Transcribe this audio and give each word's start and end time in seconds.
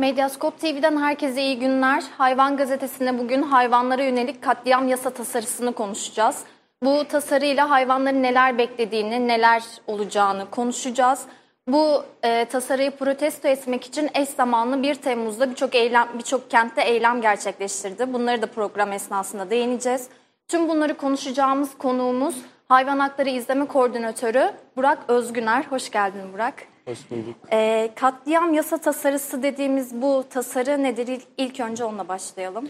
Medyaskop 0.00 0.60
TV'den 0.60 0.96
herkese 0.96 1.42
iyi 1.42 1.58
günler. 1.58 2.04
Hayvan 2.18 2.56
Gazetesi'nde 2.56 3.18
bugün 3.18 3.42
hayvanlara 3.42 4.02
yönelik 4.02 4.42
katliam 4.42 4.88
yasa 4.88 5.10
tasarısını 5.10 5.72
konuşacağız. 5.72 6.44
Bu 6.84 7.04
tasarıyla 7.08 7.70
hayvanların 7.70 8.22
neler 8.22 8.58
beklediğini, 8.58 9.28
neler 9.28 9.62
olacağını 9.86 10.50
konuşacağız. 10.50 11.22
Bu 11.68 12.04
e, 12.22 12.44
tasarıyı 12.44 12.90
protesto 12.90 13.48
etmek 13.48 13.84
için 13.84 14.10
eş 14.14 14.28
zamanlı 14.28 14.82
1 14.82 14.94
Temmuz'da 14.94 15.50
birçok 15.50 15.74
eylem 15.74 16.08
birçok 16.18 16.50
kentte 16.50 16.82
eylem 16.82 17.20
gerçekleştirdi. 17.20 18.12
Bunları 18.12 18.42
da 18.42 18.46
program 18.46 18.92
esnasında 18.92 19.50
değineceğiz. 19.50 20.08
Tüm 20.48 20.68
bunları 20.68 20.96
konuşacağımız 20.96 21.78
konuğumuz 21.78 22.34
Hayvan 22.68 22.98
Hakları 22.98 23.28
İzleme 23.28 23.66
Koordinatörü 23.66 24.52
Burak 24.76 24.98
Özgüner. 25.08 25.64
Hoş 25.70 25.90
geldin 25.90 26.32
Burak. 26.32 26.69
Hoş 26.84 27.10
bulduk. 27.10 27.34
E, 27.52 27.90
katliam 27.96 28.54
yasa 28.54 28.78
tasarısı 28.78 29.42
dediğimiz 29.42 30.02
bu 30.02 30.24
tasarı 30.30 30.82
nedir? 30.82 31.06
İlk, 31.08 31.22
ilk 31.38 31.60
önce 31.60 31.84
onunla 31.84 32.08
başlayalım. 32.08 32.68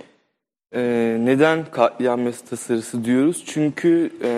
Ee, 0.75 1.17
neden 1.21 1.65
katliam 1.71 2.27
yasa 2.27 2.47
tasarısı 2.47 3.05
diyoruz? 3.05 3.45
Çünkü 3.47 4.13
e, 4.23 4.33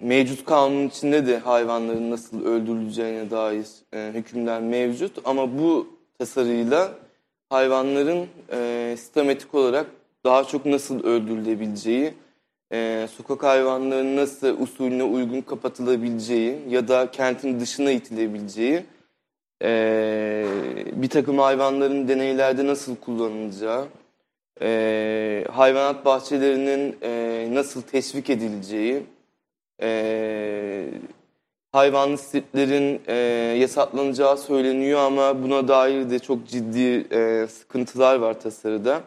mevcut 0.00 0.44
kanunun 0.44 0.88
içinde 0.88 1.26
de 1.26 1.38
hayvanların 1.38 2.10
nasıl 2.10 2.44
öldürüleceğine 2.44 3.30
dair 3.30 3.66
e, 3.94 4.10
hükümler 4.14 4.60
mevcut. 4.60 5.18
Ama 5.24 5.58
bu 5.58 5.88
tasarıyla 6.18 6.92
hayvanların 7.50 8.26
e, 8.52 8.94
sistematik 8.98 9.54
olarak 9.54 9.86
daha 10.24 10.44
çok 10.44 10.66
nasıl 10.66 11.04
öldürülebileceği, 11.04 12.14
e, 12.72 13.08
sokak 13.16 13.42
hayvanlarının 13.42 14.16
nasıl 14.16 14.60
usulüne 14.60 15.02
uygun 15.02 15.40
kapatılabileceği 15.40 16.58
ya 16.68 16.88
da 16.88 17.10
kentin 17.10 17.60
dışına 17.60 17.90
itilebileceği, 17.90 18.82
e, 19.62 20.44
bir 20.92 21.08
takım 21.08 21.38
hayvanların 21.38 22.08
deneylerde 22.08 22.66
nasıl 22.66 22.96
kullanılacağı, 22.96 23.86
e, 24.62 25.44
hayvanat 25.52 26.04
bahçelerinin 26.04 26.96
e, 27.02 27.48
nasıl 27.52 27.82
teşvik 27.82 28.30
edileceği, 28.30 29.02
e, 29.82 30.84
hayvanlı 31.72 32.18
sitlerin 32.18 33.00
e, 33.06 33.14
yasaklanacağı 33.58 34.38
söyleniyor 34.38 35.00
ama 35.00 35.42
buna 35.42 35.68
dair 35.68 36.10
de 36.10 36.18
çok 36.18 36.48
ciddi 36.48 37.06
e, 37.14 37.46
sıkıntılar 37.46 38.16
var 38.16 38.40
tasarıda. 38.40 39.00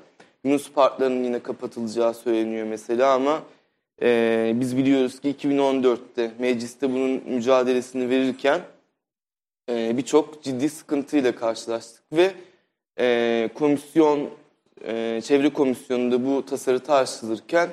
Yunus 0.44 0.72
parklarının 0.72 1.24
yine 1.24 1.40
kapatılacağı 1.40 2.14
söyleniyor 2.14 2.68
mesela 2.68 3.14
ama 3.14 3.40
e, 4.04 4.52
biz 4.56 4.78
biliyoruz 4.78 5.20
ki 5.20 5.36
2014'te 5.40 6.32
mecliste 6.40 6.94
bunun 6.94 7.12
mücadelesini 7.26 8.10
verirken 8.10 8.62
e, 9.70 9.98
birçok 9.98 10.44
ciddi 10.44 10.70
sıkıntıyla 10.70 11.36
karşılaştık 11.36 12.04
ve 12.14 12.32
e, 13.00 13.50
komisyon, 13.54 14.30
e, 14.86 15.22
çevre 15.24 15.54
komisyonunda 15.54 16.26
bu 16.26 16.46
tasarı 16.46 16.80
tartışılırken 16.80 17.70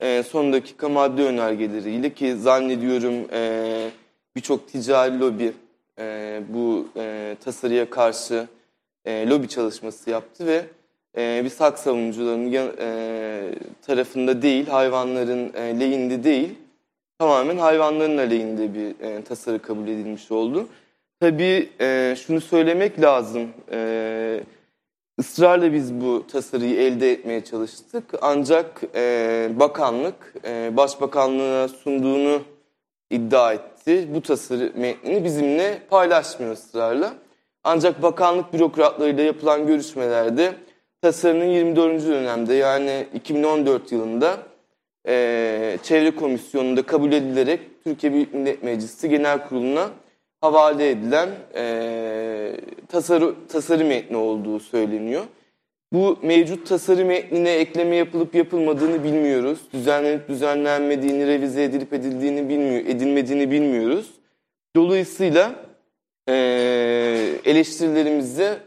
e, 0.00 0.22
son 0.22 0.52
dakika 0.52 0.88
madde 0.88 1.22
önergeleriyle 1.22 2.14
ki 2.14 2.36
zannediyorum 2.36 3.14
e, 3.32 3.90
birçok 4.36 4.68
ticari 4.68 5.20
lobi 5.20 5.52
e, 5.98 6.40
bu 6.48 6.88
e, 6.96 7.36
tasarıya 7.44 7.90
karşı 7.90 8.46
e, 9.04 9.28
lobi 9.28 9.48
çalışması 9.48 10.10
yaptı 10.10 10.46
ve 10.46 10.64
e, 11.16 11.42
biz 11.44 11.60
hak 11.60 11.78
savunucularının 11.78 12.72
e, 12.78 13.54
tarafında 13.86 14.42
değil, 14.42 14.66
hayvanların 14.66 15.52
e, 15.54 15.80
lehinde 15.80 16.24
değil, 16.24 16.54
tamamen 17.18 17.56
hayvanların 17.56 18.18
aleyhinde 18.18 18.74
bir 18.74 19.06
e, 19.06 19.22
tasarı 19.22 19.62
kabul 19.62 19.88
edilmiş 19.88 20.32
oldu. 20.32 20.68
Tabii 21.20 21.68
e, 21.80 22.16
şunu 22.26 22.40
söylemek 22.40 23.00
lazım, 23.00 23.48
e, 23.72 24.40
ısrarla 25.20 25.72
biz 25.72 25.94
bu 25.94 26.26
tasarıyı 26.26 26.80
elde 26.80 27.12
etmeye 27.12 27.44
çalıştık. 27.44 28.04
Ancak 28.22 28.82
e, 28.94 29.48
bakanlık, 29.54 30.34
e, 30.44 30.76
başbakanlığa 30.76 31.68
sunduğunu 31.68 32.42
iddia 33.10 33.52
etti. 33.52 34.08
Bu 34.14 34.22
tasarı 34.22 34.72
metnini 34.76 35.24
bizimle 35.24 35.78
paylaşmıyor 35.90 36.52
ısrarla. 36.52 37.14
Ancak 37.64 38.02
bakanlık 38.02 38.52
bürokratlarıyla 38.52 39.24
yapılan 39.24 39.66
görüşmelerde 39.66 40.54
tasarının 41.06 41.44
24. 41.44 42.06
dönemde 42.06 42.54
yani 42.54 43.06
2014 43.14 43.92
yılında 43.92 44.38
e, 45.08 45.78
Çevre 45.82 46.10
Komisyonu'nda 46.10 46.82
kabul 46.82 47.12
edilerek 47.12 47.60
Türkiye 47.84 48.12
Büyük 48.12 48.34
Millet 48.34 48.62
Meclisi 48.62 49.08
Genel 49.08 49.48
Kurulu'na 49.48 49.90
havale 50.40 50.90
edilen 50.90 51.28
e, 51.54 52.56
tasarı, 52.88 53.34
tasarı 53.48 53.84
metni 53.84 54.16
olduğu 54.16 54.60
söyleniyor. 54.60 55.22
Bu 55.92 56.18
mevcut 56.22 56.68
tasarı 56.68 57.04
metnine 57.04 57.50
ekleme 57.50 57.96
yapılıp 57.96 58.34
yapılmadığını 58.34 59.04
bilmiyoruz. 59.04 59.58
Düzenlenip 59.72 60.28
düzenlenmediğini, 60.28 61.26
revize 61.26 61.64
edilip 61.64 61.92
edildiğini 61.92 62.48
bilmiyor, 62.48 62.80
edilmediğini 62.86 63.50
bilmiyoruz. 63.50 64.10
Dolayısıyla 64.76 65.54
e, 66.28 66.34
eleştirilerimizi, 67.44 68.65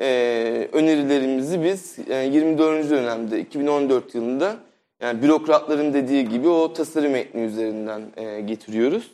e, 0.00 0.68
önerilerimizi 0.72 1.64
biz 1.64 1.98
e, 2.08 2.16
24. 2.16 2.90
dönemde 2.90 3.40
2014 3.40 4.14
yılında 4.14 4.56
yani 5.00 5.22
bürokratların 5.22 5.94
dediği 5.94 6.28
gibi 6.28 6.48
o 6.48 6.72
tasarı 6.72 7.10
metni 7.10 7.42
üzerinden 7.42 8.02
e, 8.16 8.40
getiriyoruz. 8.40 9.10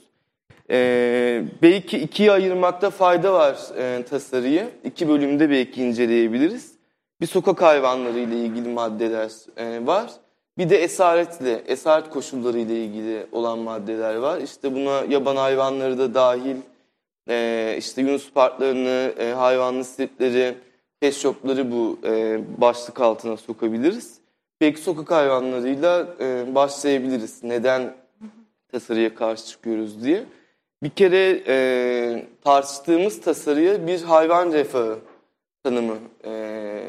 Ee, 0.71 1.45
belki 1.63 1.99
ikiye 1.99 2.33
ayırmakta 2.33 2.91
fayda 2.91 3.33
var 3.33 3.57
e, 3.79 4.03
tasarıyı. 4.03 4.69
İki 4.85 5.09
bölümde 5.09 5.51
belki 5.51 5.83
inceleyebiliriz. 5.83 6.73
Bir 7.21 7.27
sokak 7.27 7.63
hayvanları 7.63 8.19
ile 8.19 8.37
ilgili 8.37 8.69
maddeler 8.69 9.31
e, 9.57 9.87
var. 9.87 10.11
Bir 10.59 10.71
de 10.71 10.77
esaretle, 10.83 11.63
esaret 11.67 12.11
koşulları 12.11 12.59
ile 12.59 12.85
ilgili 12.85 13.27
olan 13.33 13.59
maddeler 13.59 14.15
var. 14.15 14.41
İşte 14.41 14.75
buna 14.75 15.05
yaban 15.09 15.37
hayvanları 15.37 15.99
da 15.99 16.15
dahil, 16.15 16.57
e, 17.29 17.75
işte 17.79 18.03
Yunus 18.03 18.33
parklarını, 18.33 19.13
e, 19.19 19.33
hayvanlı 19.33 19.85
sitleri, 19.85 20.55
pet 21.03 21.15
shopları 21.15 21.73
bu 21.73 21.99
e, 22.05 22.41
başlık 22.59 23.01
altına 23.01 23.37
sokabiliriz. 23.37 24.19
Belki 24.61 24.81
sokak 24.81 25.11
hayvanlarıyla 25.11 26.07
e, 26.21 26.55
başlayabiliriz. 26.55 27.43
Neden 27.43 27.95
tasarıya 28.73 29.15
karşı 29.15 29.47
çıkıyoruz 29.47 30.05
diye. 30.05 30.25
Bir 30.83 30.91
kere 30.91 31.43
e, 31.47 32.27
tartıştığımız 32.45 33.21
tasarıya 33.21 33.87
bir 33.87 34.03
hayvan 34.03 34.53
refahı 34.53 34.99
tanımı 35.65 35.97
e, 36.25 36.83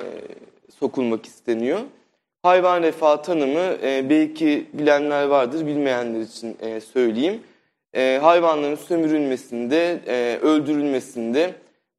sokulmak 0.80 1.26
isteniyor. 1.26 1.80
Hayvan 2.44 2.84
refahı 2.84 3.22
tanımı 3.22 3.78
e, 3.84 4.10
belki 4.10 4.68
bilenler 4.74 5.26
vardır, 5.26 5.66
bilmeyenler 5.66 6.22
için 6.22 6.58
e, 6.62 6.82
söyleyeyim. 6.82 7.42
E, 7.96 8.20
hayvanların 8.22 8.76
sömürülmesinde, 8.76 10.00
e, 10.08 10.40
öldürülmesinde, 10.42 11.54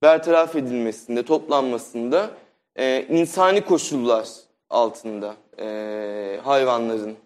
bertaraf 0.05 0.57
edilmesinde, 0.57 1.23
toplanmasında 1.23 2.31
e, 2.77 3.07
insani 3.11 3.61
koşullar 3.61 4.29
altında 4.71 5.35
e, 5.61 6.41
hayvanların 6.45 7.17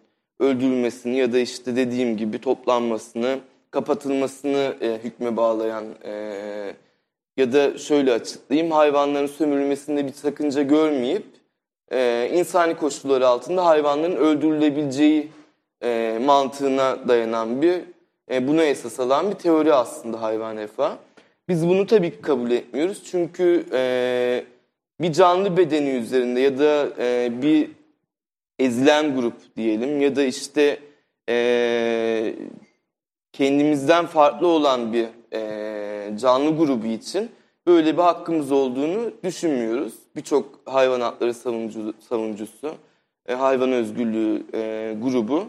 öldürülmesini 0.40 1.16
ya 1.16 1.32
da 1.32 1.38
işte 1.38 1.76
dediğim 1.76 2.16
gibi 2.16 2.40
toplanmasını, 2.40 3.38
kapatılmasını 3.70 4.76
e, 4.80 4.98
hükme 5.04 5.36
bağlayan 5.36 5.84
e, 6.04 6.12
ya 7.36 7.52
da 7.52 7.78
şöyle 7.78 8.12
açıklayayım 8.12 8.72
hayvanların 8.72 9.26
sömürülmesinde 9.26 10.06
bir 10.06 10.12
sakınca 10.12 10.62
görmeyip 10.62 11.26
e, 11.92 12.30
insani 12.34 12.76
koşulları 12.76 13.28
altında 13.28 13.66
hayvanların 13.66 14.16
öldürülebileceği 14.16 15.28
e, 15.82 16.18
mantığına 16.24 17.08
dayanan 17.08 17.62
bir 17.62 17.80
e, 18.30 18.48
buna 18.48 18.64
esas 18.64 19.00
alan 19.00 19.30
bir 19.30 19.36
teori 19.36 19.74
aslında 19.74 20.22
hayvan 20.22 20.56
refahı. 20.56 21.07
Biz 21.48 21.68
bunu 21.68 21.86
tabii 21.86 22.20
kabul 22.20 22.50
etmiyoruz 22.50 23.02
çünkü 23.04 23.64
e, 23.72 24.44
bir 25.00 25.12
canlı 25.12 25.56
bedeni 25.56 25.90
üzerinde 25.90 26.40
ya 26.40 26.58
da 26.58 26.88
e, 26.98 27.42
bir 27.42 27.70
ezilen 28.58 29.16
grup 29.16 29.56
diyelim 29.56 30.00
ya 30.00 30.16
da 30.16 30.22
işte 30.22 30.80
e, 31.28 32.34
kendimizden 33.32 34.06
farklı 34.06 34.46
olan 34.46 34.92
bir 34.92 35.06
e, 35.32 36.16
canlı 36.18 36.56
grubu 36.56 36.86
için 36.86 37.30
böyle 37.66 37.96
bir 37.96 38.02
hakkımız 38.02 38.52
olduğunu 38.52 39.12
düşünmüyoruz. 39.24 39.94
Birçok 40.16 40.60
hayvan 40.64 41.00
hakları 41.00 41.34
savunucu, 41.34 41.94
savunucusu, 42.08 42.74
e, 43.26 43.34
hayvan 43.34 43.72
özgürlüğü 43.72 44.42
e, 44.54 44.94
grubu 45.02 45.44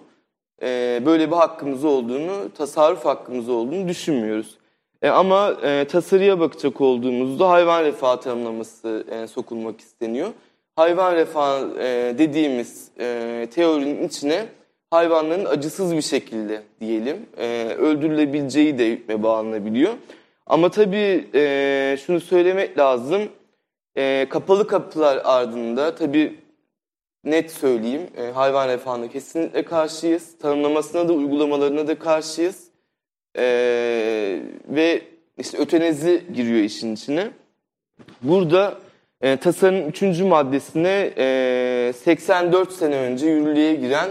e, 0.61 1.01
böyle 1.05 1.31
bir 1.31 1.35
hakkımız 1.35 1.85
olduğunu, 1.85 2.53
tasarruf 2.57 3.05
hakkımız 3.05 3.49
olduğunu 3.49 3.87
düşünmüyoruz. 3.87 4.57
E, 5.01 5.09
ama 5.09 5.57
e, 5.63 5.85
tasarıya 5.85 6.39
bakacak 6.39 6.81
olduğumuzda 6.81 7.49
hayvan 7.49 7.83
refahı 7.83 8.19
tanımlaması 8.19 9.05
e, 9.11 9.27
sokulmak 9.27 9.81
isteniyor. 9.81 10.29
Hayvan 10.75 11.15
refahı 11.15 11.79
e, 11.79 12.15
dediğimiz 12.17 12.91
e, 12.99 13.47
teorinin 13.53 14.07
içine 14.07 14.45
hayvanların 14.91 15.45
acısız 15.45 15.95
bir 15.95 16.01
şekilde 16.01 16.61
diyelim 16.81 17.25
e, 17.37 17.65
öldürülebileceği 17.77 18.79
de 18.79 18.89
hükme 18.89 19.23
bağlanabiliyor. 19.23 19.93
Ama 20.45 20.71
tabii 20.71 21.29
e, 21.35 21.97
şunu 22.05 22.19
söylemek 22.19 22.77
lazım. 22.77 23.21
E, 23.97 24.27
kapalı 24.29 24.67
kapılar 24.67 25.21
ardında 25.23 25.95
tabii 25.95 26.39
net 27.23 27.51
söyleyeyim 27.51 28.01
e, 28.17 28.31
hayvan 28.31 28.67
refahına 28.67 29.07
kesinlikle 29.07 29.65
karşıyız. 29.65 30.37
Tanımlamasına 30.37 31.09
da 31.09 31.13
uygulamalarına 31.13 31.87
da 31.87 31.99
karşıyız. 31.99 32.68
E, 33.37 33.43
ve 34.69 35.01
işte 35.37 35.57
ötenezi 35.57 36.23
giriyor 36.33 36.59
işin 36.59 36.95
içine. 36.95 37.27
Burada 38.21 38.77
e, 39.21 39.37
tasarının 39.37 39.87
üçüncü 39.87 40.23
maddesine 40.23 41.13
e, 41.17 41.93
84 41.95 42.71
sene 42.71 42.95
önce 42.95 43.27
yürürlüğe 43.27 43.75
giren 43.75 44.09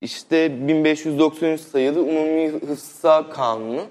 işte 0.00 0.68
1593 0.68 1.60
sayılı 1.60 2.02
Umumi 2.02 2.48
Hıfzı 2.48 3.24
Kanunu 3.30 3.82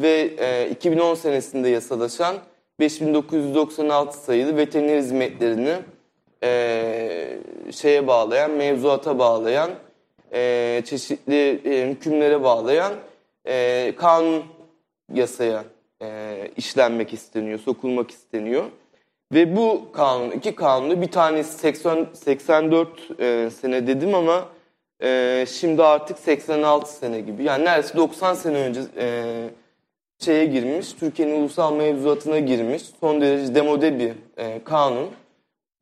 ve 0.00 0.30
e, 0.38 0.70
2010 0.70 1.14
senesinde 1.14 1.68
yasalaşan 1.68 2.36
5996 2.80 4.18
sayılı 4.18 4.56
veteriner 4.56 4.98
hizmetlerini 4.98 5.74
e, 6.42 7.38
şeye 7.72 8.06
bağlayan, 8.06 8.50
mevzuata 8.50 9.18
bağlayan, 9.18 9.70
e, 10.32 10.82
çeşitli 10.84 11.60
e, 11.64 11.90
hükümlere 11.90 12.42
bağlayan 12.42 12.92
e, 13.46 13.94
kanun 13.96 14.44
yasaya 15.12 15.64
e, 16.02 16.38
işlenmek 16.56 17.12
isteniyor, 17.12 17.58
sokulmak 17.58 18.10
isteniyor. 18.10 18.64
Ve 19.32 19.56
bu 19.56 19.92
kanun, 19.92 20.30
iki 20.30 20.54
kanunu 20.54 21.02
bir 21.02 21.10
tanesi 21.10 21.58
80, 21.58 22.06
84 22.12 23.20
e, 23.20 23.50
sene 23.60 23.86
dedim 23.86 24.14
ama 24.14 24.48
e, 25.02 25.44
şimdi 25.48 25.82
artık 25.82 26.18
86 26.18 26.92
sene 26.92 27.20
gibi. 27.20 27.44
Yani 27.44 27.64
neredeyse 27.64 27.96
90 27.96 28.34
sene 28.34 28.56
önce 28.58 28.80
e, 28.96 29.24
şeye 30.18 30.46
girmiş, 30.46 30.92
Türkiye'nin 30.92 31.40
ulusal 31.40 31.76
mevzuatına 31.76 32.38
girmiş. 32.38 32.82
Son 33.00 33.20
derece 33.20 33.54
demode 33.54 33.98
bir 33.98 34.12
e, 34.36 34.64
kanun. 34.64 35.10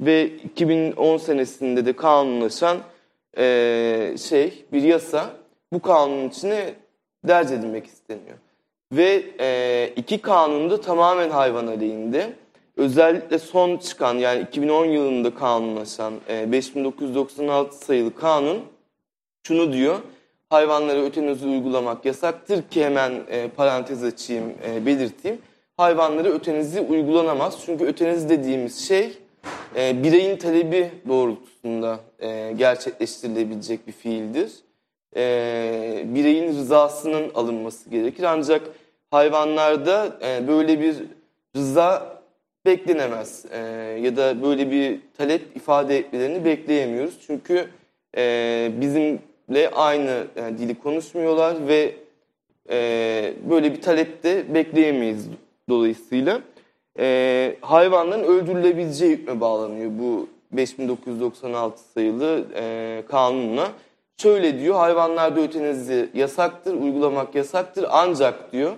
Ve 0.01 0.27
2010 0.27 1.17
senesinde 1.17 1.87
de 1.87 1.93
kanunlaşan 1.93 2.79
e, 3.39 4.15
şey, 4.29 4.65
bir 4.73 4.83
yasa 4.83 5.31
bu 5.73 5.83
kanunun 5.83 6.29
içine 6.29 6.75
derc 7.25 7.55
edilmek 7.55 7.87
isteniyor. 7.87 8.37
Ve 8.93 9.25
e, 9.41 9.93
iki 9.97 10.19
kanun 10.19 10.71
da 10.71 10.81
tamamen 10.81 11.31
hayvan 11.31 11.67
aleyhinde. 11.67 12.33
Özellikle 12.77 13.39
son 13.39 13.77
çıkan 13.77 14.15
yani 14.15 14.43
2010 14.43 14.85
yılında 14.85 15.35
kanunlaşan 15.35 16.15
e, 16.29 16.53
5996 16.53 17.77
sayılı 17.77 18.15
kanun 18.15 18.63
şunu 19.47 19.73
diyor. 19.73 19.99
Hayvanlara 20.51 21.01
ötenazi 21.01 21.47
uygulamak 21.47 22.05
yasaktır 22.05 22.63
ki 22.63 22.85
hemen 22.85 23.13
e, 23.29 23.49
parantez 23.49 24.05
açayım, 24.05 24.53
e, 24.67 24.87
belirteyim. 24.87 25.39
Hayvanlara 25.77 26.29
ötenazi 26.29 26.81
uygulanamaz. 26.81 27.63
Çünkü 27.67 27.85
ötenazi 27.85 28.29
dediğimiz 28.29 28.89
şey 28.89 29.19
e, 29.77 30.03
bireyin 30.03 30.37
talebi 30.37 30.91
doğrultusunda 31.09 32.01
e, 32.19 32.53
gerçekleştirilebilecek 32.57 33.87
bir 33.87 33.93
fiildir. 33.93 34.53
E, 35.17 36.05
bireyin 36.07 36.49
rızasının 36.49 37.31
alınması 37.35 37.91
gerekir. 37.91 38.23
Ancak 38.23 38.63
hayvanlarda 39.11 40.19
e, 40.23 40.49
böyle 40.49 40.81
bir 40.81 40.97
rıza 41.57 42.23
beklenemez. 42.67 43.45
E, 43.51 43.59
ya 44.03 44.17
da 44.17 44.43
böyle 44.43 44.71
bir 44.71 45.01
talep 45.19 45.57
ifade 45.57 45.99
etmelerini 45.99 46.45
bekleyemiyoruz. 46.45 47.15
Çünkü 47.27 47.69
e, 48.17 48.73
bizimle 48.81 49.71
aynı 49.75 50.25
yani 50.37 50.59
dili 50.59 50.75
konuşmuyorlar 50.75 51.69
ve 51.69 51.95
e, 52.71 53.35
böyle 53.51 53.73
bir 53.73 53.83
talep 53.83 54.23
de 54.23 54.55
bekleyemeyiz 54.55 55.29
dolayısıyla. 55.69 56.41
E, 56.99 57.57
hayvanların 57.61 58.25
öldürülebileceği 58.25 59.13
hükme 59.13 59.41
bağlanıyor 59.41 59.91
bu 59.99 60.29
5996 60.53 61.83
sayılı 61.83 62.45
e, 62.55 63.03
kanunla. 63.09 63.69
Şöyle 64.17 64.61
diyor, 64.61 64.75
hayvanlarda 64.75 65.41
ötenazi 65.41 66.11
yasaktır, 66.15 66.75
uygulamak 66.75 67.35
yasaktır 67.35 67.87
ancak 67.91 68.53
diyor 68.53 68.77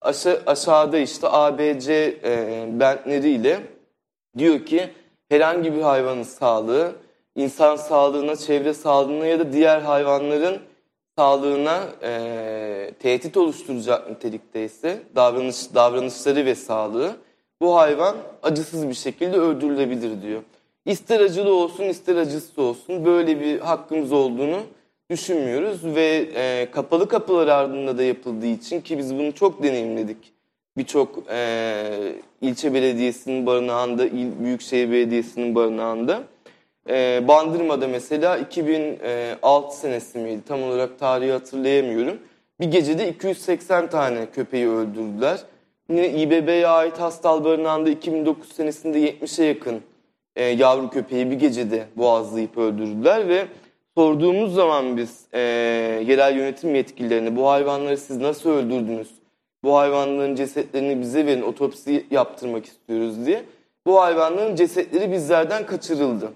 aşa 0.00 0.42
aşağıda 0.46 0.98
işte 0.98 1.28
ABC 1.30 2.18
e, 2.24 2.66
bentleriyle 2.80 3.60
diyor 4.38 4.66
ki 4.66 4.90
herhangi 5.28 5.74
bir 5.74 5.82
hayvanın 5.82 6.22
sağlığı, 6.22 6.92
insan 7.34 7.76
sağlığına, 7.76 8.36
çevre 8.36 8.74
sağlığına 8.74 9.26
ya 9.26 9.38
da 9.38 9.52
diğer 9.52 9.80
hayvanların 9.80 10.58
sağlığına 11.18 11.80
e, 12.02 12.92
tehdit 13.02 13.36
oluşturacak 13.36 14.10
nitelikteyse 14.10 15.02
davranış, 15.16 15.74
davranışları 15.74 16.46
ve 16.46 16.54
sağlığı 16.54 17.16
bu 17.60 17.76
hayvan 17.76 18.16
acısız 18.42 18.88
bir 18.88 18.94
şekilde 18.94 19.36
öldürülebilir 19.36 20.22
diyor. 20.22 20.42
İster 20.84 21.20
acılı 21.20 21.54
olsun 21.54 21.84
ister 21.84 22.16
acısız 22.16 22.58
olsun 22.58 23.04
böyle 23.04 23.40
bir 23.40 23.60
hakkımız 23.60 24.12
olduğunu 24.12 24.60
düşünmüyoruz 25.10 25.84
ve 25.84 26.28
e, 26.34 26.70
kapalı 26.70 27.08
kapılar 27.08 27.48
ardında 27.48 27.98
da 27.98 28.02
yapıldığı 28.02 28.46
için 28.46 28.80
ki 28.80 28.98
biz 28.98 29.14
bunu 29.14 29.34
çok 29.34 29.62
deneyimledik. 29.62 30.32
Birçok 30.76 31.24
e, 31.30 32.12
ilçe 32.40 32.74
belediyesinin 32.74 33.46
barınağında, 33.46 34.06
il, 34.06 34.44
büyükşehir 34.44 34.90
belediyesinin 34.90 35.54
barınağında. 35.54 36.22
E, 36.88 37.24
Bandırma'da 37.28 37.88
mesela 37.88 38.38
2006 38.38 39.76
senesi 39.76 40.18
miydi 40.18 40.40
tam 40.48 40.62
olarak 40.62 40.98
tarihi 40.98 41.32
hatırlayamıyorum. 41.32 42.18
Bir 42.60 42.70
gecede 42.70 43.08
280 43.08 43.90
tane 43.90 44.26
köpeği 44.30 44.68
öldürdüler. 44.68 45.40
Yine 45.90 46.08
İBB'ye 46.08 46.66
ait 46.66 47.00
Hastal 47.00 47.44
Barınağı'nda 47.44 47.90
2009 47.90 48.52
senesinde 48.52 49.10
70'e 49.10 49.44
yakın 49.44 49.80
e, 50.36 50.44
yavru 50.44 50.90
köpeği 50.90 51.30
bir 51.30 51.36
gecede 51.36 51.84
boğazlayıp 51.96 52.58
öldürdüler 52.58 53.28
ve 53.28 53.46
sorduğumuz 53.98 54.54
zaman 54.54 54.96
biz 54.96 55.24
e, 55.32 55.40
yerel 56.06 56.36
yönetim 56.36 56.74
yetkililerine 56.74 57.36
bu 57.36 57.48
hayvanları 57.50 57.96
siz 57.96 58.16
nasıl 58.16 58.50
öldürdünüz? 58.50 59.08
Bu 59.64 59.76
hayvanların 59.76 60.34
cesetlerini 60.34 61.00
bize 61.00 61.26
verin, 61.26 61.42
otopsi 61.42 62.06
yaptırmak 62.10 62.66
istiyoruz 62.66 63.26
diye. 63.26 63.42
Bu 63.86 64.00
hayvanların 64.00 64.56
cesetleri 64.56 65.12
bizlerden 65.12 65.66
kaçırıldı. 65.66 66.32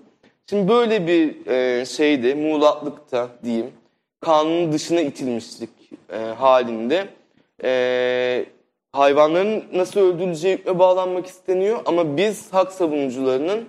Şimdi 0.50 0.69
böyle 0.69 1.06
bir 1.06 1.47
e, 1.47 1.85
şeyde, 1.87 2.35
muğlaklıkta 2.35 3.29
diyeyim, 3.44 3.70
kanunun 4.20 4.73
dışına 4.73 5.00
itilmişlik 5.00 5.70
e, 6.12 6.17
halinde 6.17 7.06
e, 7.65 8.44
hayvanların 8.93 9.65
nasıl 9.75 10.00
öldürüleceği 10.00 10.65
bağlanmak 10.67 11.26
isteniyor. 11.26 11.81
Ama 11.85 12.17
biz 12.17 12.53
hak 12.53 12.73
savunucularının 12.73 13.65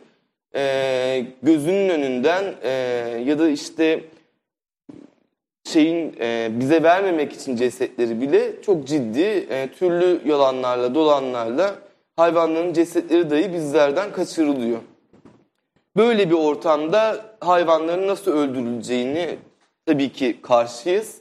e, 0.56 1.26
gözünün 1.44 1.90
önünden 1.90 2.44
e, 2.64 2.70
ya 3.26 3.40
da 3.40 3.50
işte 3.50 4.04
şeyin 5.64 6.16
e, 6.20 6.50
bize 6.60 6.84
vermemek 6.84 7.34
için 7.34 7.56
cesetleri 7.56 8.22
bile 8.22 8.62
çok 8.62 8.88
ciddi 8.88 9.48
e, 9.50 9.70
türlü 9.80 10.22
yalanlarla 10.26 10.96
dolanlarla 10.96 11.76
hayvanların 12.16 12.74
cesetleri 12.74 13.30
dahi 13.30 13.54
bizlerden 13.54 14.12
kaçırılıyor. 14.12 14.80
Böyle 15.98 16.30
bir 16.30 16.36
ortamda 16.36 17.26
hayvanların 17.40 18.08
nasıl 18.08 18.32
öldürüleceğini 18.32 19.38
tabii 19.86 20.10
ki 20.10 20.42
karşıyız. 20.42 21.18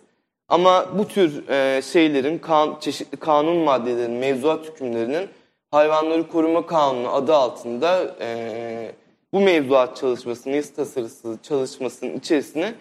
Ama 0.48 0.98
bu 0.98 1.08
tür 1.08 1.48
e, 1.48 1.82
şeylerin, 1.82 2.38
kan, 2.38 2.76
çeşitli 2.80 3.16
kanun 3.16 3.56
maddelerinin, 3.56 4.18
mevzuat 4.18 4.66
hükümlerinin 4.66 5.28
hayvanları 5.70 6.28
koruma 6.28 6.66
kanunu 6.66 7.14
adı 7.14 7.34
altında 7.34 8.16
e, 8.20 8.92
bu 9.32 9.40
mevzuat 9.40 9.96
çalışmasının, 9.96 10.54
yasa 10.54 10.74
tasarısı 10.74 11.38
çalışmasının 11.42 12.16
içerisine 12.16 12.74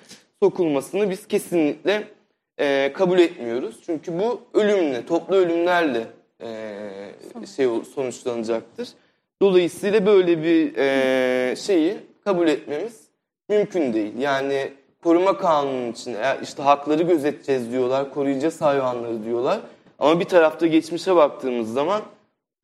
sokulmasını 0.44 1.10
biz 1.10 1.28
kesinlikle 1.28 2.08
e, 2.58 2.94
kabul 2.94 3.20
etmiyoruz. 3.20 3.76
Çünkü 3.86 4.20
bu 4.20 4.42
ölümle, 4.54 5.06
toplu 5.06 5.36
ölümlerle 5.36 6.08
e, 6.42 7.48
şey 7.56 7.68
sonuçlanacaktır. 7.96 8.90
Dolayısıyla 9.42 10.06
böyle 10.06 10.44
bir 10.44 10.78
e, 10.78 11.56
şeyi 11.56 11.98
kabul 12.24 12.48
etmemiz 12.48 13.02
mümkün 13.50 13.94
değil. 13.94 14.18
Yani 14.18 14.74
koruma 15.04 15.38
kanunun 15.38 15.92
için 15.92 16.16
işte 16.44 16.64
hakları 16.64 17.04
gözeteceğiz 17.04 17.72
diyorlar, 17.72 18.14
koruyacağız 18.14 18.62
hayvanları 18.62 19.24
diyorlar. 19.24 19.60
Ama 20.00 20.20
bir 20.20 20.26
tarafta 20.26 20.68
geçmişe 20.68 21.16
baktığımız 21.16 21.74
zaman 21.74 22.02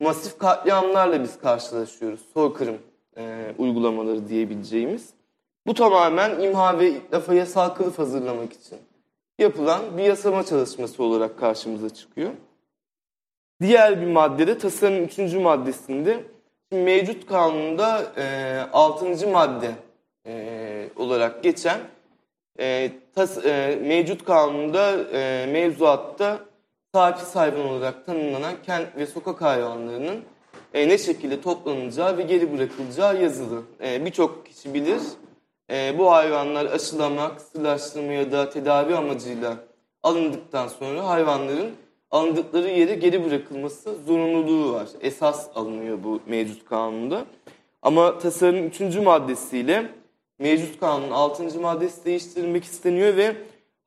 masif 0.00 0.38
katliamlarla 0.38 1.22
biz 1.22 1.38
karşılaşıyoruz. 1.38 2.20
Soykırım 2.34 2.78
e, 3.18 3.54
uygulamaları 3.58 4.28
diyebileceğimiz. 4.28 5.10
Bu 5.66 5.74
tamamen 5.74 6.40
imha 6.40 6.78
ve 6.78 6.90
itlafa 6.90 7.34
yasal 7.34 7.68
kılıf 7.68 7.98
hazırlamak 7.98 8.52
için 8.52 8.78
yapılan 9.38 9.98
bir 9.98 10.02
yasama 10.02 10.44
çalışması 10.44 11.02
olarak 11.02 11.38
karşımıza 11.38 11.90
çıkıyor. 11.90 12.30
Diğer 13.60 14.00
bir 14.00 14.06
maddede 14.06 14.58
tasarının 14.58 15.04
üçüncü 15.04 15.38
maddesinde 15.40 16.24
mevcut 16.70 17.26
kanunda 17.26 18.12
e, 18.16 18.60
6. 18.72 19.28
madde 19.28 19.70
e, 20.26 20.88
olarak 20.96 21.42
geçen 21.42 21.80
e, 22.60 22.90
tas, 23.14 23.44
e, 23.44 23.78
mevcut 23.82 24.24
kanunda 24.24 24.96
e, 25.12 25.46
mevzuatta 25.46 26.40
sahipsiz 26.94 27.36
hayvan 27.36 27.68
olarak 27.68 28.06
tanımlanan 28.06 28.54
kent 28.66 28.96
ve 28.96 29.06
sokak 29.06 29.40
hayvanlarının 29.40 30.24
e, 30.74 30.88
ne 30.88 30.98
şekilde 30.98 31.40
toplanacağı 31.40 32.18
ve 32.18 32.22
geri 32.22 32.58
bırakılacağı 32.58 33.22
yazılı. 33.22 33.62
E, 33.84 34.04
Birçok 34.04 34.46
kişi 34.46 34.74
bilir. 34.74 35.00
E, 35.70 35.98
bu 35.98 36.10
hayvanlar 36.12 36.66
aşılamak, 36.66 37.38
kısırlaştırma 37.38 38.12
ya 38.12 38.32
da 38.32 38.50
tedavi 38.50 38.94
amacıyla 38.96 39.56
alındıktan 40.02 40.68
sonra 40.68 41.06
hayvanların 41.06 41.70
alındıkları 42.10 42.68
yere 42.68 42.94
geri 42.94 43.24
bırakılması 43.24 43.94
zorunluluğu 44.06 44.72
var. 44.72 44.88
Esas 45.00 45.48
alınıyor 45.54 45.98
bu 46.04 46.20
mevcut 46.26 46.64
kanunda. 46.64 47.24
Ama 47.82 48.18
tasarının 48.18 48.62
üçüncü 48.62 49.00
maddesiyle 49.00 49.86
mevcut 50.38 50.80
kanunun 50.80 51.10
altıncı 51.10 51.60
maddesi 51.60 52.04
değiştirilmek 52.04 52.64
isteniyor 52.64 53.16
ve 53.16 53.36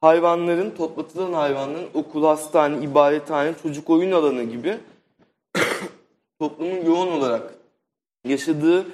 hayvanların, 0.02 0.70
toplatılan 0.72 1.34
hayvanların 1.34 1.88
okul, 1.94 2.24
hastane, 2.24 2.86
ibadethane, 2.86 3.54
çocuk 3.64 3.90
oyun 3.90 4.12
alanı 4.12 4.44
gibi 4.44 4.78
toplumun 6.42 6.86
yoğun 6.86 7.08
olarak 7.08 7.54
yaşadığı 8.26 8.86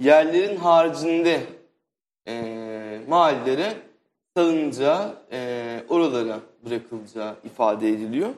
yerlerin 0.00 0.56
haricinde 0.56 1.40
e, 2.28 3.00
mahallelere 3.08 3.72
salınacağı, 4.36 5.14
e, 5.32 5.80
oralara 5.88 6.40
bırakılacağı 6.64 7.36
ifade 7.44 7.88
ediliyor. 7.88 8.28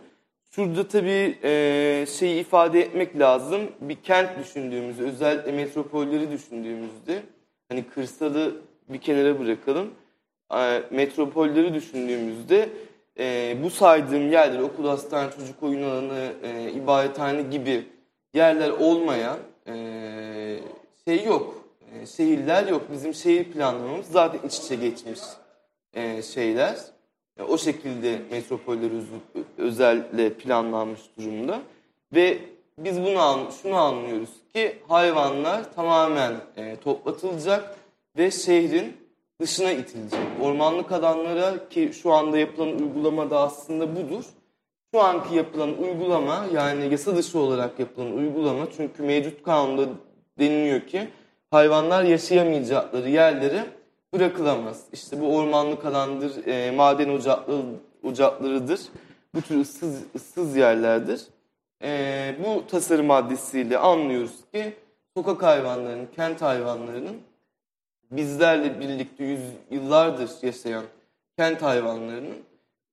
Şurada 0.51 0.89
tabii 0.89 1.39
e, 1.43 2.07
şeyi 2.19 2.41
ifade 2.41 2.81
etmek 2.81 3.19
lazım. 3.19 3.61
Bir 3.81 3.95
kent 3.95 4.39
düşündüğümüzde, 4.39 5.03
özellikle 5.03 5.53
metropolleri 5.53 6.31
düşündüğümüzde, 6.31 7.23
hani 7.69 7.85
kırsalı 7.85 8.61
bir 8.89 8.99
kenara 8.99 9.41
bırakalım. 9.41 9.91
E, 10.55 10.83
metropolleri 10.91 11.75
düşündüğümüzde 11.75 12.69
e, 13.19 13.57
bu 13.63 13.71
saydığım 13.71 14.33
yerler, 14.33 14.61
okul, 14.61 14.89
hastane, 14.89 15.31
çocuk 15.39 15.63
oyun 15.63 15.83
alanı, 15.83 16.33
e, 16.43 16.73
ibadethane 16.73 17.43
gibi 17.43 17.85
yerler 18.35 18.71
olmayan 18.71 19.39
e, 19.67 19.75
şey 21.05 21.25
yok. 21.25 21.65
E, 21.95 22.07
şehirler 22.07 22.67
yok. 22.67 22.83
Bizim 22.93 23.15
şehir 23.15 23.45
planlamamız 23.45 24.07
zaten 24.07 24.49
iç 24.49 24.59
içe 24.59 24.75
geçmiş 24.75 25.21
e, 25.95 26.23
şeyler. 26.23 26.77
E, 27.39 27.43
o 27.43 27.59
şekilde 27.59 28.19
metropoller 28.31 28.91
öz- 28.91 29.45
özellikle 29.59 30.33
planlanmış 30.33 31.01
durumda. 31.19 31.61
Ve 32.15 32.39
biz 32.79 33.01
bunu 33.01 33.49
şunu 33.63 33.75
anlıyoruz 33.75 34.31
ki 34.55 34.77
hayvanlar 34.89 35.75
tamamen 35.75 36.35
e, 36.57 36.77
toplatılacak 36.77 37.77
ve 38.17 38.31
şehrin 38.31 38.97
dışına 39.41 39.71
itilecek. 39.71 40.21
Ormanlık 40.43 40.93
alanlara 40.93 41.69
ki 41.69 41.91
şu 42.03 42.13
anda 42.13 42.39
yapılan 42.39 42.69
uygulama 42.69 43.31
da 43.31 43.41
aslında 43.41 43.97
budur. 43.97 44.25
Şu 44.95 45.03
anki 45.03 45.35
yapılan 45.35 45.79
uygulama 45.79 46.47
yani 46.55 46.93
yasa 46.93 47.17
dışı 47.17 47.39
olarak 47.39 47.79
yapılan 47.79 48.13
uygulama 48.13 48.67
çünkü 48.77 49.03
mevcut 49.03 49.43
kanunda 49.43 49.89
deniliyor 50.39 50.81
ki 50.81 51.09
hayvanlar 51.51 52.05
yaşayamayacakları 52.05 53.11
yerlere 53.11 53.65
bırakılamaz. 54.13 54.85
İşte 54.93 55.21
bu 55.21 55.37
ormanlık 55.37 55.85
alandır, 55.85 56.47
e, 56.47 56.71
maden 56.71 57.09
ocakları, 57.09 57.63
ocaklarıdır. 58.03 58.81
Bu 59.35 59.43
tür 59.43 59.61
ıssız, 59.61 60.05
ıssız 60.15 60.57
yerlerdir. 60.57 61.21
E, 61.83 62.35
bu 62.45 62.67
tasarım 62.67 63.07
maddesiyle 63.07 63.79
anlıyoruz 63.79 64.37
ki 64.55 64.73
sokak 65.17 65.43
hayvanlarının, 65.43 66.07
kent 66.17 66.43
hayvanlarının 66.43 67.17
bizlerle 68.11 68.81
birlikte 68.81 69.25
yüz, 69.25 69.41
yıllardır 69.71 70.31
yaşayan 70.43 70.85
kent 71.39 71.63
hayvanlarının 71.63 72.37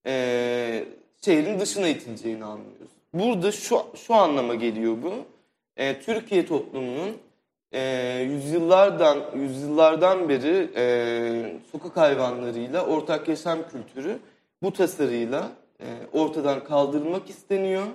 e, 0.06 0.86
şehrin 1.25 1.60
dışına 1.60 1.88
itileceğini 1.88 2.46
anlıyoruz. 2.46 2.91
Burada 3.13 3.51
şu, 3.51 3.82
şu 3.96 4.13
anlama 4.13 4.55
geliyor 4.55 4.98
bu. 5.03 5.13
E, 5.77 6.01
Türkiye 6.01 6.46
toplumunun 6.46 7.17
e, 7.72 7.82
yüzyıllardan 8.29 9.17
yüzyıllardan 9.36 10.29
beri 10.29 10.70
e, 10.75 11.60
sokak 11.72 11.98
hayvanlarıyla 11.98 12.86
ortak 12.86 13.27
yaşam 13.27 13.60
kültürü 13.70 14.20
bu 14.63 14.74
tasarıyla 14.74 15.51
e, 15.79 15.86
ortadan 16.13 16.63
kaldırılmak 16.63 17.29
isteniyor. 17.29 17.86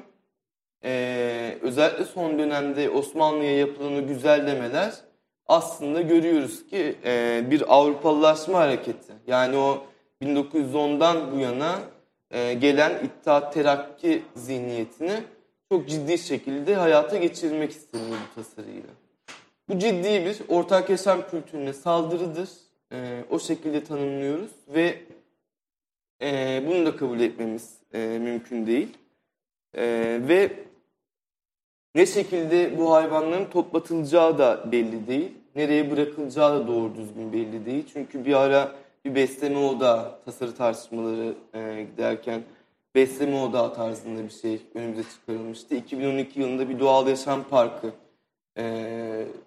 E, 0.84 1.58
özellikle 1.62 2.04
son 2.04 2.38
dönemde 2.38 2.90
Osmanlı'ya 2.90 3.56
yapılan 3.56 4.06
güzellemeler 4.06 4.94
aslında 5.46 6.00
görüyoruz 6.00 6.66
ki 6.66 6.96
e, 7.04 7.44
bir 7.50 7.75
Avrupalılaşma 7.75 8.58
hareketi. 8.58 9.12
Yani 9.26 9.56
o 9.56 9.84
1910'dan 10.22 11.32
bu 11.32 11.38
yana 11.38 11.78
e, 12.30 12.54
gelen 12.54 13.04
İttihat 13.04 13.54
Terakki 13.54 14.22
zihniyetini 14.37 15.20
çok 15.72 15.88
ciddi 15.88 16.18
şekilde 16.18 16.75
hayata 16.75 17.16
geçirmek 17.16 17.70
isteniyor 17.70 18.18
bu 18.30 18.34
tasarıyla. 18.34 18.90
Bu 19.68 19.78
ciddi 19.78 20.25
bir 20.25 20.38
ortak 20.49 20.90
yaşam 20.90 21.28
kültürüne 21.30 21.72
saldırıdır. 21.72 22.49
E, 22.92 23.25
o 23.30 23.38
şekilde 23.38 23.84
tanımlıyoruz 23.84 24.50
ve 24.68 24.99
e, 26.22 26.62
bunu 26.66 26.87
da 26.87 26.96
kabul 26.96 27.20
etmemiz 27.20 27.78
e, 27.94 27.99
mümkün 27.99 28.66
değil. 28.66 28.88
E, 29.75 29.84
ve 30.28 30.52
ne 31.94 32.06
şekilde 32.06 32.78
bu 32.78 32.92
hayvanların 32.92 33.50
toplatılacağı 33.50 34.38
da 34.38 34.72
belli 34.72 35.06
değil. 35.06 35.32
Nereye 35.56 35.90
bırakılacağı 35.90 36.60
da 36.60 36.66
doğru 36.68 36.94
düzgün 36.94 37.32
belli 37.32 37.66
değil. 37.66 37.84
Çünkü 37.92 38.25
bir 38.25 38.34
ara 38.34 38.72
bir 39.04 39.14
besleme 39.14 39.59
odağı 39.59 40.25
tasarı 40.25 40.54
tartışmaları 40.54 41.35
e, 41.54 41.83
giderken 41.83 42.42
besleme 42.95 43.42
odağı 43.42 43.75
tarzında 43.75 44.25
bir 44.25 44.30
şey 44.30 44.62
önümüze 44.75 45.02
çıkarılmıştı. 45.02 45.75
2012 45.75 46.40
yılında 46.40 46.69
bir 46.69 46.78
doğal 46.78 47.09
yaşam 47.09 47.45
parkı 47.45 47.90
e, 48.59 48.64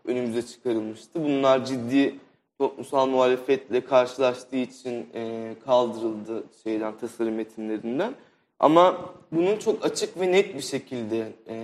önümüze 0.05 0.41
çıkarılmıştı. 0.41 1.23
Bunlar 1.23 1.65
ciddi 1.65 2.15
toplumsal 2.59 3.07
muhalefetle 3.07 3.85
karşılaştığı 3.85 4.55
için 4.55 5.09
e, 5.13 5.53
kaldırıldı 5.65 6.43
şeyden 6.63 6.97
tasarım 6.97 7.35
metinlerinden. 7.35 8.13
Ama 8.59 9.13
bunun 9.31 9.57
çok 9.57 9.85
açık 9.85 10.19
ve 10.19 10.31
net 10.31 10.55
bir 10.55 10.61
şekilde 10.61 11.31
e, 11.49 11.55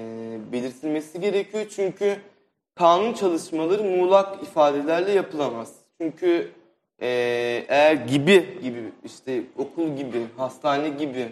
belirtilmesi 0.51 1.19
gerekiyor. 1.21 1.65
Çünkü 1.69 2.17
kanun 2.75 3.13
çalışmaları 3.13 3.83
muğlak 3.83 4.43
ifadelerle 4.43 5.11
yapılamaz. 5.11 5.75
Çünkü 6.01 6.51
e, 7.01 7.07
eğer 7.67 7.93
gibi 7.93 8.59
gibi 8.61 8.83
işte 9.05 9.43
okul 9.57 9.95
gibi, 9.97 10.25
hastane 10.37 10.89
gibi 10.89 11.29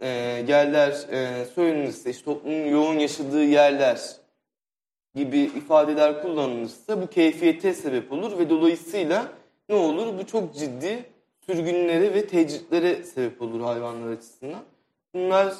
e, 0.00 0.08
yerler 0.48 0.90
e, 1.12 1.44
söylenirse, 1.44 2.10
işte 2.10 2.24
toplumun 2.24 2.66
yoğun 2.66 2.98
yaşadığı 2.98 3.44
yerler 3.44 4.16
gibi 5.14 5.38
ifadeler 5.38 6.22
kullanılırsa 6.22 7.02
bu 7.02 7.06
keyfiyete 7.06 7.74
sebep 7.74 8.12
olur 8.12 8.38
ve 8.38 8.50
dolayısıyla 8.50 9.26
ne 9.68 9.74
olur? 9.74 10.18
Bu 10.18 10.26
çok 10.26 10.54
ciddi 10.54 11.04
sürgünlere 11.46 12.14
ve 12.14 12.26
tecritlere 12.26 13.02
sebep 13.04 13.42
olur 13.42 13.60
hayvanlar 13.60 14.12
açısından. 14.12 14.62
Bunlar 15.14 15.54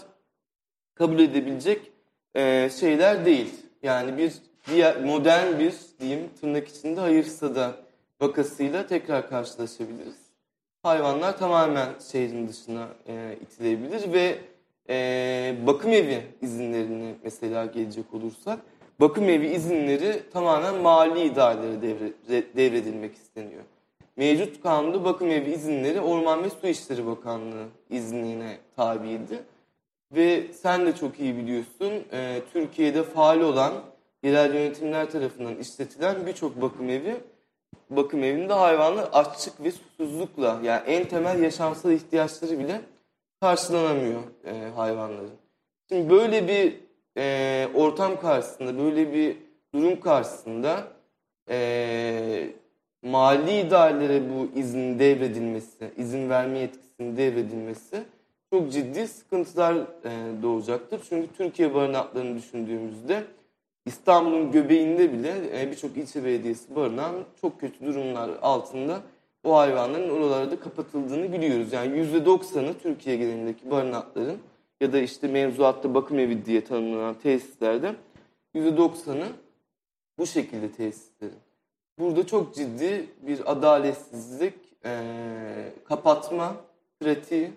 kabul 0.95 1.19
edebilecek 1.19 1.81
e, 2.35 2.71
şeyler 2.81 3.27
değil. 3.27 3.55
Yani 3.83 4.19
bir 4.19 4.33
diğer 4.71 5.05
modern 5.05 5.59
bir 5.59 5.75
diyeyim 6.01 6.31
tırnak 6.41 6.69
içinde 6.69 7.01
hayırsada 7.01 7.77
vakasıyla 8.21 8.87
tekrar 8.87 9.29
karşılaşabiliriz. 9.29 10.31
Hayvanlar 10.83 11.39
tamamen 11.39 11.89
şehrin 12.13 12.49
dışına 12.49 12.89
e, 13.09 13.37
itilebilir 13.43 14.13
ve 14.13 14.39
e, 14.89 15.57
bakım 15.67 15.93
evi 15.93 16.23
izinlerini 16.41 17.15
mesela 17.25 17.67
gelecek 17.67 18.15
olursak 18.15 18.59
bakım 19.01 19.29
evi 19.29 19.47
izinleri 19.47 20.23
tamamen 20.33 20.75
mali 20.75 21.25
idarelere 21.25 21.83
devre, 21.83 22.13
devredilmek 22.57 23.15
isteniyor. 23.15 23.63
Mevcut 24.17 24.63
kanunda 24.63 25.05
bakım 25.05 25.31
evi 25.31 25.51
izinleri 25.51 26.01
Orman 26.01 26.45
ve 26.45 26.51
Su 26.51 26.67
İşleri 26.67 27.07
Bakanlığı 27.07 27.67
iznine 27.91 28.59
tabiydi. 28.77 29.43
Ve 30.13 30.53
sen 30.53 30.87
de 30.87 30.97
çok 30.97 31.21
iyi 31.21 31.37
biliyorsun 31.37 31.93
e, 32.13 32.41
Türkiye'de 32.53 33.03
faal 33.03 33.41
olan 33.41 33.73
yerel 34.23 34.55
yönetimler 34.55 35.11
tarafından 35.11 35.57
işletilen 35.57 36.27
birçok 36.27 36.63
bakım 36.63 36.91
evi 36.91 37.17
bakım 37.91 38.25
evinde 38.25 38.53
hayvanlar 38.53 39.09
açlık 39.13 39.65
ve 39.65 39.73
susuzlukla 39.73 40.61
yani 40.63 40.83
en 40.87 41.05
temel 41.05 41.43
yaşamsal 41.43 41.93
ihtiyaçları 41.93 42.59
bile 42.59 42.81
karşılanamıyor 43.41 44.21
e, 44.45 44.71
hayvanların. 44.77 45.31
Şimdi 45.89 46.11
böyle 46.11 46.49
bir 46.49 46.77
e, 47.17 47.69
ortam 47.75 48.21
karşısında, 48.21 48.79
böyle 48.79 49.13
bir 49.13 49.37
durum 49.75 50.01
karşısında 50.01 50.85
e, 51.51 52.51
mali 53.03 53.61
idarelere 53.61 54.23
bu 54.31 54.59
izin 54.59 54.99
devredilmesi, 54.99 55.91
izin 55.97 56.31
verme 56.31 56.59
yetkisinin 56.59 57.17
devredilmesi 57.17 58.03
çok 58.53 58.73
ciddi 58.73 59.09
sıkıntılar 59.09 59.75
e, 59.75 60.43
doğacaktır. 60.43 61.01
Çünkü 61.09 61.29
Türkiye 61.37 61.75
barınaklarını 61.75 62.37
düşündüğümüzde 62.37 63.25
İstanbul'un 63.91 64.53
göbeğinde 64.53 65.13
bile 65.13 65.63
e, 65.63 65.71
birçok 65.71 65.97
ilçe 65.97 66.25
belediyesi 66.25 66.77
barınan 66.77 67.15
çok 67.41 67.61
kötü 67.61 67.87
durumlar 67.87 68.31
altında 68.43 69.03
o 69.45 69.57
hayvanların 69.57 70.11
oralarda 70.11 70.61
kapatıldığını 70.61 71.33
biliyoruz. 71.33 71.73
Yani 71.73 71.99
%90'ı 71.99 72.79
Türkiye 72.79 73.17
genelindeki 73.17 73.71
barınakların 73.71 74.39
ya 74.81 74.93
da 74.93 74.99
işte 74.99 75.29
mevzuatta 75.29 75.95
bakım 75.95 76.19
evi 76.19 76.45
diye 76.45 76.65
tanımlanan 76.65 77.15
tesislerde 77.15 77.95
%90'ı 78.55 79.27
Bu 80.19 80.27
şekilde 80.27 80.73
tesislerin. 80.73 81.39
Burada 81.99 82.27
çok 82.27 82.55
ciddi 82.55 83.07
bir 83.23 83.53
adaletsizlik, 83.53 84.55
e, 84.85 85.03
kapatma 85.85 86.57
pratiği 87.01 87.51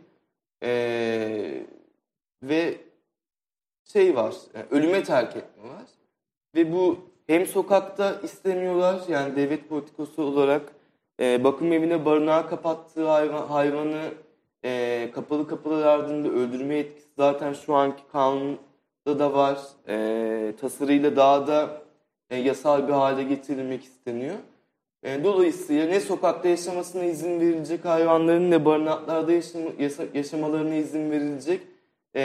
e, 0.64 0.72
ve 2.44 2.78
şey 3.84 4.16
var, 4.16 4.36
yani 4.54 4.66
ölüme 4.72 5.04
terk 5.04 5.36
etme 5.36 5.70
var. 5.70 6.03
Ve 6.56 6.74
bu 6.74 6.98
hem 7.28 7.46
sokakta 7.46 8.20
istemiyorlar, 8.24 9.02
yani 9.08 9.36
devlet 9.36 9.70
politikası 9.70 10.22
olarak 10.22 10.62
e, 11.20 11.44
bakım 11.44 11.74
evine 11.74 12.06
barınağı 12.06 12.50
kapattığı 12.50 13.08
hayvan, 13.08 13.48
hayvanı 13.48 14.02
e, 14.66 15.12
kapalı 15.14 15.48
kapılar 15.48 15.86
ardında 15.86 16.30
öldürme 16.30 16.78
etkisi 16.78 17.08
zaten 17.18 17.54
şu 17.54 17.76
anki 17.76 18.04
kanunda 18.12 19.20
da 19.20 19.34
var. 19.34 19.60
E, 19.88 20.54
tasarıyla 20.62 21.16
daha 21.16 21.48
da 21.48 21.82
e, 22.30 22.38
yasal 22.38 22.88
bir 22.88 22.94
hale 22.94 23.24
getirilmek 23.24 23.84
isteniyor. 23.84 24.36
E, 25.04 25.24
dolayısıyla 25.24 25.86
ne 25.86 26.00
sokakta 26.00 26.48
yaşamasına 26.50 27.04
izin 27.04 27.40
verilecek 27.40 27.86
hayvanların 27.86 28.52
ne 28.52 28.66
barınaklarda 28.66 29.32
yaşam, 29.32 29.62
yaşamalarına 30.14 30.76
izin 30.76 31.12
verilecek. 31.12 31.62
E, 32.16 32.22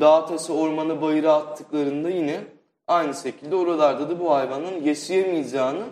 dağ 0.00 0.26
taşı 0.26 0.54
ormanı 0.54 1.02
bayıra 1.02 1.32
attıklarında 1.32 2.10
yine 2.10 2.40
aynı 2.86 3.14
şekilde 3.14 3.56
oralarda 3.56 4.10
da 4.10 4.20
bu 4.20 4.34
hayvanın 4.34 4.82
yaşayamayacağını 4.82 5.84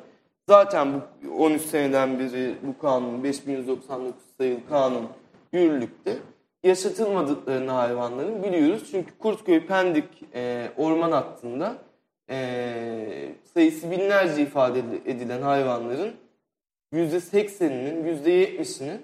zaten 0.49 0.89
bu 0.95 1.45
13 1.45 1.63
seneden 1.63 2.19
beri 2.19 2.55
bu 2.63 2.79
kanun 2.79 3.25
5199 3.25 4.23
sayılı 4.39 4.61
kanun 4.69 5.09
yürürlükte 5.53 6.17
yaşatılmadıklarını 6.65 7.71
hayvanların 7.71 8.43
biliyoruz. 8.43 8.89
Çünkü 8.91 9.19
Kurtköy 9.19 9.67
Pendik 9.67 10.05
e, 10.35 10.71
orman 10.77 11.13
hattında 11.13 11.75
e, 12.31 13.33
sayısı 13.55 13.91
binlerce 13.91 14.43
ifade 14.43 14.79
edilen 15.07 15.43
hayvanların 15.43 16.15
%80'inin 16.93 18.25
%70'inin 18.25 19.01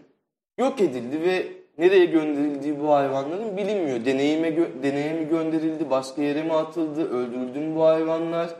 yok 0.58 0.80
edildi 0.80 1.20
ve 1.20 1.52
nereye 1.78 2.04
gönderildiği 2.04 2.80
bu 2.80 2.92
hayvanların 2.92 3.56
bilinmiyor. 3.56 4.04
Deneyime 4.04 4.48
gö- 4.48 4.82
deneye 4.82 5.12
mi 5.12 5.28
gönderildi, 5.28 5.90
başka 5.90 6.22
yere 6.22 6.42
mi 6.42 6.52
atıldı, 6.52 7.10
öldürüldü 7.10 7.58
mü 7.58 7.76
bu 7.76 7.84
hayvanlar? 7.84 8.50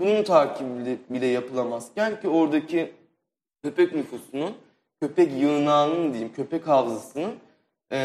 Bunun 0.00 0.22
takibi 0.22 0.98
bile 1.10 1.26
yapılamazken 1.26 2.20
ki 2.20 2.28
oradaki 2.28 2.92
köpek 3.62 3.94
nüfusunun, 3.94 4.52
köpek 5.00 5.32
yığınağının 5.32 6.12
diyeyim, 6.12 6.32
köpek 6.32 6.68
havzasının 6.68 7.32
e, 7.92 7.98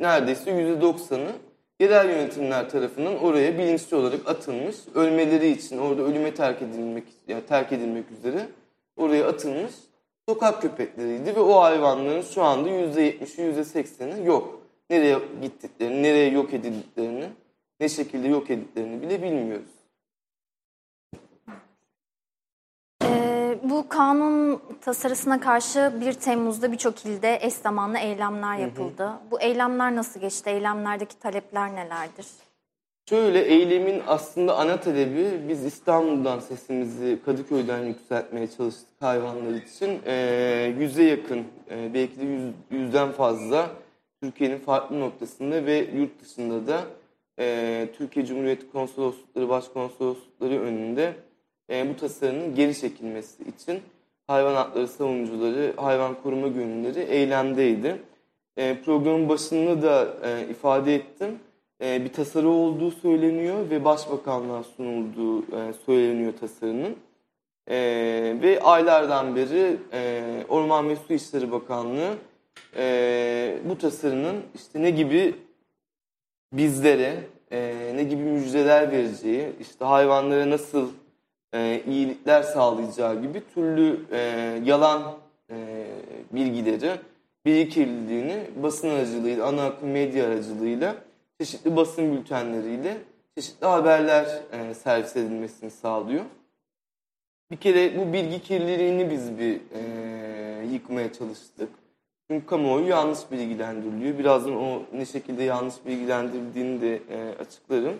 neredeyse 0.00 0.50
%90'ı 0.50 1.32
yerel 1.80 2.08
yönetimler 2.08 2.70
tarafından 2.70 3.18
oraya 3.18 3.58
bilinçli 3.58 3.96
olarak 3.96 4.28
atılmış. 4.28 4.76
Ölmeleri 4.94 5.48
için 5.48 5.78
orada 5.78 6.02
ölüme 6.02 6.34
terk 6.34 6.62
edilmek 6.62 7.04
yani 7.28 7.46
terk 7.46 7.72
edilmek 7.72 8.04
üzere 8.10 8.46
oraya 8.96 9.28
atılmış 9.28 9.72
sokak 10.28 10.62
köpekleriydi 10.62 11.36
ve 11.36 11.40
o 11.40 11.60
hayvanların 11.62 12.22
şu 12.22 12.42
anda 12.42 12.68
%70'i 12.68 13.62
%80'i 13.62 14.26
yok. 14.26 14.60
Nereye 14.90 15.18
gittiklerini, 15.42 16.02
nereye 16.02 16.30
yok 16.30 16.54
edildiklerini, 16.54 17.28
ne 17.80 17.88
şekilde 17.88 18.28
yok 18.28 18.50
edildiklerini 18.50 19.02
bile 19.02 19.22
bilmiyoruz. 19.22 19.70
Ee, 23.02 23.58
bu 23.62 23.88
kanun 23.88 24.62
tasarısına 24.80 25.40
karşı 25.40 25.92
1 26.00 26.12
Temmuz'da 26.12 26.72
birçok 26.72 27.06
ilde 27.06 27.38
eş 27.42 27.54
zamanlı 27.54 27.98
eylemler 27.98 28.56
yapıldı. 28.56 29.04
Hı 29.04 29.10
hı. 29.10 29.18
Bu 29.30 29.40
eylemler 29.40 29.96
nasıl 29.96 30.20
geçti? 30.20 30.50
Eylemlerdeki 30.50 31.18
talepler 31.18 31.74
nelerdir? 31.74 32.26
Şöyle 33.08 33.40
eylemin 33.42 34.02
aslında 34.06 34.56
ana 34.56 34.80
talebi 34.80 35.48
biz 35.48 35.64
İstanbul'dan 35.64 36.40
sesimizi 36.40 37.18
Kadıköy'den 37.24 37.84
yükseltmeye 37.84 38.46
çalıştık 38.46 39.02
hayvanlar 39.02 39.54
için. 39.54 40.00
Ee, 40.06 40.74
yüze 40.78 41.02
yakın 41.02 41.44
e, 41.70 41.94
belki 41.94 42.20
de 42.20 42.24
yüz, 42.24 42.42
yüzden 42.70 43.12
fazla 43.12 43.70
Türkiye'nin 44.22 44.58
farklı 44.58 45.00
noktasında 45.00 45.66
ve 45.66 45.86
yurt 45.94 46.20
dışında 46.20 46.66
da 46.66 46.80
e, 47.38 47.88
Türkiye 47.98 48.26
Cumhuriyeti 48.26 48.70
Konsoloslukları, 48.70 49.48
Başkonsoloslukları 49.48 50.60
önünde 50.60 51.14
e, 51.70 51.90
bu 51.90 51.96
tasarının 51.96 52.54
geri 52.54 52.74
çekilmesi 52.74 53.42
için 53.42 53.80
hayvan 54.26 54.54
hakları 54.54 54.88
savunucuları, 54.88 55.72
hayvan 55.76 56.22
koruma 56.22 56.48
gönülleri 56.48 57.00
eylemdeydi. 57.00 57.96
E, 58.56 58.76
programın 58.84 59.28
başında 59.28 59.82
da 59.82 60.16
e, 60.24 60.50
ifade 60.50 60.94
ettim 60.94 61.38
e, 61.82 62.04
bir 62.04 62.12
tasarı 62.12 62.48
olduğu 62.48 62.90
söyleniyor 62.90 63.70
ve 63.70 63.84
başbakanlığa 63.84 64.62
sunulduğu 64.62 65.42
e, 65.42 65.72
söyleniyor 65.86 66.32
tasarının. 66.40 66.96
E, 67.70 67.76
ve 68.42 68.60
aylardan 68.62 69.36
beri 69.36 69.76
Orman 70.48 70.88
ve 70.88 70.96
Su 70.96 71.14
İşleri 71.14 71.52
Bakanlığı 71.52 72.14
bu 73.68 73.78
tasarının 73.78 74.36
işte 74.54 74.82
ne 74.82 74.90
gibi 74.90 75.34
bizlere 76.52 77.14
ne 77.94 78.04
gibi 78.04 78.22
müjdeler 78.22 78.92
vereceği, 78.92 79.52
işte 79.60 79.84
hayvanlara 79.84 80.50
nasıl 80.50 80.88
iyilikler 81.86 82.42
sağlayacağı 82.42 83.22
gibi 83.22 83.42
türlü 83.54 84.00
yalan 84.64 85.02
e, 85.50 85.86
bilgileri 86.32 86.90
birikirdiğini 87.46 88.36
basın 88.62 88.90
aracılığıyla, 88.90 89.46
ana 89.46 89.64
akım 89.64 89.90
medya 89.90 90.26
aracılığıyla 90.26 90.94
çeşitli 91.40 91.76
basın 91.76 92.16
bültenleriyle 92.16 92.98
çeşitli 93.34 93.66
haberler 93.66 94.42
e, 94.52 94.74
servis 94.74 95.16
edilmesini 95.16 95.70
sağlıyor. 95.70 96.24
Bir 97.50 97.56
kere 97.56 97.98
bu 97.98 98.12
bilgi 98.12 98.42
kirliliğini 98.42 99.10
biz 99.10 99.38
bir 99.38 99.60
e, 99.74 100.66
yıkmaya 100.72 101.12
çalıştık. 101.12 101.68
Çünkü 102.30 102.46
kamuoyu 102.46 102.88
yanlış 102.88 103.18
bilgilendiriliyor. 103.30 104.18
Birazdan 104.18 104.56
o 104.56 104.82
ne 104.92 105.06
şekilde 105.06 105.42
yanlış 105.42 105.74
bilgilendirildiğini 105.86 106.80
de 106.80 106.94
e, 107.10 107.34
açıklarım. 107.40 107.98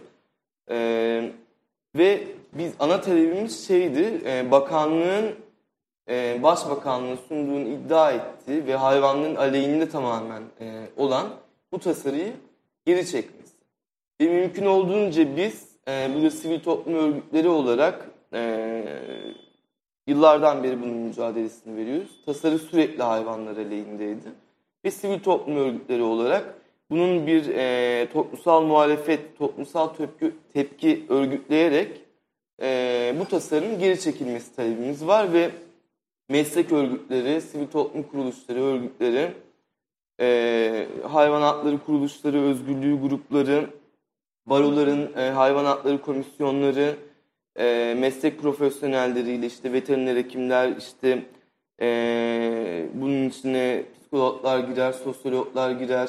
E, 0.70 1.30
ve 1.96 2.24
biz 2.52 2.72
ana 2.78 3.00
talebimiz 3.00 3.66
şeydi, 3.66 4.20
e, 4.26 4.50
bakanlığın, 4.50 5.34
e, 6.08 6.42
başbakanlığın 6.42 7.18
sunduğunu 7.28 7.68
iddia 7.68 8.12
ettiği 8.12 8.66
ve 8.66 8.76
hayvanların 8.76 9.34
aleyhinde 9.34 9.88
tamamen 9.88 10.42
e, 10.60 10.86
olan 10.96 11.26
bu 11.72 11.78
tasarıyı 11.78 12.32
geri 12.86 13.06
çekmesi. 13.06 13.54
Ve 14.20 14.28
mümkün 14.28 14.66
olduğunca 14.66 15.36
biz 15.36 15.68
e, 15.88 16.10
burada 16.14 16.30
sivil 16.30 16.60
toplum 16.60 16.94
örgütleri 16.94 17.48
olarak 17.48 18.10
e, 18.32 18.82
yıllardan 20.06 20.64
beri 20.64 20.82
bunun 20.82 20.94
mücadelesini 20.94 21.76
veriyoruz. 21.76 22.10
Tasarı 22.26 22.58
sürekli 22.58 23.02
hayvanlar 23.02 23.56
aleyhindeydi. 23.56 24.32
Ve 24.84 24.90
sivil 24.90 25.20
toplum 25.20 25.56
örgütleri 25.56 26.02
olarak 26.02 26.54
bunun 26.90 27.26
bir 27.26 27.48
e, 27.48 28.08
toplumsal 28.12 28.62
muhalefet, 28.62 29.38
toplumsal 29.38 29.88
tepki, 29.88 30.32
tepki 30.52 31.04
örgütleyerek 31.08 32.00
e, 32.62 33.14
bu 33.20 33.24
tasarının 33.24 33.78
geri 33.78 34.00
çekilmesi 34.00 34.56
talebimiz 34.56 35.06
var 35.06 35.32
ve 35.32 35.50
meslek 36.28 36.72
örgütleri, 36.72 37.40
sivil 37.40 37.66
toplum 37.66 38.02
kuruluşları, 38.02 38.62
örgütleri 38.62 39.32
e, 40.20 40.86
hayvan 41.08 41.42
hakları 41.42 41.78
kuruluşları, 41.78 42.42
özgürlüğü 42.42 43.00
grupları, 43.00 43.70
baroların 44.46 45.12
e, 45.16 45.30
hayvan 45.30 45.98
komisyonları, 45.98 46.96
e, 47.58 47.94
meslek 47.98 48.40
profesyonelleriyle 48.40 49.46
işte 49.46 49.72
veteriner 49.72 50.16
hekimler, 50.16 50.76
işte 50.76 51.22
e, 51.80 52.86
bunun 52.94 53.28
içine 53.28 53.82
psikologlar 54.00 54.58
girer, 54.58 54.92
sosyologlar 54.92 55.70
girer, 55.70 56.08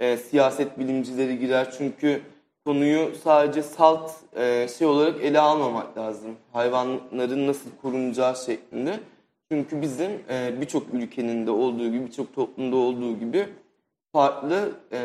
e, 0.00 0.16
siyaset 0.16 0.78
bilimcileri 0.78 1.38
girer. 1.38 1.74
Çünkü 1.78 2.20
konuyu 2.64 3.12
sadece 3.24 3.62
salt 3.62 4.12
e, 4.36 4.68
şey 4.78 4.86
olarak 4.86 5.24
ele 5.24 5.40
almamak 5.40 5.98
lazım. 5.98 6.36
Hayvanların 6.52 7.46
nasıl 7.46 7.70
korunacağı 7.82 8.36
şeklinde. 8.36 9.00
Çünkü 9.52 9.82
bizim 9.82 10.10
e, 10.30 10.60
birçok 10.60 10.94
ülkenin 10.94 11.46
de 11.46 11.50
olduğu 11.50 11.90
gibi, 11.90 12.06
birçok 12.06 12.34
toplumda 12.34 12.76
olduğu 12.76 13.18
gibi 13.18 13.48
farklı 14.12 14.72
e, 14.92 14.98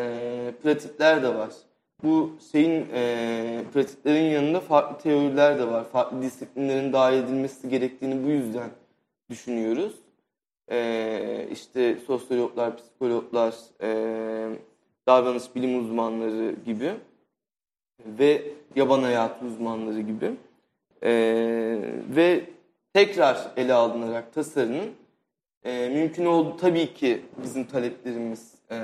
pratikler 0.63 1.23
de 1.23 1.35
var. 1.35 1.49
Bu 2.03 2.31
şeyin 2.51 2.85
e, 2.93 3.63
pratiklerin 3.73 4.23
yanında 4.23 4.59
farklı 4.59 4.97
teoriler 4.97 5.59
de 5.59 5.67
var. 5.67 5.83
Farklı 5.83 6.21
disiplinlerin 6.21 6.93
dahil 6.93 7.17
edilmesi 7.17 7.69
gerektiğini 7.69 8.23
bu 8.23 8.29
yüzden 8.29 8.69
düşünüyoruz. 9.29 9.93
E, 10.71 11.47
işte 11.51 11.97
sosyologlar, 12.07 12.77
psikologlar, 12.77 13.55
e, 13.81 14.49
davranış 15.07 15.55
bilim 15.55 15.79
uzmanları 15.79 16.55
gibi 16.65 16.93
ve 18.05 18.41
yaban 18.75 19.03
hayatı 19.03 19.45
uzmanları 19.45 20.01
gibi. 20.01 20.31
E, 21.03 21.11
ve 22.15 22.54
tekrar 22.95 23.51
ele 23.57 23.73
alınarak 23.73 24.33
tasarının 24.33 24.89
e, 25.63 25.89
mümkün 25.89 26.25
olduğu 26.25 26.57
tabii 26.57 26.93
ki 26.93 27.21
bizim 27.43 27.63
taleplerimiz 27.63 28.53
e, 28.71 28.77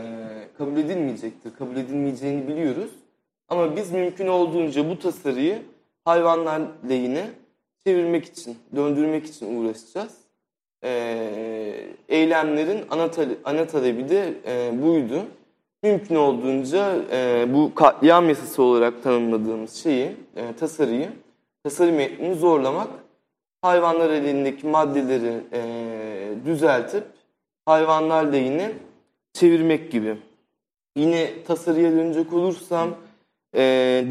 kabul 0.57 0.77
edilmeyecektir. 0.77 1.55
Kabul 1.55 1.77
edilmeyeceğini 1.77 2.47
biliyoruz. 2.47 2.91
Ama 3.49 3.75
biz 3.75 3.91
mümkün 3.91 4.27
olduğunca 4.27 4.89
bu 4.89 4.99
tasarıyı 4.99 5.61
hayvanlar 6.05 6.61
lehine 6.89 7.27
çevirmek 7.85 8.25
için, 8.25 8.57
döndürmek 8.75 9.25
için 9.25 9.57
uğraşacağız. 9.57 10.17
Ee, 10.83 11.87
eylemlerin 12.09 12.85
ana, 12.89 13.11
tale, 13.11 13.33
ana 13.43 13.67
talebi 13.67 14.09
de 14.09 14.33
e, 14.45 14.81
buydu. 14.81 15.25
Mümkün 15.83 16.15
olduğunca 16.15 16.95
e, 17.11 17.45
bu 17.53 17.75
katliam 17.75 18.29
yasası 18.29 18.63
olarak 18.63 19.03
tanımladığımız 19.03 19.73
şeyi, 19.73 20.15
e, 20.35 20.53
tasarıyı, 20.59 21.09
tasarı 21.63 21.91
metnini 21.91 22.35
zorlamak, 22.35 23.00
hayvanlar 23.61 24.09
elindeki 24.09 24.67
maddeleri 24.67 25.33
e, 25.53 25.61
düzeltip 26.45 27.03
hayvanlar 27.65 28.25
lehine 28.25 28.71
çevirmek 29.33 29.91
gibi. 29.91 30.17
Yine 30.95 31.43
tasarıya 31.43 31.91
dönecek 31.91 32.33
olursam, 32.33 32.89
e, 33.55 33.61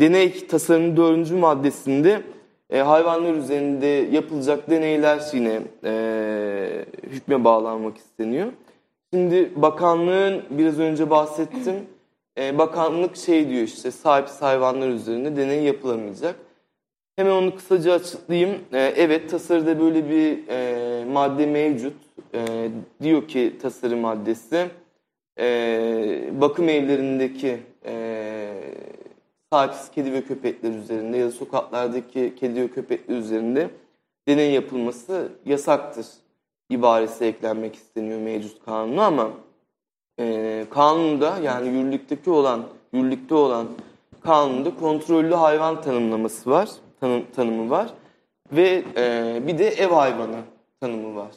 deney 0.00 0.46
tasarının 0.46 0.96
dördüncü 0.96 1.34
maddesinde 1.34 2.22
e, 2.70 2.78
hayvanlar 2.78 3.34
üzerinde 3.34 3.86
yapılacak 3.86 4.70
deneyler 4.70 5.20
yine 5.32 5.60
e, 5.84 6.84
hükme 7.02 7.44
bağlanmak 7.44 7.96
isteniyor. 7.96 8.52
Şimdi 9.14 9.50
bakanlığın 9.56 10.42
biraz 10.50 10.78
önce 10.78 11.10
bahsettim. 11.10 11.74
E, 12.38 12.58
bakanlık 12.58 13.16
şey 13.16 13.48
diyor 13.48 13.62
işte 13.62 13.90
sahipsiz 13.90 14.42
hayvanlar 14.42 14.88
üzerinde 14.88 15.36
deney 15.36 15.62
yapılamayacak. 15.64 16.36
Hemen 17.20 17.33
onu 17.33 17.56
kısaca 17.56 17.92
açıklayayım. 17.92 18.59
E, 18.72 18.78
evet 18.78 19.30
tasarıda 19.30 19.80
böyle 19.80 20.11
bir 20.11 20.48
e, 20.48 21.04
madde 21.04 21.46
mevcut. 21.46 21.92
E, 22.35 22.70
diyor 23.02 23.28
ki 23.28 23.56
tasarı 23.62 23.96
maddesi 23.96 24.66
e, 25.40 26.30
bakım 26.40 26.68
evlerindeki 26.68 27.59
e, 27.87 28.52
sahipsiz 29.52 29.90
kedi 29.90 30.12
ve 30.12 30.22
köpekler 30.22 30.70
üzerinde 30.70 31.16
ya 31.16 31.26
da 31.26 31.30
sokaklardaki 31.30 32.35
kedi 32.40 32.62
ve 32.62 32.68
köpekler 32.68 33.16
üzerinde 33.16 33.70
deney 34.28 34.52
yapılması 34.52 35.28
yasaktır 35.46 36.06
ibaresi 36.70 37.24
eklenmek 37.24 37.74
isteniyor 37.74 38.20
mevcut 38.20 38.64
kanuna 38.64 39.06
ama 39.06 39.30
e, 40.20 40.64
kanunda 40.70 41.38
yani 41.42 41.68
yürürlükteki 41.68 42.30
olan 42.30 42.62
yürürlükte 42.92 43.35
olan 43.35 43.66
kanunda 44.20 44.76
kontrollü 44.76 45.35
hayvan 45.35 45.83
tanımlaması 45.83 46.50
var, 46.50 46.68
tanım, 47.00 47.26
tanımı 47.36 47.70
var 47.70 47.90
ve 48.52 48.82
e, 48.96 49.38
bir 49.46 49.58
de 49.58 49.68
ev 49.68 49.88
hayvanı 49.88 50.40
tanımı 50.80 51.16
var. 51.16 51.30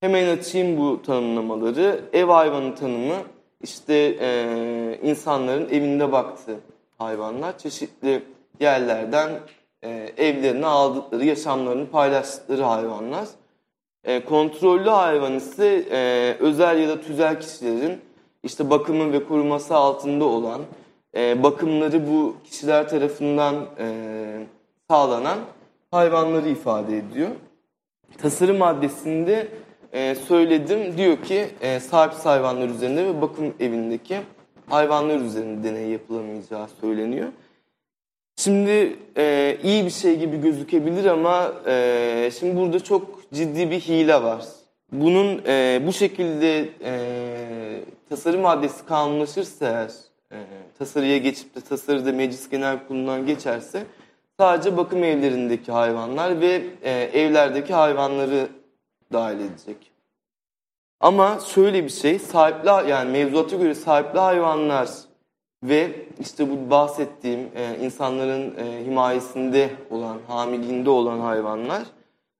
Hemen 0.00 0.36
açayım 0.36 0.76
bu 0.78 1.02
tanımlamaları. 1.02 2.00
Ev 2.12 2.26
hayvanı 2.26 2.74
tanımı 2.74 3.16
işte 3.62 4.16
e, 4.20 4.98
insanların 5.02 5.68
evinde 5.68 6.12
baktığı 6.12 6.58
hayvanlar 6.98 7.58
çeşitli 7.58 8.22
yerlerden 8.60 9.30
e, 9.82 9.88
evlerine 10.16 10.66
aldıkları, 10.66 11.24
yaşamlarını 11.24 11.86
paylaştıkları 11.86 12.62
hayvanlar. 12.62 13.28
E, 14.04 14.24
kontrollü 14.24 14.90
hayvan 14.90 15.34
ise 15.34 15.84
e, 15.90 16.36
özel 16.40 16.78
ya 16.78 16.88
da 16.88 17.00
tüzel 17.00 17.40
kişilerin 17.40 18.00
işte 18.42 18.70
bakımı 18.70 19.12
ve 19.12 19.24
koruması 19.24 19.74
altında 19.74 20.24
olan, 20.24 20.60
e, 21.16 21.42
bakımları 21.42 22.06
bu 22.06 22.36
kişiler 22.44 22.88
tarafından 22.88 23.66
e, 23.78 24.46
sağlanan 24.90 25.38
hayvanları 25.90 26.48
ifade 26.48 26.98
ediyor. 26.98 27.30
Tasarım 28.18 28.56
maddesinde 28.56 29.48
e, 29.92 30.14
söyledim 30.14 30.98
diyor 30.98 31.22
ki 31.22 31.48
e, 31.60 31.80
sahipsiz 31.80 32.26
hayvanlar 32.26 32.68
üzerinde 32.68 33.06
ve 33.06 33.22
bakım 33.22 33.54
evindeki 33.60 34.16
hayvanlar 34.66 35.20
üzerinde 35.20 35.68
deney 35.68 35.88
yapılamayacağı 35.88 36.68
söyleniyor. 36.80 37.28
Şimdi 38.36 38.96
e, 39.16 39.56
iyi 39.62 39.84
bir 39.84 39.90
şey 39.90 40.18
gibi 40.18 40.40
gözükebilir 40.40 41.04
ama 41.04 41.52
e, 41.66 42.30
şimdi 42.38 42.56
burada 42.56 42.80
çok 42.84 43.32
ciddi 43.34 43.70
bir 43.70 43.80
hile 43.80 44.22
var. 44.22 44.44
Bunun 44.92 45.42
e, 45.46 45.82
bu 45.86 45.92
şekilde 45.92 46.68
e, 46.84 46.94
tasarı 48.08 48.38
maddesi 48.38 48.86
kanunlaşırsa 48.86 49.66
eğer, 49.66 49.90
e, 50.32 50.38
tasarıya 50.78 51.18
geçip 51.18 51.54
de 51.54 51.60
tasarıda 51.60 52.12
meclis 52.12 52.48
genel 52.48 52.86
kurulundan 52.86 53.26
geçerse 53.26 53.82
sadece 54.40 54.76
bakım 54.76 55.04
evlerindeki 55.04 55.72
hayvanlar 55.72 56.40
ve 56.40 56.62
e, 56.82 56.90
evlerdeki 56.92 57.74
hayvanları 57.74 58.48
dahil 59.12 59.40
edecek. 59.40 59.76
Ama 61.00 61.38
şöyle 61.54 61.84
bir 61.84 61.88
şey, 61.88 62.18
sahipli 62.18 62.90
yani 62.90 63.10
mevzuata 63.10 63.56
göre 63.56 63.74
sahipli 63.74 64.18
hayvanlar 64.18 64.88
ve 65.62 65.90
işte 66.20 66.50
bu 66.50 66.70
bahsettiğim 66.70 67.40
e, 67.54 67.76
insanların 67.84 68.54
e, 68.58 68.84
himayesinde 68.84 69.70
olan, 69.90 70.18
hamiliğinde 70.28 70.90
olan 70.90 71.20
hayvanlar 71.20 71.82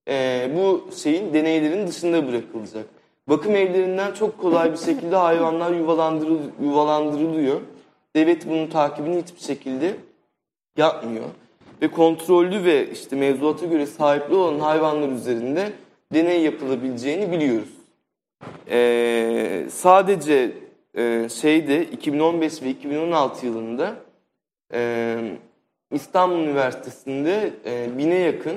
e, 0.09 0.49
bu 0.57 0.91
şeyin 0.97 1.35
deneylerin 1.35 1.87
dışında 1.87 2.29
bırakılacak. 2.29 2.87
Bakım 3.29 3.57
evlerinden 3.57 4.13
çok 4.13 4.39
kolay 4.39 4.73
bir 4.73 4.79
şekilde 4.79 5.17
hayvanlar 5.17 5.73
yuvalandırıl, 5.73 6.39
yuvalandırılıyor. 6.63 7.61
Devlet 8.17 8.49
bunun 8.49 8.67
takibini 8.67 9.23
hiçbir 9.23 9.41
şekilde 9.41 9.97
yapmıyor. 10.77 11.27
Ve 11.83 11.89
kontrollü 11.89 12.65
ve 12.65 12.91
işte 12.91 13.17
mevzuata 13.17 13.67
göre 13.67 13.87
sahipli 13.87 14.35
olan 14.35 14.61
hayvanlar 14.61 15.09
üzerinde 15.09 15.73
deney 16.13 16.43
yapılabileceğini 16.43 17.33
biliyoruz. 17.33 17.69
Ee, 18.71 19.67
sadece 19.71 20.53
e, 20.95 21.29
şeyde 21.29 21.85
2015 21.85 22.63
ve 22.63 22.71
2016 22.71 23.47
yılında 23.47 23.95
e, 24.73 25.19
İstanbul 25.91 26.39
Üniversitesi'nde 26.39 27.53
e, 27.67 27.99
bine 27.99 28.15
yakın 28.15 28.57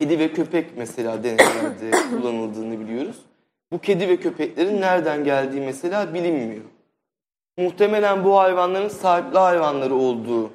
kedi 0.00 0.18
ve 0.18 0.32
köpek 0.32 0.76
mesela 0.76 1.24
deneylerde 1.24 1.90
kullanıldığını 2.10 2.80
biliyoruz. 2.80 3.16
Bu 3.72 3.78
kedi 3.78 4.08
ve 4.08 4.16
köpeklerin 4.16 4.80
nereden 4.80 5.24
geldiği 5.24 5.60
mesela 5.60 6.14
bilinmiyor. 6.14 6.64
Muhtemelen 7.58 8.24
bu 8.24 8.38
hayvanların 8.38 8.88
sahipli 8.88 9.38
hayvanları 9.38 9.94
olduğu 9.94 10.50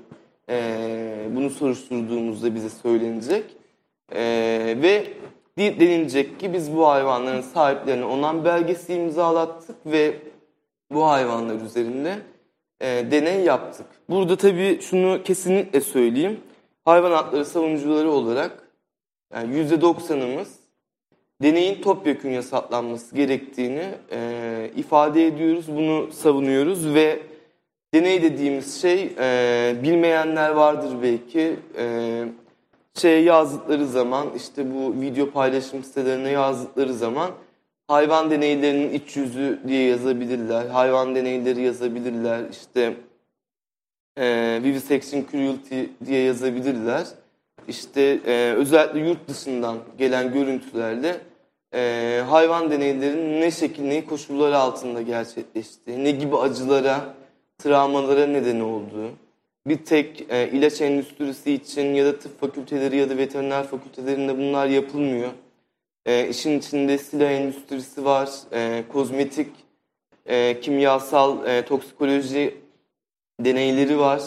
e, 0.52 1.28
bunu 1.36 1.50
soruşturduğumuzda 1.50 2.56
bize 2.56 2.70
söylenecek. 2.70 3.46
E, 4.16 4.22
ve 4.82 5.08
denilecek 5.58 6.40
ki 6.40 6.54
biz 6.54 6.76
bu 6.76 6.88
hayvanların 6.88 7.42
sahiplerine 7.42 8.06
onan 8.06 8.46
belgesi 8.46 8.94
imzalattık 8.94 9.76
ve 9.86 10.16
bu 10.92 11.08
hayvanlar 11.08 11.62
üzerinde 11.62 12.18
e, 12.82 13.12
deney 13.12 13.44
yaptık. 13.44 13.86
Burada 14.10 14.36
tabii 14.36 14.80
şunu 14.82 15.24
kesinlikle 15.24 15.82
söyleyeyim. 15.82 16.40
Hayvan 16.86 17.12
hakları 17.12 17.46
savunucuları 17.46 18.12
olarak 18.12 18.68
yani 19.34 19.56
%90'ımız 19.56 20.48
deneyin 21.42 21.82
topyekun 21.82 22.30
yasaklanması 22.30 23.16
gerektiğini 23.16 23.90
e, 24.12 24.72
ifade 24.76 25.28
ediyoruz. 25.28 25.66
Bunu 25.68 26.12
savunuyoruz 26.12 26.94
ve 26.94 27.20
deney 27.94 28.22
dediğimiz 28.22 28.82
şey 28.82 29.14
e, 29.20 29.76
bilmeyenler 29.84 30.50
vardır 30.50 30.98
belki. 31.04 31.56
E, 31.78 32.26
şey 32.94 33.24
yazdıkları 33.24 33.88
zaman 33.88 34.28
işte 34.38 34.74
bu 34.74 35.02
video 35.02 35.32
paylaşım 35.32 35.84
sitelerine 35.84 36.30
yazdıkları 36.30 36.94
zaman 36.94 37.32
hayvan 37.88 38.32
deneylerinin 38.32 38.94
iç 38.94 39.18
yüzü 39.18 39.60
diye 39.68 39.90
yazabilirler. 39.90 40.68
Hayvan 40.68 41.16
deneyleri 41.16 41.62
yazabilirler. 41.62 42.42
İşte 42.52 42.94
e, 44.18 44.60
vivisection 44.64 45.26
cruelty 45.32 45.84
diye 46.06 46.24
yazabilirler. 46.24 47.08
İşte 47.68 48.20
e, 48.26 48.54
özellikle 48.58 49.00
yurt 49.00 49.28
dışından 49.28 49.78
gelen 49.98 50.34
görüntülerle 50.34 51.18
e, 51.74 52.22
hayvan 52.30 52.72
deneylerinin 52.72 53.42
ne 53.42 53.52
şekil, 53.52 53.84
ne 53.84 54.06
koşullar 54.06 54.52
altında 54.52 55.02
gerçekleştiği, 55.02 56.04
ne 56.04 56.12
gibi 56.12 56.38
acılara, 56.38 57.02
travmalara 57.64 58.28
neden 58.28 58.60
olduğu, 58.60 59.12
bir 59.68 59.78
tek 59.78 60.26
e, 60.30 60.50
ilaç 60.50 60.82
endüstrisi 60.82 61.54
için 61.54 61.94
ya 61.94 62.06
da 62.06 62.20
tıp 62.20 62.40
fakülteleri 62.40 62.98
ya 62.98 63.10
da 63.10 63.18
veteriner 63.18 63.68
fakültelerinde 63.68 64.38
bunlar 64.38 64.68
yapılmıyor. 64.68 65.32
E, 66.06 66.28
işin 66.28 66.60
içinde 66.60 66.98
silah 66.98 67.32
endüstrisi 67.32 68.06
var, 68.06 68.30
e, 68.54 68.84
kozmetik, 68.90 69.50
e, 70.26 70.60
kimyasal, 70.62 71.48
e, 71.48 71.66
toksikoloji 71.66 72.58
deneyleri 73.40 74.00
var. 74.00 74.22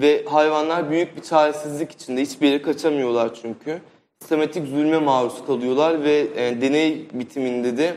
Ve 0.00 0.24
hayvanlar 0.24 0.90
büyük 0.90 1.16
bir 1.16 1.22
çaresizlik 1.22 1.92
içinde. 1.92 2.20
Hiçbir 2.20 2.46
yere 2.46 2.62
kaçamıyorlar 2.62 3.34
çünkü. 3.42 3.80
Sistematik 4.20 4.66
zulme 4.66 4.98
maruz 4.98 5.46
kalıyorlar 5.46 6.04
ve 6.04 6.26
e, 6.36 6.60
deney 6.60 7.06
bitiminde 7.12 7.78
de 7.78 7.96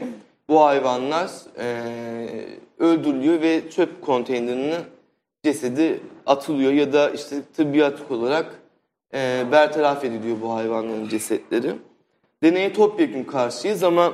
bu 0.50 0.62
hayvanlar 0.62 1.30
e, 1.60 1.84
öldürülüyor 2.80 3.42
ve 3.42 3.70
çöp 3.70 4.02
konteynerine 4.02 4.78
cesedi 5.44 6.00
atılıyor 6.26 6.72
ya 6.72 6.94
da 6.94 7.10
işte 7.10 7.36
tıbbiyatik 7.56 8.12
olarak 8.12 8.60
e, 9.14 9.46
bertaraf 9.52 10.06
ediliyor 10.06 10.38
bu 10.42 10.54
hayvanların 10.54 11.08
cesetleri. 11.08 11.72
Deneye 12.44 12.74
topyekun 12.74 13.24
karşıyız 13.24 13.84
ama 13.84 14.14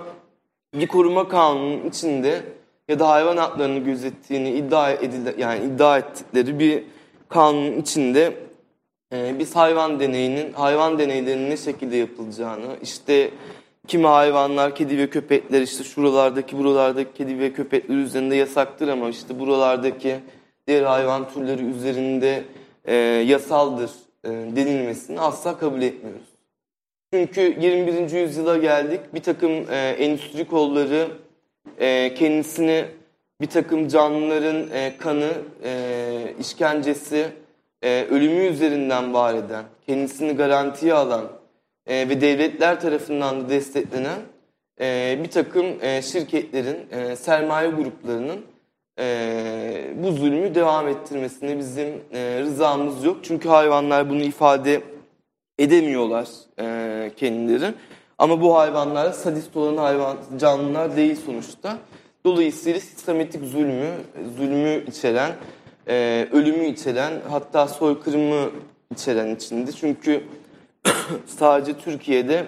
bir 0.74 0.88
koruma 0.88 1.28
kanunun 1.28 1.90
içinde 1.90 2.42
ya 2.88 3.00
da 3.00 3.10
hayvan 3.10 3.38
haklarını 3.38 3.80
gözettiğini 3.80 4.52
iddia 4.52 4.92
edildi 4.92 5.36
yani 5.38 5.66
iddia 5.66 5.98
ettikleri 5.98 6.60
bir 6.60 6.84
kanunun 7.30 7.82
içinde 7.82 8.34
e, 9.14 9.40
biz 9.40 9.56
hayvan 9.56 10.00
deneyinin, 10.00 10.54
hayvan 10.54 11.00
deneylerinin 11.00 11.50
ne 11.50 11.58
şekilde 11.58 11.98
yapılacağını, 11.98 12.78
işte 12.82 13.32
kimi 13.88 14.08
hayvanlar, 14.08 14.76
kedi 14.76 14.98
ve 14.98 15.10
köpekler 15.10 15.62
işte 15.62 15.84
şuralardaki, 15.84 16.58
buralardaki 16.58 17.14
kedi 17.14 17.40
ve 17.40 17.54
köpekler 17.54 17.96
üzerinde 17.96 18.36
yasaktır 18.36 18.88
ama 18.88 19.10
işte 19.10 19.40
buralardaki 19.40 20.20
diğer 20.68 20.84
hayvan 20.84 21.30
türleri 21.30 21.64
üzerinde 21.64 22.44
e, 22.86 22.96
yasaldır 23.28 23.92
e, 24.24 24.30
denilmesini 24.30 25.20
asla 25.20 25.58
kabul 25.58 25.82
etmiyoruz. 25.82 26.36
Çünkü 27.14 27.42
21. 27.42 28.12
yüzyıla 28.12 28.58
geldik. 28.58 29.00
Bir 29.14 29.24
takım 29.24 29.52
e, 29.52 29.96
endüstri 30.00 30.48
kolları 30.48 31.08
e, 31.80 32.14
kendisini 32.14 32.86
bir 33.42 33.48
takım 33.48 33.88
canlıların 33.88 34.72
e, 34.74 34.98
kanı, 34.98 35.32
e, 35.64 36.34
işkencesi, 36.40 37.28
e, 37.82 38.06
ölümü 38.12 38.46
üzerinden 38.46 39.14
var 39.14 39.34
eden, 39.34 39.64
kendisini 39.86 40.34
garantiye 40.34 40.94
alan 40.94 41.35
e, 41.88 42.10
ve 42.10 42.22
devletler 42.22 42.82
tarafından 42.82 43.42
da 43.42 43.50
desteklenen 43.50 44.20
e, 44.82 45.20
bir 45.24 45.30
takım 45.30 45.66
e, 45.82 46.02
şirketlerin, 46.02 46.78
e, 46.92 47.16
sermaye 47.16 47.70
gruplarının 47.70 48.42
e, 49.00 49.94
bu 49.96 50.12
zulmü 50.12 50.56
devam 50.56 50.88
ettirmesine 50.88 51.58
bizim 51.58 51.88
e, 52.14 52.40
rızamız 52.40 53.04
yok. 53.04 53.18
Çünkü 53.24 53.50
hayvanlar 53.50 54.10
bunu 54.10 54.24
ifade 54.24 54.82
edemiyorlar 55.60 56.28
e, 56.60 57.12
kendileri. 57.18 57.74
Ama 58.18 58.42
bu 58.42 58.58
hayvanlar 58.58 59.12
sadist 59.12 59.58
olan 59.58 59.78
hayvan 59.78 60.18
canlılar 60.40 60.96
değil 60.96 61.16
sonuçta. 61.26 61.78
Dolayısıyla 62.26 62.80
sistematik 62.80 63.44
zulmü, 63.46 63.92
zulmü 64.38 64.84
içeren, 64.88 65.32
e, 65.88 66.28
ölümü 66.32 66.66
içeren, 66.66 67.14
hatta 67.30 67.68
soykırımı 67.68 68.50
içeren 68.92 69.36
içinde. 69.36 69.72
Çünkü 69.72 70.24
sadece 71.26 71.78
Türkiye'de 71.78 72.46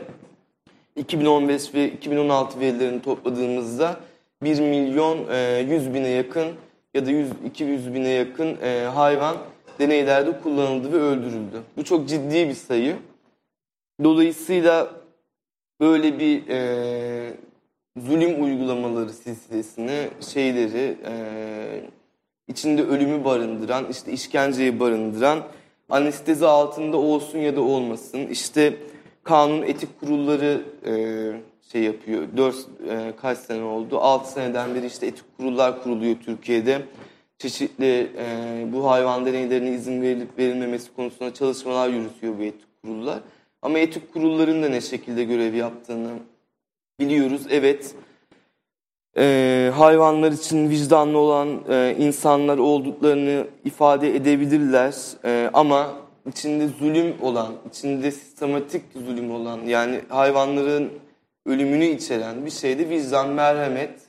2015 0.95 1.73
ve 1.73 1.91
2016 1.91 2.60
verilerini 2.60 3.02
topladığımızda 3.02 4.00
1 4.43 4.60
milyon 4.60 5.28
e, 5.32 5.65
100 5.69 5.93
bine 5.93 6.08
yakın 6.08 6.47
ya 6.93 7.06
da 7.06 7.12
100, 7.12 7.32
200 7.45 7.93
bine 7.93 8.10
yakın 8.10 8.58
e, 8.62 8.84
hayvan 8.93 9.38
deneylerde 9.80 10.39
kullanıldı 10.41 10.93
ve 10.93 10.97
öldürüldü. 10.97 11.62
Bu 11.78 11.84
çok 11.84 12.10
ciddi 12.10 12.50
bir 12.50 12.54
sayı. 12.54 12.95
Dolayısıyla 14.04 14.91
böyle 15.80 16.19
bir 16.19 16.47
e, 16.47 17.34
zulüm 17.97 18.43
uygulamaları 18.43 19.10
silsilesini, 19.10 20.10
şeyleri, 20.34 20.97
e, 21.06 21.13
içinde 22.47 22.84
ölümü 22.84 23.26
barındıran, 23.26 23.86
işte 23.91 24.12
işkenceyi 24.12 24.80
barındıran, 24.80 25.39
anestezi 25.89 26.45
altında 26.45 26.97
olsun 26.97 27.39
ya 27.39 27.56
da 27.56 27.62
olmasın, 27.62 28.28
işte 28.28 28.73
kanun 29.23 29.62
etik 29.62 30.00
kurulları 30.00 30.62
e, 30.86 30.93
şey 31.71 31.84
yapıyor. 31.84 32.28
4 32.38 32.56
e, 32.89 33.13
kaç 33.21 33.38
sene 33.38 33.63
oldu? 33.63 34.00
6 34.00 34.32
seneden 34.32 34.76
beri 34.76 34.86
işte 34.86 35.08
etik 35.08 35.38
kurullar 35.38 35.84
kuruluyor 35.84 36.15
Türkiye'de. 36.26 36.82
Çeşitli 37.38 38.12
e, 38.17 38.65
bu 38.73 38.89
hayvan 38.89 39.26
deneylerine 39.26 39.71
izin 39.71 40.02
verilip 40.02 40.38
verilmemesi 40.38 40.95
konusunda 40.95 41.34
çalışmalar 41.34 41.89
yürütüyor 41.89 42.38
bu 42.39 42.43
etik 42.43 42.82
kurullar. 42.82 43.19
Ama 43.62 43.80
etik 43.80 44.13
kurulların 44.13 44.63
da 44.63 44.69
ne 44.69 44.82
şekilde 44.82 45.23
görev 45.23 45.54
yaptığını 45.54 46.10
biliyoruz. 47.00 47.41
Evet, 47.50 47.95
e, 49.17 49.71
hayvanlar 49.75 50.32
için 50.32 50.69
vicdanlı 50.69 51.17
olan 51.17 51.49
e, 51.69 51.95
insanlar 51.99 52.58
olduklarını 52.58 53.47
ifade 53.65 54.15
edebilirler. 54.15 54.95
E, 55.25 55.49
ama 55.53 55.93
içinde 56.30 56.67
zulüm 56.67 57.15
olan, 57.21 57.53
içinde 57.69 58.12
sistematik 58.12 58.82
zulüm 58.93 59.32
olan 59.32 59.60
yani 59.65 60.01
hayvanların 60.10 60.89
ölümünü 61.45 61.86
içeren 61.86 62.45
bir 62.45 62.51
şeyde 62.51 62.89
vicdan, 62.89 63.30
merhamet, 63.30 63.99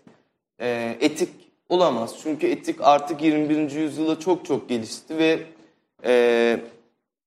e, 0.61 0.97
etik 1.01 1.29
olamaz. 1.69 2.15
Çünkü 2.23 2.47
etik 2.47 2.77
artık 2.81 3.23
21. 3.23 3.71
yüzyılda 3.71 4.21
çok 4.21 4.45
çok 4.45 4.69
gelişti 4.69 5.19
ve 5.19 5.39
e, 6.05 6.61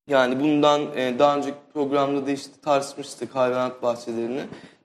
yani 0.08 0.40
bundan 0.40 0.80
e, 0.96 1.18
daha 1.18 1.36
önceki 1.36 1.56
programda 1.74 2.26
da 2.26 2.30
işte 2.30 2.52
tartışmıştık 2.64 3.34
hayvanat 3.34 3.82
bahçelerini. 3.82 4.40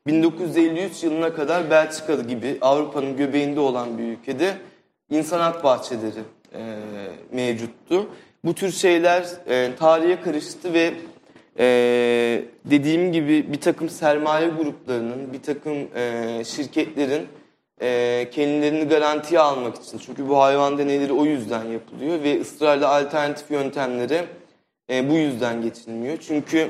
1953 0.07 1.03
yılına 1.03 1.33
kadar 1.33 1.71
Belçika 1.71 2.15
gibi 2.15 2.57
Avrupa'nın 2.61 3.17
göbeğinde 3.17 3.59
olan 3.59 3.97
bir 3.97 4.03
ülkede 4.03 4.57
insanat 5.09 5.63
bahçeleri 5.63 6.21
e, 6.53 6.79
mevcuttu. 7.31 8.09
Bu 8.45 8.53
tür 8.53 8.71
şeyler 8.71 9.27
e, 9.47 9.75
tarihe 9.75 10.21
karıştı 10.21 10.73
ve 10.73 10.93
e, 11.59 11.65
dediğim 12.65 13.11
gibi 13.11 13.53
bir 13.53 13.61
takım 13.61 13.89
sermaye 13.89 14.47
gruplarının, 14.47 15.33
bir 15.33 15.41
takım 15.41 15.77
e, 15.95 16.43
şirketlerin 16.45 17.27
e, 17.81 18.29
kendilerini 18.31 18.87
garantiye 18.87 19.39
almak 19.39 19.75
için, 19.75 19.97
çünkü 19.97 20.29
bu 20.29 20.41
hayvan 20.41 20.77
deneyleri 20.77 21.13
o 21.13 21.25
yüzden 21.25 21.65
yapılıyor 21.65 22.23
ve 22.23 22.41
ısrarla 22.41 22.95
alternatif 22.95 23.51
yöntemlere 23.51 24.25
e, 24.89 25.09
bu 25.09 25.13
yüzden 25.13 25.61
geçilmiyor. 25.61 26.17
Çünkü 26.27 26.69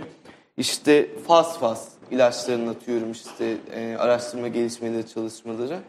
işte 0.57 1.07
faz 1.27 1.59
faz 1.59 1.96
ilaçlarını 2.11 2.69
atıyorum 2.69 3.11
işte 3.11 3.57
e, 3.73 3.95
araştırma 3.95 4.47
gelişmeleri 4.47 5.07
çalışmaları. 5.07 5.79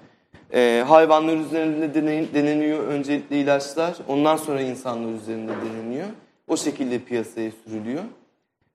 E, 0.55 0.85
hayvanlar 0.89 1.37
üzerinde 1.37 1.95
deney, 1.95 2.35
deneniyor 2.35 2.87
öncelikle 2.87 3.41
ilaçlar. 3.41 3.97
Ondan 4.09 4.37
sonra 4.37 4.61
insanlar 4.61 5.13
üzerinde 5.13 5.53
deneniyor. 5.53 6.07
O 6.49 6.57
şekilde 6.57 6.99
piyasaya 6.99 7.51
sürülüyor. 7.65 8.03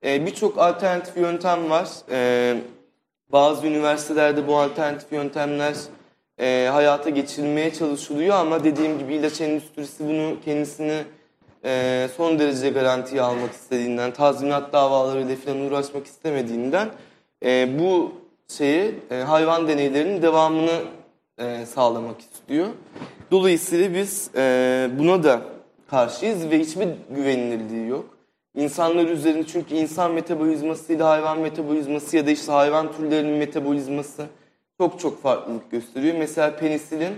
E, 0.04 0.26
Birçok 0.26 0.58
alternatif 0.58 1.16
yöntem 1.16 1.70
var. 1.70 1.88
E, 2.10 2.56
bazı 3.32 3.66
üniversitelerde 3.66 4.48
bu 4.48 4.58
alternatif 4.58 5.12
yöntemler 5.12 5.74
e, 6.38 6.68
hayata 6.72 7.10
geçirilmeye 7.10 7.72
çalışılıyor 7.72 8.36
ama 8.36 8.64
dediğim 8.64 8.98
gibi 8.98 9.14
ilaç 9.14 9.40
endüstrisi 9.40 10.08
bunu 10.08 10.36
kendisini 10.44 11.02
e, 11.64 12.08
son 12.16 12.38
derece 12.38 12.70
garantiye 12.70 13.22
almak 13.22 13.52
istediğinden, 13.52 14.10
tazminat 14.12 14.72
davalarıyla 14.72 15.36
falan 15.36 15.60
uğraşmak 15.60 16.06
istemediğinden 16.06 16.88
e, 17.44 17.78
bu 17.78 18.12
şeyi 18.48 18.94
e, 19.10 19.14
hayvan 19.14 19.68
deneylerinin 19.68 20.22
devamını 20.22 20.80
e, 21.38 21.66
sağlamak 21.66 22.20
istiyor. 22.20 22.66
Dolayısıyla 23.30 23.94
biz 23.94 24.30
e, 24.36 24.90
buna 24.98 25.22
da 25.22 25.42
karşıyız 25.90 26.50
ve 26.50 26.58
hiçbir 26.58 26.88
güvenilirliği 27.10 27.88
yok. 27.88 28.04
İnsanlar 28.56 29.08
üzerinde 29.08 29.46
çünkü 29.46 29.74
insan 29.74 30.12
metabolizmasıyla 30.12 31.08
hayvan 31.08 31.38
metabolizması 31.40 32.16
ya 32.16 32.26
da 32.26 32.30
işte 32.30 32.52
hayvan 32.52 32.92
türlerinin 32.92 33.38
metabolizması 33.38 34.26
çok 34.78 35.00
çok 35.00 35.22
farklılık 35.22 35.70
gösteriyor. 35.70 36.16
Mesela 36.18 36.56
penisilin 36.56 37.14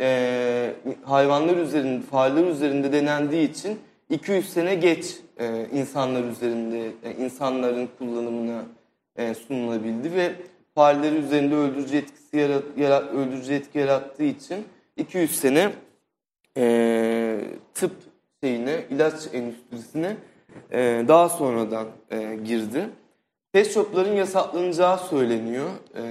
e, 0.00 0.74
hayvanlar 1.04 1.56
üzerinde, 1.56 2.02
fareler 2.06 2.46
üzerinde 2.46 2.92
denendiği 2.92 3.50
için 3.50 3.78
200 4.10 4.52
sene 4.52 4.74
geç 4.74 5.16
e, 5.40 5.66
insanlar 5.72 6.24
üzerinde, 6.24 6.90
e, 7.04 7.24
insanların 7.24 7.88
kullanımına 7.98 8.62
e, 9.16 9.34
sunulabildi 9.34 10.12
ve 10.12 10.32
fareleri 10.74 11.16
üzerinde 11.16 11.54
öldürücü 11.54 11.96
etkisi 11.96 12.36
yarat, 12.36 12.64
yarat, 12.76 13.14
öldürücü 13.14 13.54
etki 13.54 13.78
yarattığı 13.78 14.22
için 14.24 14.64
200 14.96 15.40
sene 15.40 15.72
e, 16.56 17.40
tıp 17.74 17.92
şeyine, 18.42 18.84
ilaç 18.90 19.14
endüstrisine 19.32 20.16
e, 20.72 21.04
daha 21.08 21.28
sonradan 21.28 21.86
e, 22.10 22.38
girdi. 22.44 22.88
Pet 23.52 23.74
shopların 23.74 24.12
yasaklanacağı 24.12 24.98
söyleniyor. 24.98 25.68
E, 25.96 26.02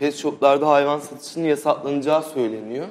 pet 0.00 0.14
shoplarda 0.14 0.68
hayvan 0.68 0.98
satışının 0.98 1.44
yasaklanacağı 1.44 2.22
söyleniyor. 2.22 2.86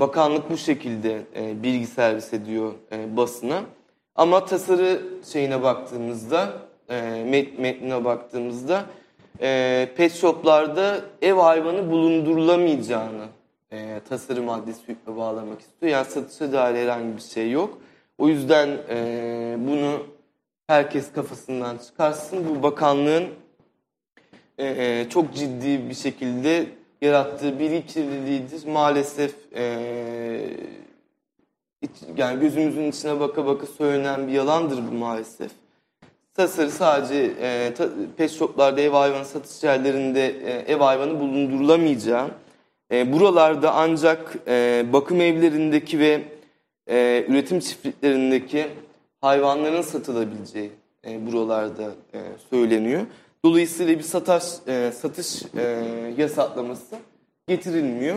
Bakanlık 0.00 0.50
bu 0.50 0.56
şekilde 0.56 1.22
e, 1.36 1.62
bilgi 1.62 1.86
servis 1.86 2.34
ediyor 2.34 2.72
e, 2.92 3.16
basına. 3.16 3.62
Ama 4.14 4.44
tasarı 4.44 5.02
şeyine 5.32 5.62
baktığımızda, 5.62 6.52
e, 6.88 7.24
met, 7.24 7.58
metnine 7.58 8.04
baktığımızda 8.04 8.84
e, 9.40 9.88
pet 9.96 10.14
shoplarda 10.14 11.00
ev 11.22 11.34
hayvanı 11.34 11.90
bulundurulamayacağını 11.90 13.24
e, 13.72 14.00
tasarı 14.08 14.42
maddesi 14.42 14.88
hükme 14.88 15.16
bağlamak 15.16 15.60
istiyor. 15.60 15.92
Yani 15.92 16.06
satışa 16.06 16.52
dair 16.52 16.74
herhangi 16.74 17.16
bir 17.16 17.22
şey 17.22 17.50
yok. 17.50 17.78
O 18.18 18.28
yüzden 18.28 18.68
e, 18.88 19.56
bunu 19.58 20.06
herkes 20.66 21.12
kafasından 21.12 21.78
çıkarsın. 21.78 22.46
Bu 22.48 22.62
bakanlığın 22.62 23.24
e, 24.58 25.06
çok 25.10 25.34
ciddi 25.34 25.88
bir 25.88 25.94
şekilde 25.94 26.66
yarattığı 27.02 27.58
bilgi 27.58 27.86
kirliliğidir. 27.86 28.66
Maalesef 28.66 29.34
e, 29.56 29.62
yani 32.16 32.40
gözümüzün 32.40 32.90
içine 32.90 33.20
baka 33.20 33.46
baka 33.46 33.66
söylenen 33.66 34.28
bir 34.28 34.32
yalandır 34.32 34.78
bu 34.90 34.94
maalesef. 34.94 35.50
Tasarı 36.38 36.70
sadece 36.70 37.32
e, 37.40 37.74
ta, 37.74 37.88
pet 38.16 38.30
shoplarda 38.30 38.80
ev 38.80 38.90
hayvanı 38.90 39.24
satış 39.24 39.62
yerlerinde 39.64 40.26
e, 40.26 40.72
ev 40.72 40.78
hayvanı 40.78 41.20
bulundurulamayacağı, 41.20 42.30
e, 42.92 43.12
buralarda 43.12 43.74
ancak 43.74 44.36
e, 44.48 44.84
bakım 44.92 45.20
evlerindeki 45.20 45.98
ve 45.98 46.22
e, 46.86 47.24
üretim 47.28 47.60
çiftliklerindeki 47.60 48.66
hayvanların 49.20 49.82
satılabileceği 49.82 50.70
e, 51.06 51.26
buralarda 51.26 51.90
e, 52.14 52.18
söyleniyor. 52.50 53.02
Dolayısıyla 53.44 53.98
bir 53.98 54.02
satış, 54.02 54.44
e, 54.66 54.92
satış 54.92 55.42
e, 55.56 55.62
yasaklaması 56.16 56.96
getirilmiyor. 57.48 58.16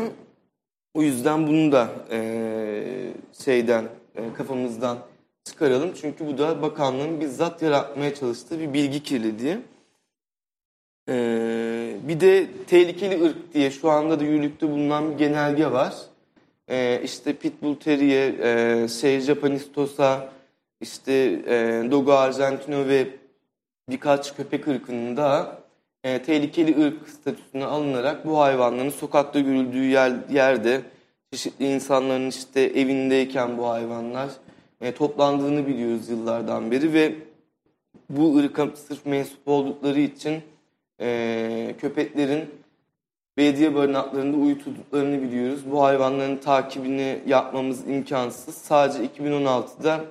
O 0.94 1.02
yüzden 1.02 1.48
bunu 1.48 1.72
da 1.72 1.90
e, 2.12 3.14
şeyden 3.46 3.86
e, 4.16 4.34
kafamızdan 4.34 4.98
çıkaralım. 5.44 5.94
Çünkü 6.02 6.28
bu 6.28 6.38
da 6.38 6.62
bakanlığın 6.62 7.22
bizzat 7.22 7.62
yaratmaya 7.62 8.16
çalıştığı 8.16 8.60
bir 8.60 8.74
bilgi 8.74 9.04
kirliliği. 9.04 9.58
E, 11.10 11.96
bir 12.08 12.20
de 12.20 12.48
tehlikeli 12.68 13.24
ırk 13.24 13.54
diye 13.54 13.72
şu 13.72 13.90
anda 13.90 14.20
da 14.20 14.24
yürürlükte 14.24 14.70
bulunan 14.70 15.12
bir 15.12 15.18
genelge 15.18 15.72
var. 15.72 15.96
E, 16.68 17.02
işte 17.04 17.34
Pitbull 17.34 17.76
Terrier, 17.76 18.34
e, 18.84 18.88
şey 18.88 19.20
Japanistosa, 19.20 20.30
işte 20.82 21.14
e, 21.48 21.92
Dogo 21.92 22.14
Argentino 22.14 22.88
ve 22.88 23.08
birkaç 23.90 24.36
köpek 24.36 24.68
ırkının 24.68 25.18
da 25.18 25.62
e, 26.04 26.22
tehlikeli 26.22 26.86
ırk 26.86 27.10
statüsüne 27.10 27.66
alınarak 27.66 28.26
bu 28.26 28.40
hayvanların 28.40 28.90
sokakta 28.90 29.40
görüldüğü 29.40 29.86
yer, 29.86 30.14
yerde 30.32 30.82
çeşitli 31.32 31.66
insanların 31.66 32.30
işte 32.30 32.62
evindeyken 32.62 33.58
bu 33.58 33.70
hayvanlar 33.70 34.30
e, 34.82 34.92
toplandığını 34.92 35.68
biliyoruz 35.68 36.10
yıllardan 36.10 36.72
beri 36.72 36.94
ve 36.94 37.16
bu 38.10 38.38
ırka 38.38 38.68
sırf 38.76 39.06
mensup 39.06 39.48
oldukları 39.48 40.00
için 40.00 40.42
e, 41.02 41.76
köpeklerin 41.82 42.50
belediye 43.38 43.76
barınaklarında 43.76 44.38
uyutulduklarını 44.38 45.22
biliyoruz. 45.22 45.62
Bu 45.72 45.84
hayvanların 45.84 46.38
takibini 46.38 47.20
yapmamız 47.28 47.88
imkansız. 47.88 48.56
Sadece 48.56 49.06
2016'da 49.06 50.02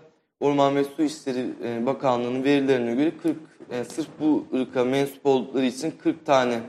Orman 0.40 0.76
ve 0.76 0.84
Su 0.84 1.02
İşleri 1.02 1.46
e, 1.64 1.86
Bakanlığı'nın 1.86 2.44
verilerine 2.44 2.94
göre 2.94 3.12
40 3.22 3.36
e, 3.70 3.84
sırf 3.84 4.08
bu 4.20 4.46
ırka 4.54 4.84
mensup 4.84 5.26
oldukları 5.26 5.66
için 5.66 5.94
40 6.02 6.26
tane 6.26 6.60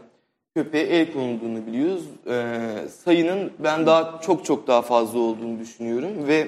köpeğe 0.56 0.84
el 0.84 1.14
konulduğunu 1.14 1.68
biliyoruz. 1.68 2.04
E, 2.28 2.68
sayının 2.90 3.52
ben 3.60 3.86
daha 3.86 4.22
çok 4.22 4.46
çok 4.46 4.68
daha 4.68 4.82
fazla 4.82 5.20
olduğunu 5.20 5.60
düşünüyorum 5.60 6.28
ve 6.28 6.48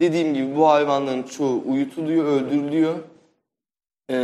dediğim 0.00 0.34
gibi 0.34 0.56
bu 0.56 0.68
hayvanların 0.68 1.22
çoğu 1.22 1.62
uyutuluyor, 1.66 2.24
öldürülüyor. 2.24 2.94
E, 4.10 4.16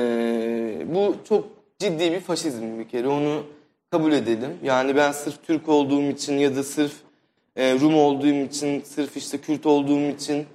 bu 0.94 1.16
çok 1.28 1.44
ciddi 1.78 2.12
bir 2.12 2.20
faşizm 2.20 2.78
bir 2.78 2.88
kere 2.88 3.08
onu 3.08 3.42
kabul 3.90 4.12
edelim. 4.12 4.58
Yani 4.62 4.96
ben 4.96 5.12
sırf 5.12 5.42
Türk 5.46 5.68
olduğum 5.68 6.02
için 6.02 6.38
ya 6.38 6.56
da 6.56 6.62
sırf 6.62 6.92
e, 7.56 7.74
Rum 7.80 7.96
olduğum 7.96 8.35
için, 8.35 8.80
sırf 8.80 9.16
işte 9.16 9.38
Kürt 9.38 9.66
olduğum 9.66 10.00
için 10.00 10.46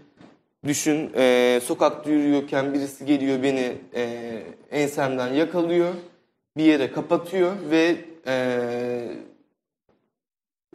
düşün 0.65 1.11
e, 1.15 1.59
sokakta 1.63 2.09
yürüyorken 2.11 2.73
birisi 2.73 3.05
geliyor 3.05 3.43
beni 3.43 3.73
e, 3.95 4.43
ensemden 4.71 5.33
yakalıyor, 5.33 5.93
bir 6.57 6.63
yere 6.63 6.91
kapatıyor 6.91 7.53
ve 7.69 7.95
e, 8.27 8.47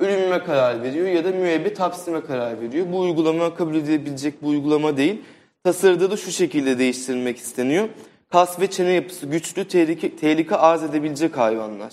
ölümüme 0.03 0.45
karar 0.45 0.83
veriyor 0.83 1.07
ya 1.07 1.25
da 1.25 1.31
müebbet 1.31 1.81
hapsime 1.81 2.21
karar 2.21 2.61
veriyor. 2.61 2.87
Bu 2.93 3.01
uygulama 3.01 3.55
kabul 3.55 3.75
edilebilecek 3.75 4.43
bu 4.43 4.49
uygulama 4.49 4.97
değil. 4.97 5.23
Tasarıda 5.65 6.11
da 6.11 6.17
şu 6.17 6.31
şekilde 6.31 6.79
değiştirilmek 6.79 7.37
isteniyor. 7.37 7.89
Kas 8.31 8.61
ve 8.61 8.71
çene 8.71 8.91
yapısı 8.91 9.27
güçlü, 9.27 9.69
tehlike, 9.69 10.17
tehlike 10.17 10.57
arz 10.57 10.83
edebilecek 10.83 11.37
hayvanlar. 11.37 11.93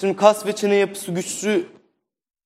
Şimdi 0.00 0.16
kas 0.16 0.46
ve 0.46 0.52
çene 0.52 0.74
yapısı 0.74 1.12
güçlü 1.12 1.66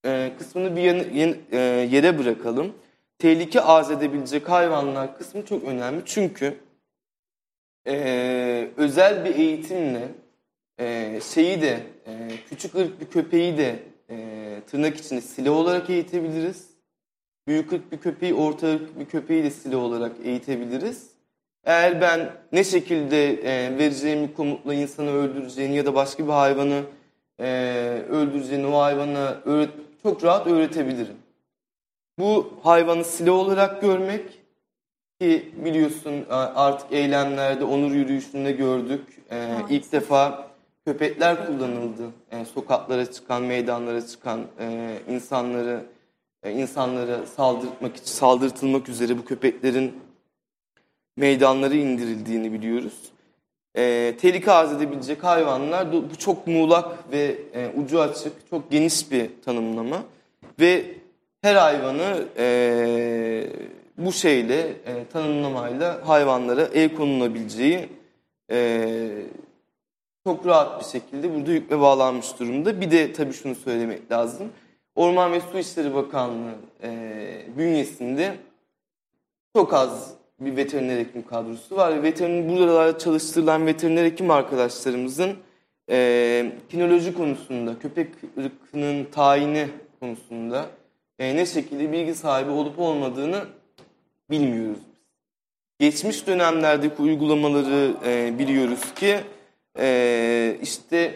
e, 0.06 0.32
kısmını 0.38 0.76
bir 0.76 0.82
yan, 0.82 0.96
yan, 1.14 1.34
e, 1.52 1.58
yere 1.90 2.18
bırakalım. 2.18 2.72
Tehlike 3.18 3.60
arz 3.60 3.90
edebilecek 3.90 4.48
hayvanlar 4.48 5.18
kısmı 5.18 5.44
çok 5.44 5.64
önemli. 5.64 6.02
Çünkü 6.04 6.54
e, 7.86 8.68
özel 8.76 9.24
bir 9.24 9.34
eğitimle 9.34 10.08
e, 10.78 11.18
şeyi 11.34 11.62
de 11.62 11.80
e, 12.06 12.28
küçük 12.48 12.74
ırk 12.74 13.00
bir 13.00 13.06
köpeği 13.06 13.58
de 13.58 13.78
e, 14.10 14.60
tırnak 14.70 14.96
içinde 14.96 15.20
sile 15.20 15.50
olarak 15.50 15.90
eğitebiliriz. 15.90 16.66
Büyük 17.46 17.72
ırk 17.72 17.92
bir 17.92 17.98
köpeği, 17.98 18.34
orta 18.34 18.66
ırk 18.66 18.98
bir 18.98 19.04
köpeği 19.04 19.44
de 19.44 19.50
sile 19.50 19.76
olarak 19.76 20.12
eğitebiliriz. 20.24 21.10
Eğer 21.64 22.00
ben 22.00 22.32
ne 22.52 22.64
şekilde 22.64 23.32
e, 23.32 23.78
vereceğim 23.78 24.28
bir 24.28 24.34
komutla 24.34 24.74
insanı 24.74 25.10
öldüreceğini 25.10 25.76
ya 25.76 25.86
da 25.86 25.94
başka 25.94 26.26
bir 26.26 26.32
hayvanı 26.32 26.82
e, 27.40 27.46
öldüreceğini 28.08 28.66
o 28.66 28.80
hayvana 28.80 29.36
öğret 29.44 29.70
çok 30.02 30.24
rahat 30.24 30.46
öğretebilirim. 30.46 31.16
Bu 32.18 32.52
hayvanı 32.62 33.04
sile 33.04 33.30
olarak 33.30 33.80
görmek 33.80 34.24
ki 35.20 35.52
biliyorsun 35.64 36.26
artık 36.30 36.92
eylemlerde 36.92 37.64
onur 37.64 37.92
yürüyüşünde 37.92 38.52
gördük. 38.52 39.04
E, 39.30 39.36
evet. 39.36 39.64
İlk 39.70 39.92
defa 39.92 40.45
köpekler 40.86 41.46
kullanıldı. 41.46 42.10
E, 42.30 42.44
sokaklara 42.44 43.12
çıkan, 43.12 43.42
meydanlara 43.42 44.06
çıkan 44.06 44.40
e, 44.60 44.96
insanları 45.08 45.84
e, 46.42 46.52
insanlara 46.52 47.26
saldırtmak 47.26 47.96
için 47.96 48.06
saldırtılmak 48.06 48.88
üzere 48.88 49.18
bu 49.18 49.24
köpeklerin 49.24 49.92
meydanlara 51.16 51.74
indirildiğini 51.74 52.52
biliyoruz. 52.52 53.12
E, 53.76 54.14
tehlike 54.20 54.52
arz 54.52 54.72
edebilecek 54.72 55.24
hayvanlar 55.24 55.92
bu 55.92 56.16
çok 56.18 56.46
muğlak 56.46 57.12
ve 57.12 57.38
e, 57.54 57.70
ucu 57.76 58.00
açık, 58.00 58.50
çok 58.50 58.70
geniş 58.70 59.10
bir 59.10 59.30
tanımlama 59.44 60.02
ve 60.60 60.84
her 61.42 61.54
hayvanı 61.54 62.24
e, 62.38 63.46
bu 63.98 64.12
şeyle 64.12 64.60
e, 64.60 65.04
tanımlamayla 65.12 66.08
hayvanlara 66.08 66.62
el 66.62 66.94
konulabileceği 66.94 67.88
e, 68.50 69.08
çok 70.26 70.46
rahat 70.46 70.80
bir 70.80 70.84
şekilde 70.84 71.34
burada 71.34 71.50
hükme 71.50 71.80
bağlanmış 71.80 72.38
durumda. 72.38 72.80
Bir 72.80 72.90
de 72.90 73.12
tabii 73.12 73.32
şunu 73.32 73.54
söylemek 73.54 74.12
lazım. 74.12 74.48
Orman 74.94 75.32
ve 75.32 75.40
Su 75.40 75.58
İşleri 75.58 75.94
Bakanlığı 75.94 76.54
e, 76.82 77.46
bünyesinde 77.58 78.36
çok 79.56 79.74
az 79.74 80.14
bir 80.40 80.56
veteriner 80.56 80.98
hekim 80.98 81.26
kadrosu 81.26 81.76
var. 81.76 82.02
Veteriner, 82.02 82.48
buralarda 82.48 82.98
çalıştırılan 82.98 83.66
veteriner 83.66 84.04
hekim 84.04 84.30
arkadaşlarımızın 84.30 85.32
e, 85.90 86.52
kinoloji 86.68 87.14
konusunda, 87.14 87.78
köpek 87.78 88.08
ırkının 88.38 89.04
tayini 89.04 89.68
konusunda 90.00 90.66
e, 91.18 91.36
ne 91.36 91.46
şekilde 91.46 91.92
bilgi 91.92 92.14
sahibi 92.14 92.50
olup 92.50 92.78
olmadığını 92.78 93.44
bilmiyoruz. 94.30 94.82
Geçmiş 95.78 96.26
dönemlerdeki 96.26 97.02
uygulamaları 97.02 97.94
e, 98.06 98.38
biliyoruz 98.38 98.94
ki 98.94 99.20
e, 99.78 100.58
işte 100.62 101.14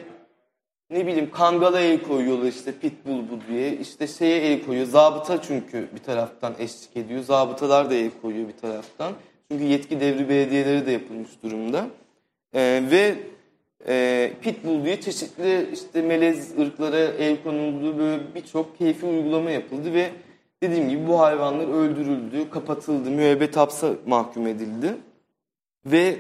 ne 0.91 1.07
bileyim 1.07 1.31
kangala 1.31 1.81
el 1.81 2.03
koyuyorlar 2.03 2.49
işte 2.49 2.73
pitbull 2.73 3.23
bu 3.31 3.53
diye. 3.53 3.77
işte 3.77 4.07
şeye 4.07 4.39
el 4.39 4.67
koyuyor. 4.67 4.87
Zabıta 4.87 5.43
çünkü 5.43 5.89
bir 5.95 6.03
taraftan 6.03 6.55
eşlik 6.59 6.97
ediyor. 6.97 7.23
Zabıtalar 7.23 7.91
da 7.91 7.95
el 7.95 8.11
koyuyor 8.23 8.49
bir 8.49 8.57
taraftan. 8.57 9.13
Çünkü 9.51 9.65
yetki 9.65 10.01
devri 10.01 10.29
belediyeleri 10.29 10.87
de 10.87 10.91
yapılmış 10.91 11.31
durumda. 11.43 11.87
E, 12.55 12.83
ve 12.91 13.15
e, 13.89 14.33
pitbull 14.43 14.85
diye 14.85 15.01
çeşitli 15.01 15.71
işte 15.73 16.03
melez 16.03 16.59
ırklara 16.59 16.99
el 16.99 17.43
konuldu. 17.43 17.99
Böyle 17.99 18.23
birçok 18.35 18.79
keyfi 18.79 19.07
uygulama 19.07 19.51
yapıldı 19.51 19.95
ve 19.95 20.11
dediğim 20.63 20.89
gibi 20.89 21.09
bu 21.09 21.21
hayvanlar 21.21 21.69
öldürüldü, 21.69 22.51
kapatıldı, 22.51 23.11
müebbet 23.11 23.57
hapse 23.57 23.93
mahkum 24.07 24.47
edildi. 24.47 24.97
Ve 25.87 26.17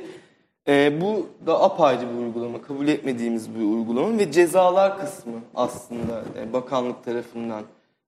e, 0.68 1.00
bu 1.00 1.28
da 1.46 1.62
apayrı 1.62 2.14
bir 2.14 2.18
uygulama, 2.18 2.62
kabul 2.62 2.88
etmediğimiz 2.88 3.54
bir 3.54 3.60
uygulama 3.60 4.18
ve 4.18 4.32
cezalar 4.32 4.98
kısmı 4.98 5.40
aslında 5.54 6.24
e, 6.38 6.52
bakanlık 6.52 7.04
tarafından 7.04 7.62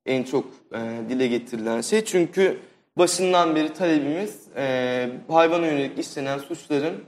en 0.07 0.23
çok 0.23 0.45
e, 0.75 1.09
dile 1.09 1.27
getirilen 1.27 1.81
şey. 1.81 2.05
Çünkü 2.05 2.59
başından 2.99 3.57
beri 3.57 3.73
talebimiz 3.73 4.49
e, 4.57 5.09
hayvana 5.29 5.67
yönelik 5.67 5.99
işlenen 5.99 6.39
suçların 6.39 7.05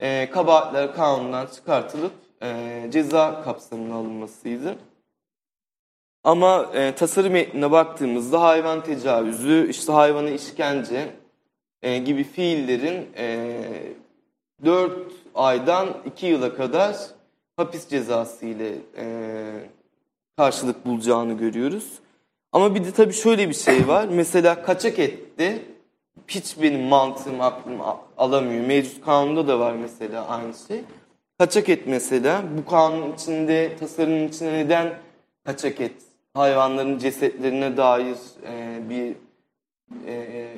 e, 0.00 0.30
kabahatler 0.30 0.94
kanundan 0.94 1.46
çıkartılıp 1.46 2.12
e, 2.42 2.80
ceza 2.92 3.42
kapsamına 3.42 3.94
alınmasıydı. 3.94 4.76
Ama 6.24 6.70
e, 6.74 6.94
tasarım 6.94 7.32
metnine 7.32 7.70
baktığımızda 7.70 8.42
hayvan 8.42 8.84
tecavüzü, 8.84 9.66
işte 9.70 9.92
hayvana 9.92 10.30
işkence 10.30 11.08
e, 11.82 11.98
gibi 11.98 12.24
fiillerin 12.24 13.08
e, 13.16 13.56
4 14.64 15.12
aydan 15.34 15.88
2 16.06 16.26
yıla 16.26 16.56
kadar 16.56 16.96
hapis 17.56 17.88
cezası 17.88 18.46
ile 18.46 18.72
e, 18.96 19.06
karşılık 20.36 20.86
bulacağını 20.86 21.32
görüyoruz. 21.32 21.92
Ama 22.52 22.74
bir 22.74 22.84
de 22.84 22.92
tabii 22.92 23.12
şöyle 23.12 23.48
bir 23.48 23.54
şey 23.54 23.88
var. 23.88 24.08
Mesela 24.10 24.62
kaçak 24.62 24.98
etti. 24.98 25.62
Hiç 26.28 26.62
benim 26.62 26.80
mantığım 26.80 27.40
aklım 27.40 27.80
alamıyor. 28.18 28.66
Mevcut 28.66 29.04
kanunda 29.04 29.48
da 29.48 29.58
var 29.60 29.72
mesela 29.72 30.26
aynı 30.28 30.54
şey. 30.68 30.84
Kaçak 31.38 31.68
et 31.68 31.82
mesela. 31.86 32.44
Bu 32.58 32.70
kanun 32.70 33.12
içinde, 33.12 33.76
tasarımın 33.80 34.28
içinde 34.28 34.52
neden 34.52 34.94
kaçak 35.44 35.80
et? 35.80 35.92
Hayvanların 36.34 36.98
cesetlerine 36.98 37.76
dair 37.76 38.16
e, 38.46 38.80
bir 38.90 39.16
e, 40.06 40.48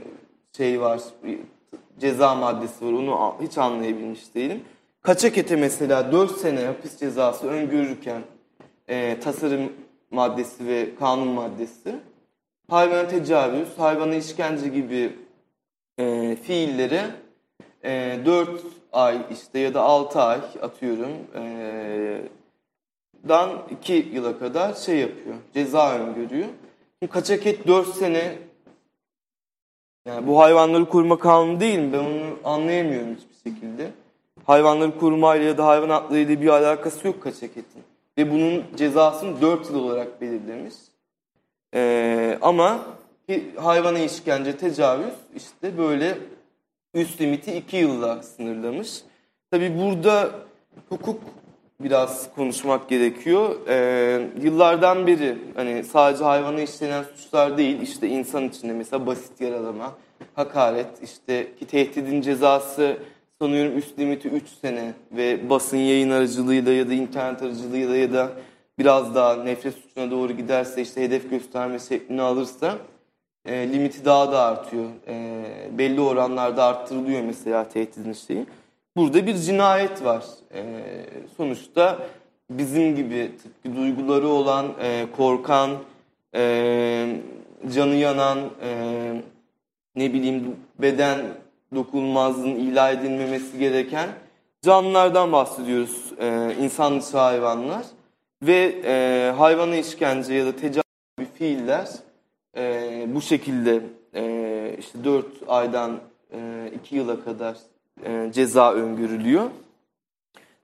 şey 0.57 0.81
var, 0.81 1.01
bir 1.25 1.39
ceza 2.01 2.35
maddesi 2.35 2.87
var. 2.87 2.93
Onu 2.93 3.35
hiç 3.43 3.59
anlayabilmiş 3.59 4.35
değilim. 4.35 4.63
Kaçak 5.03 5.39
ete 5.39 5.57
mesela 5.57 6.13
4 6.13 6.39
sene 6.39 6.65
hapis 6.65 6.99
cezası 6.99 7.49
öngörürken 7.49 8.23
e, 8.89 9.21
tasarım 9.21 9.73
maddesi 10.11 10.67
ve 10.67 10.95
kanun 10.99 11.29
maddesi 11.29 11.95
hayvana 12.71 13.09
tecavüz, 13.09 13.69
hayvana 13.79 14.15
işkence 14.15 14.69
gibi 14.69 15.13
e, 15.99 16.37
fiillere 16.37 17.05
e, 17.85 18.19
4 18.25 18.63
ay 18.93 19.19
işte 19.31 19.59
ya 19.59 19.75
da 19.75 19.83
6 19.83 20.21
ay 20.21 20.41
atıyorum 20.63 21.11
e, 21.35 22.23
dan 23.29 23.51
2 23.71 23.93
yıla 24.13 24.39
kadar 24.39 24.75
şey 24.75 24.99
yapıyor. 24.99 25.35
Ceza 25.55 25.99
öngörüyor. 25.99 26.49
Kaçak 27.11 27.47
et 27.47 27.67
4 27.67 27.89
sene 27.89 28.48
yani 30.09 30.27
bu 30.27 30.39
hayvanları 30.41 30.89
koruma 30.89 31.19
kanunu 31.19 31.61
değil 31.61 31.79
mi? 31.79 31.93
Ben 31.93 31.99
onu 31.99 32.37
anlayamıyorum 32.45 33.15
hiçbir 33.15 33.51
şekilde. 33.51 33.91
Hayvanları 34.47 34.99
korumayla 34.99 35.47
ya 35.47 35.59
da 35.59 35.67
hayvan 35.67 35.89
hakları 35.89 36.21
ile 36.21 36.41
bir 36.41 36.49
alakası 36.49 37.07
yok 37.07 37.23
kaçak 37.23 37.51
etin. 37.51 37.83
Ve 38.19 38.31
bunun 38.31 38.65
cezasını 38.77 39.41
4 39.41 39.71
yıl 39.71 39.85
olarak 39.85 40.21
belirlemiş. 40.21 40.75
Ee, 41.75 42.39
ama 42.41 42.79
hayvana 43.57 43.99
işkence, 43.99 44.57
tecavüz 44.57 45.15
işte 45.37 45.79
böyle 45.79 46.19
üst 46.95 47.21
limiti 47.21 47.53
2 47.53 47.77
yılla 47.77 48.23
sınırlamış. 48.23 49.03
Tabi 49.51 49.79
burada 49.79 50.31
hukuk 50.89 51.21
biraz 51.81 52.35
konuşmak 52.35 52.89
gerekiyor. 52.89 53.57
Ee, 53.69 54.29
yıllardan 54.43 55.07
beri 55.07 55.39
hani 55.55 55.85
sadece 55.85 56.25
hayvana 56.25 56.61
işlenen 56.61 57.03
suçlar 57.03 57.59
değil 57.59 57.81
işte 57.83 58.09
insan 58.09 58.49
içinde 58.49 58.73
mesela 58.73 59.07
basit 59.07 59.41
yaralama, 59.41 59.95
hakaret, 60.35 61.03
işte 61.03 61.57
ki 61.59 61.67
tehdidin 61.67 62.21
cezası 62.21 62.97
sanıyorum 63.41 63.79
üst 63.79 63.99
limiti 63.99 64.29
3 64.29 64.49
sene 64.49 64.93
ve 65.13 65.51
basın 65.51 65.77
yayın 65.77 66.11
aracılığıyla 66.11 66.73
ya 66.73 66.89
da 66.89 66.93
internet 66.95 67.43
aracılığıyla 67.43 67.97
ya 67.97 68.13
da 68.13 68.31
biraz 68.79 69.15
daha 69.15 69.35
nefret 69.35 69.75
suçuna 69.75 70.11
doğru 70.11 70.33
giderse 70.33 70.83
işte 70.83 71.03
hedef 71.03 71.31
gösterme 71.31 71.79
şeklini 71.79 72.23
alırsa 72.23 72.79
e, 73.45 73.73
limiti 73.73 74.05
daha 74.05 74.33
da 74.33 74.43
artıyor. 74.43 74.85
E, 75.09 75.45
belli 75.79 76.01
oranlarda 76.01 76.65
arttırılıyor 76.65 77.23
mesela 77.23 77.69
tehdidin 77.69 78.13
şeyi. 78.13 78.47
Burada 78.99 79.27
bir 79.27 79.35
cinayet 79.35 80.05
var. 80.05 80.25
E, 80.55 80.63
sonuçta 81.37 81.99
bizim 82.51 82.97
gibi 82.97 83.33
tıpkı 83.43 83.77
duyguları 83.77 84.29
olan, 84.29 84.67
e, 84.83 85.07
korkan, 85.17 85.71
e, 86.35 87.21
canı 87.75 87.95
yanan, 87.95 88.39
e, 88.63 89.23
ne 89.97 90.13
bileyim 90.13 90.57
beden 90.79 91.21
dokunulmazlığın 91.75 92.55
ilah 92.55 92.93
edilmemesi 92.93 93.59
gereken 93.59 94.09
canlılardan 94.63 95.33
bahsediyoruz. 95.33 96.13
E, 96.21 96.57
insan 96.61 97.01
dışı 97.01 97.19
hayvanlar. 97.19 97.87
Ve 98.43 98.75
e, 98.85 99.33
hayvana 99.37 99.77
işkence 99.77 100.35
ya 100.35 100.47
da 100.47 100.57
tecavüz 100.57 100.83
gibi 101.19 101.29
fiiller 101.35 101.89
e, 102.57 103.05
bu 103.15 103.21
şekilde 103.21 103.83
e, 104.15 104.77
işte 104.79 105.05
4 105.05 105.27
aydan 105.49 106.01
e, 106.33 106.71
2 106.75 106.97
yıla 106.97 107.25
kadar 107.25 107.57
e, 108.05 108.33
ceza 108.33 108.73
öngörülüyor. 108.73 109.51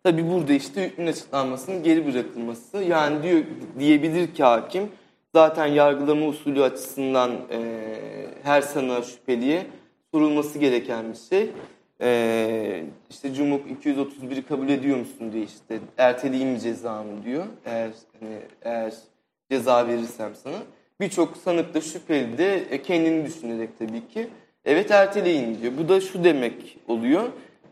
Tabi 0.05 0.31
burada 0.31 0.53
işte 0.53 0.85
hükmün 0.85 1.07
açıklanmasının 1.07 1.83
geri 1.83 2.07
bırakılması. 2.07 2.79
Yani 2.79 3.23
diyor 3.23 3.45
diyebilir 3.79 4.35
ki 4.35 4.43
hakim 4.45 4.89
zaten 5.35 5.67
yargılama 5.67 6.27
usulü 6.27 6.63
açısından 6.63 7.31
e, 7.51 7.61
her 8.43 8.63
sanığa 8.63 9.03
şüpheliye 9.03 9.67
sorulması 10.15 10.59
gereken 10.59 11.13
bir 11.13 11.19
şey. 11.37 11.51
E, 12.01 12.85
işte 13.11 13.35
Cumhur 13.35 13.61
231'i 13.85 14.43
kabul 14.43 14.69
ediyor 14.69 14.97
musun 14.99 15.33
diye 15.33 15.45
işte 15.45 15.79
erteleyeyim 15.99 16.51
mi 16.51 16.61
cezamı 16.61 17.25
diyor. 17.25 17.45
Eğer 17.65 17.91
hani, 18.21 18.39
eğer 18.63 18.95
ceza 19.51 19.89
verirsem 19.89 20.35
sana. 20.35 20.57
Birçok 21.01 21.37
sanık 21.37 21.75
da 21.75 21.81
şüpheli 21.81 22.39
de 22.39 22.57
e, 22.71 22.83
kendini 22.83 23.27
düşünerek 23.27 23.79
tabii 23.79 24.09
ki 24.09 24.29
evet 24.65 24.91
erteleyin 24.91 25.61
diyor. 25.61 25.73
Bu 25.79 25.89
da 25.89 26.01
şu 26.01 26.25
demek 26.25 26.79
oluyor. 26.89 27.25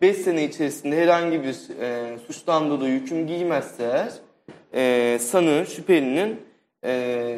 5 0.02 0.16
sene 0.16 0.44
içerisinde 0.44 0.96
herhangi 0.96 1.42
bir 1.42 1.80
e, 1.80 2.18
suçtan 2.26 2.70
dolayı 2.70 3.00
hüküm 3.00 3.26
giymezse 3.26 3.82
eğer 3.82 4.12
e, 4.74 5.18
sanığın, 5.18 5.64
şüphelinin 5.64 6.40
e, 6.84 7.36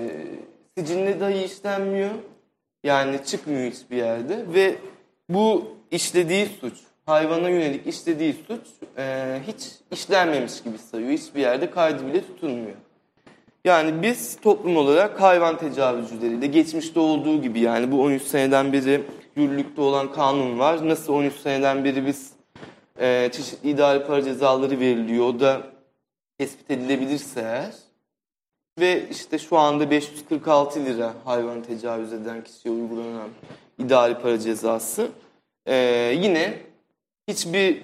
siciline 0.78 1.20
dahi 1.20 1.44
işlenmiyor. 1.44 2.10
Yani 2.84 3.24
çıkmıyor 3.24 3.72
hiçbir 3.72 3.96
yerde 3.96 4.44
ve 4.54 4.74
bu 5.28 5.76
işlediği 5.90 6.46
suç, 6.60 6.74
hayvana 7.06 7.48
yönelik 7.48 7.86
işlediği 7.86 8.34
suç 8.46 8.60
e, 8.98 9.36
hiç 9.46 9.70
işlenmemiş 9.90 10.62
gibi 10.62 10.78
sayıyor. 10.78 11.10
Hiçbir 11.10 11.40
yerde 11.40 11.70
kaydı 11.70 12.06
bile 12.06 12.20
tutulmuyor. 12.20 12.76
Yani 13.64 14.02
biz 14.02 14.36
toplum 14.40 14.76
olarak 14.76 15.20
hayvan 15.20 15.58
tecavüzcüleriyle 15.58 16.46
geçmişte 16.46 17.00
olduğu 17.00 17.42
gibi 17.42 17.60
yani 17.60 17.92
bu 17.92 18.02
13 18.02 18.22
seneden 18.22 18.72
beri 18.72 19.02
yürürlükte 19.36 19.80
olan 19.80 20.12
kanun 20.12 20.58
var. 20.58 20.88
Nasıl 20.88 21.12
13 21.12 21.34
seneden 21.34 21.84
beri 21.84 22.06
biz 22.06 22.32
e, 23.00 23.30
çeşitli 23.32 23.70
idari 23.70 24.06
para 24.06 24.22
cezaları 24.22 24.80
veriliyor. 24.80 25.26
O 25.26 25.40
da 25.40 25.62
tespit 26.38 26.70
edilebilirse 26.70 27.40
eğer. 27.40 27.74
Ve 28.78 29.08
işte 29.10 29.38
şu 29.38 29.58
anda 29.58 29.90
546 29.90 30.84
lira 30.84 31.14
hayvan 31.24 31.62
tecavüz 31.62 32.12
eden 32.12 32.44
kişiye 32.44 32.74
uygulanan 32.74 33.28
idari 33.78 34.14
para 34.14 34.38
cezası. 34.38 35.08
E, 35.66 35.74
yine 36.18 36.58
hiçbir 37.28 37.82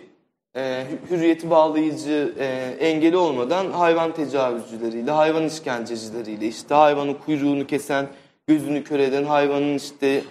e, 0.56 0.86
hürriyeti 1.10 1.50
bağlayıcı 1.50 2.34
e, 2.38 2.46
engeli 2.80 3.16
olmadan 3.16 3.70
hayvan 3.70 4.14
tecavüzcüleriyle, 4.14 5.10
hayvan 5.10 5.46
işkencecileriyle, 5.46 6.48
işte 6.48 6.74
hayvanın 6.74 7.14
kuyruğunu 7.14 7.66
kesen, 7.66 8.08
gözünü 8.46 8.84
kör 8.84 8.98
eden, 8.98 9.24
hayvanın 9.24 9.76
işte 9.76 10.22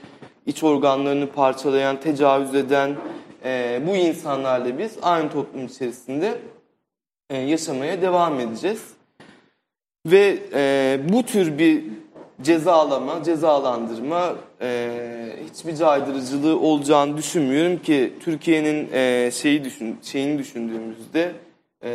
iç 0.46 0.64
organlarını 0.64 1.28
parçalayan, 1.32 2.00
tecavüz 2.00 2.56
eden 2.56 2.96
e, 3.44 3.82
bu 3.88 3.96
insanlarla 3.96 4.78
biz 4.78 4.98
aynı 5.02 5.32
toplum 5.32 5.66
içerisinde 5.66 6.38
e, 7.30 7.38
yaşamaya 7.38 8.02
devam 8.02 8.40
edeceğiz. 8.40 8.84
Ve 10.06 10.38
e, 10.54 11.00
bu 11.10 11.24
tür 11.24 11.58
bir 11.58 11.84
cezalama, 12.42 13.24
cezalandırma 13.24 14.36
e, 14.62 14.92
hiçbir 15.50 15.76
caydırıcılığı 15.76 16.60
olacağını 16.60 17.18
düşünmüyorum 17.18 17.82
ki 17.82 18.14
Türkiye'nin 18.20 18.90
e, 18.94 19.32
şeyi 19.34 19.64
düşün, 19.64 20.00
şeyini 20.04 20.40
düşündüğümüzde 20.40 21.32
e, 21.84 21.92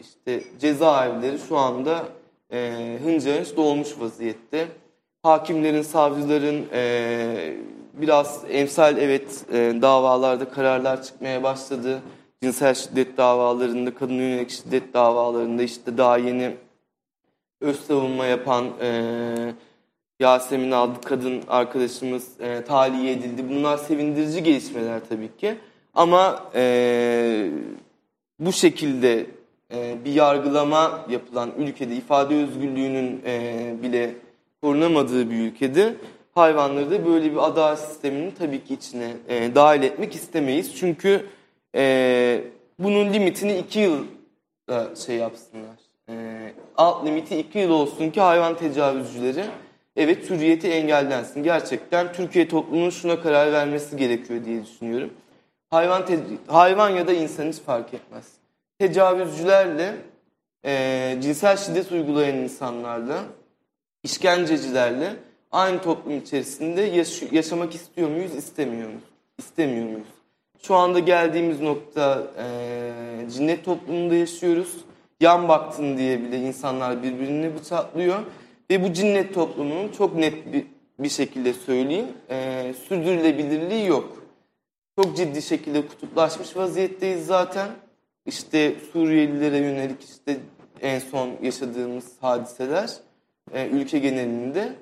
işte 0.00 0.42
cezaevleri 0.60 1.38
şu 1.48 1.56
anda 1.56 2.04
e, 2.52 2.98
hınca 3.04 3.38
hınç 3.38 3.56
dolmuş 3.56 4.00
vaziyette. 4.00 4.66
Hakimlerin, 5.26 5.82
savcıların 5.82 6.66
e, 6.72 7.54
biraz 7.94 8.44
emsal 8.48 8.98
evet 8.98 9.44
e, 9.52 9.74
davalarda 9.82 10.48
kararlar 10.48 11.02
çıkmaya 11.02 11.42
başladı. 11.42 12.02
Cinsel 12.42 12.74
şiddet 12.74 13.16
davalarında, 13.16 13.94
kadın 13.94 14.14
yönelik 14.14 14.50
şiddet 14.50 14.94
davalarında 14.94 15.62
işte 15.62 15.98
daha 15.98 16.18
yeni 16.18 16.56
öz 17.60 17.80
savunma 17.80 18.26
yapan 18.26 18.64
e, 18.80 19.54
Yasemin 20.20 20.70
adlı 20.70 21.00
kadın 21.00 21.42
arkadaşımız 21.48 22.40
e, 22.40 22.64
tahliye 22.64 23.12
edildi. 23.12 23.48
Bunlar 23.50 23.76
sevindirici 23.76 24.42
gelişmeler 24.42 25.00
tabii 25.08 25.36
ki. 25.36 25.54
Ama 25.94 26.44
e, 26.54 27.50
bu 28.38 28.52
şekilde 28.52 29.26
e, 29.74 30.04
bir 30.04 30.12
yargılama 30.12 31.06
yapılan 31.10 31.50
ülkede 31.58 31.96
ifade 31.96 32.34
özgürlüğünün 32.34 33.22
e, 33.26 33.74
bile 33.82 34.25
korunamadığı 34.62 35.30
bir 35.30 35.36
ülkede 35.36 35.94
hayvanları 36.34 36.90
da 36.90 37.06
böyle 37.06 37.32
bir 37.32 37.46
adalet 37.46 37.78
sisteminin 37.78 38.30
tabii 38.30 38.64
ki 38.64 38.74
içine 38.74 39.12
e, 39.28 39.54
dahil 39.54 39.82
etmek 39.82 40.14
istemeyiz. 40.14 40.76
Çünkü 40.76 41.26
e, 41.74 42.40
bunun 42.78 43.12
limitini 43.12 43.58
iki 43.58 43.80
yıl 43.80 44.04
şey 45.06 45.16
yapsınlar. 45.16 45.76
E, 46.08 46.14
alt 46.76 47.06
limiti 47.06 47.36
iki 47.36 47.58
yıl 47.58 47.70
olsun 47.70 48.10
ki 48.10 48.20
hayvan 48.20 48.56
tecavüzcüleri 48.56 49.44
evet 49.96 50.30
hürriyeti 50.30 50.68
engellensin. 50.68 51.42
Gerçekten 51.42 52.12
Türkiye 52.12 52.48
toplumunun 52.48 52.90
şuna 52.90 53.22
karar 53.22 53.52
vermesi 53.52 53.96
gerekiyor 53.96 54.44
diye 54.44 54.64
düşünüyorum. 54.64 55.10
Hayvan 55.70 56.06
hayvan 56.46 56.90
ya 56.90 57.06
da 57.06 57.12
insan 57.12 57.48
hiç 57.48 57.56
fark 57.56 57.94
etmez. 57.94 58.26
Tecavüzcülerle, 58.78 59.96
e, 60.64 61.18
cinsel 61.22 61.56
şiddet 61.56 61.92
uygulayan 61.92 62.36
insanlarla, 62.36 63.22
işkencecilerle 64.06 65.16
aynı 65.52 65.82
toplum 65.82 66.18
içerisinde 66.18 66.82
yaş 66.82 67.22
yaşamak 67.32 67.74
istiyor 67.74 68.08
muyuz, 68.08 68.34
istemiyor 68.34 68.88
muyuz? 68.88 69.02
İstemiyor 69.38 69.86
muyuz? 69.86 70.08
Şu 70.62 70.74
anda 70.74 70.98
geldiğimiz 70.98 71.60
nokta 71.60 72.22
e, 72.38 73.30
cinnet 73.30 73.64
toplumunda 73.64 74.14
yaşıyoruz. 74.14 74.76
Yan 75.20 75.48
baktın 75.48 75.98
diye 75.98 76.22
bile 76.22 76.38
insanlar 76.38 77.02
birbirini 77.02 77.54
bıçaklıyor. 77.54 78.18
Ve 78.70 78.84
bu 78.84 78.92
cinnet 78.92 79.34
toplumunun 79.34 79.88
çok 79.88 80.14
net 80.14 80.52
bir, 80.52 80.66
bir 80.98 81.08
şekilde 81.08 81.52
söyleyeyim 81.52 82.08
e, 82.30 82.74
sürdürülebilirliği 82.88 83.86
yok. 83.86 84.22
çok 84.96 85.16
ciddi 85.16 85.42
şekilde 85.42 85.86
kutuplaşmış 85.86 86.56
vaziyetteyiz 86.56 87.26
zaten. 87.26 87.68
İşte 88.26 88.74
Suriyelilere 88.92 89.56
yönelik 89.58 90.04
işte 90.04 90.36
en 90.80 90.98
son 90.98 91.30
yaşadığımız 91.42 92.12
hadiseler 92.20 93.05
e, 93.52 93.68
ülke 93.68 93.98
genelinde 93.98 94.72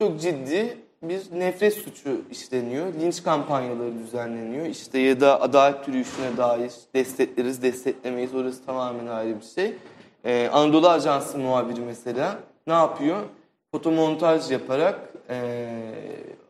çok 0.00 0.20
ciddi 0.20 0.78
bir 1.02 1.20
nefret 1.38 1.74
suçu 1.74 2.20
işleniyor. 2.30 2.94
Linç 2.94 3.22
kampanyaları 3.22 3.98
düzenleniyor. 3.98 4.66
İşte 4.66 4.98
ya 4.98 5.20
da 5.20 5.42
adalet 5.42 5.88
yürüyüşüne 5.88 6.36
dair 6.36 6.72
destekleriz, 6.94 7.62
desteklemeyiz. 7.62 8.34
Orası 8.34 8.64
tamamen 8.64 9.06
ayrı 9.06 9.40
bir 9.40 9.44
şey. 9.44 9.76
Ee, 10.24 10.48
Anadolu 10.52 10.88
Ajansı 10.88 11.38
muhabiri 11.38 11.80
mesela 11.80 12.38
ne 12.66 12.72
yapıyor? 12.72 13.22
Fotomontaj 13.70 14.50
yaparak 14.50 15.00
e, 15.30 15.68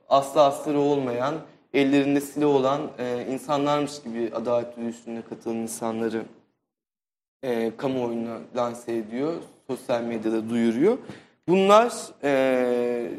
aslı 0.08 0.44
astarı 0.44 0.78
olmayan, 0.78 1.34
ellerinde 1.74 2.20
silah 2.20 2.48
olan 2.48 2.80
e, 2.98 3.26
insanlarmış 3.30 4.02
gibi 4.02 4.30
adalet 4.34 4.78
yürüyüşüne 4.78 5.22
katılan 5.22 5.56
insanları 5.56 6.22
e, 7.42 7.76
kamuoyuna 7.76 8.38
lanse 8.56 8.96
ediyor. 8.96 9.34
Sosyal 9.66 10.02
medyada 10.02 10.50
duyuruyor. 10.50 10.98
Bunlar 11.48 11.92
e, 12.24 13.10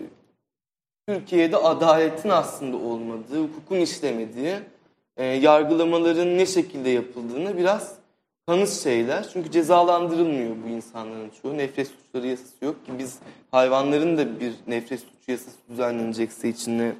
Türkiye'de 1.08 1.58
adaletin 1.58 2.30
aslında 2.30 2.78
olmadığı, 2.78 3.44
hukukun 3.44 3.80
işlemediği, 3.80 4.56
e, 5.18 5.26
yargılamaların 5.26 6.38
ne 6.38 6.46
şekilde 6.46 6.90
yapıldığını 6.90 7.58
biraz 7.58 7.96
tanış 8.48 8.70
şeyler. 8.70 9.30
Çünkü 9.34 9.52
cezalandırılmıyor 9.52 10.56
bu 10.66 10.70
insanların 10.70 11.32
çoğu. 11.42 11.58
Nefret 11.58 11.88
suçları 11.88 12.28
yasası 12.28 12.66
yok 12.66 12.86
ki 12.86 12.92
biz 13.00 13.20
hayvanların 13.52 14.18
da 14.18 14.40
bir 14.40 14.54
nefret 14.68 15.00
suçu 15.00 15.32
yasası 15.32 15.58
düzenlenecekse 15.70 16.50
içine 16.50 16.92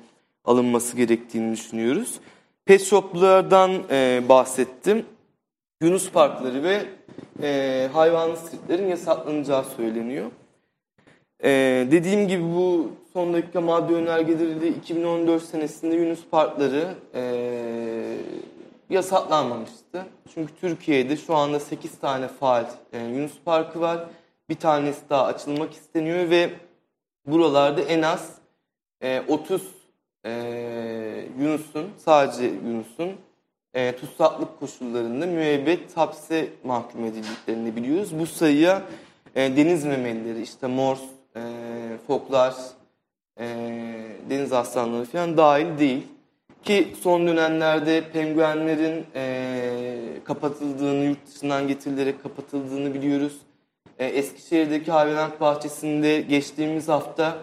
alınması 0.46 0.98
gerektiğini 0.98 1.52
düşünüyoruz. 1.52 2.20
Pet 2.66 2.84
shoplardan 2.84 3.72
e, 3.92 4.22
bahsettim. 4.30 5.06
Yunus 5.82 6.12
parkları 6.12 6.64
ve 6.64 6.86
e, 7.42 7.90
hayvanlı 7.94 8.38
sirklerin 8.38 8.88
yasaklanacağı 8.88 9.64
söyleniyor. 9.64 10.32
Ee, 11.44 11.88
dediğim 11.92 12.28
gibi 12.28 12.44
bu 12.44 12.92
son 13.14 13.34
dakika 13.34 13.62
madde 13.62 13.94
önergeleriyle 13.94 14.68
2014 14.68 15.44
senesinde 15.44 15.96
Yunus 15.96 16.26
Parkları 16.32 16.96
e, 17.16 17.24
yasaklanmamıştı. 18.90 20.06
Çünkü 20.34 20.54
Türkiye'de 20.62 21.18
şu 21.18 21.36
anda 21.36 21.60
8 21.60 22.00
tane 22.00 22.28
faal 22.28 22.66
e, 22.94 23.04
Yunus 23.04 23.34
Parkı 23.46 23.82
var. 23.82 24.06
Bir 24.50 24.56
tanesi 24.56 25.10
daha 25.10 25.26
açılmak 25.26 25.74
isteniyor 25.74 26.30
ve 26.30 26.50
buralarda 27.26 27.82
en 27.82 28.02
az 28.02 28.32
e, 29.02 29.22
30 29.28 29.62
e, 30.26 30.32
Yunus'un, 31.40 31.86
sadece 31.98 32.46
Yunus'un 32.46 33.12
e, 33.74 33.96
tutsaklık 33.96 34.60
koşullarında 34.60 35.26
müebbet 35.26 35.98
hapse 35.98 36.48
mahkum 36.64 37.06
edildiklerini 37.06 37.76
biliyoruz. 37.76 38.20
Bu 38.20 38.26
sayıya 38.26 38.82
e, 39.36 39.58
deniz 39.58 39.86
memelileri, 39.86 40.42
işte 40.42 40.68
mors, 40.68 41.02
e, 41.38 41.98
foklar, 42.08 42.56
e, 43.40 43.46
deniz 44.30 44.54
aslanları 44.54 45.06
falan 45.06 45.38
dahil 45.38 45.80
değil. 45.80 46.08
Ki 46.64 46.94
son 47.02 47.28
dönemlerde 47.28 48.04
penguenlerin 48.14 49.06
e, 49.16 50.00
kapatıldığını, 50.24 51.04
yurt 51.06 51.28
dışından 51.28 51.68
getirilerek 51.68 52.24
kapatıldığını 52.24 52.94
biliyoruz. 52.94 53.38
E, 54.00 54.06
Eskişehir'deki 54.06 54.92
hayvanat 54.92 55.42
bahçesinde 55.42 56.22
geçtiğimiz 56.22 56.88
hafta 56.88 57.38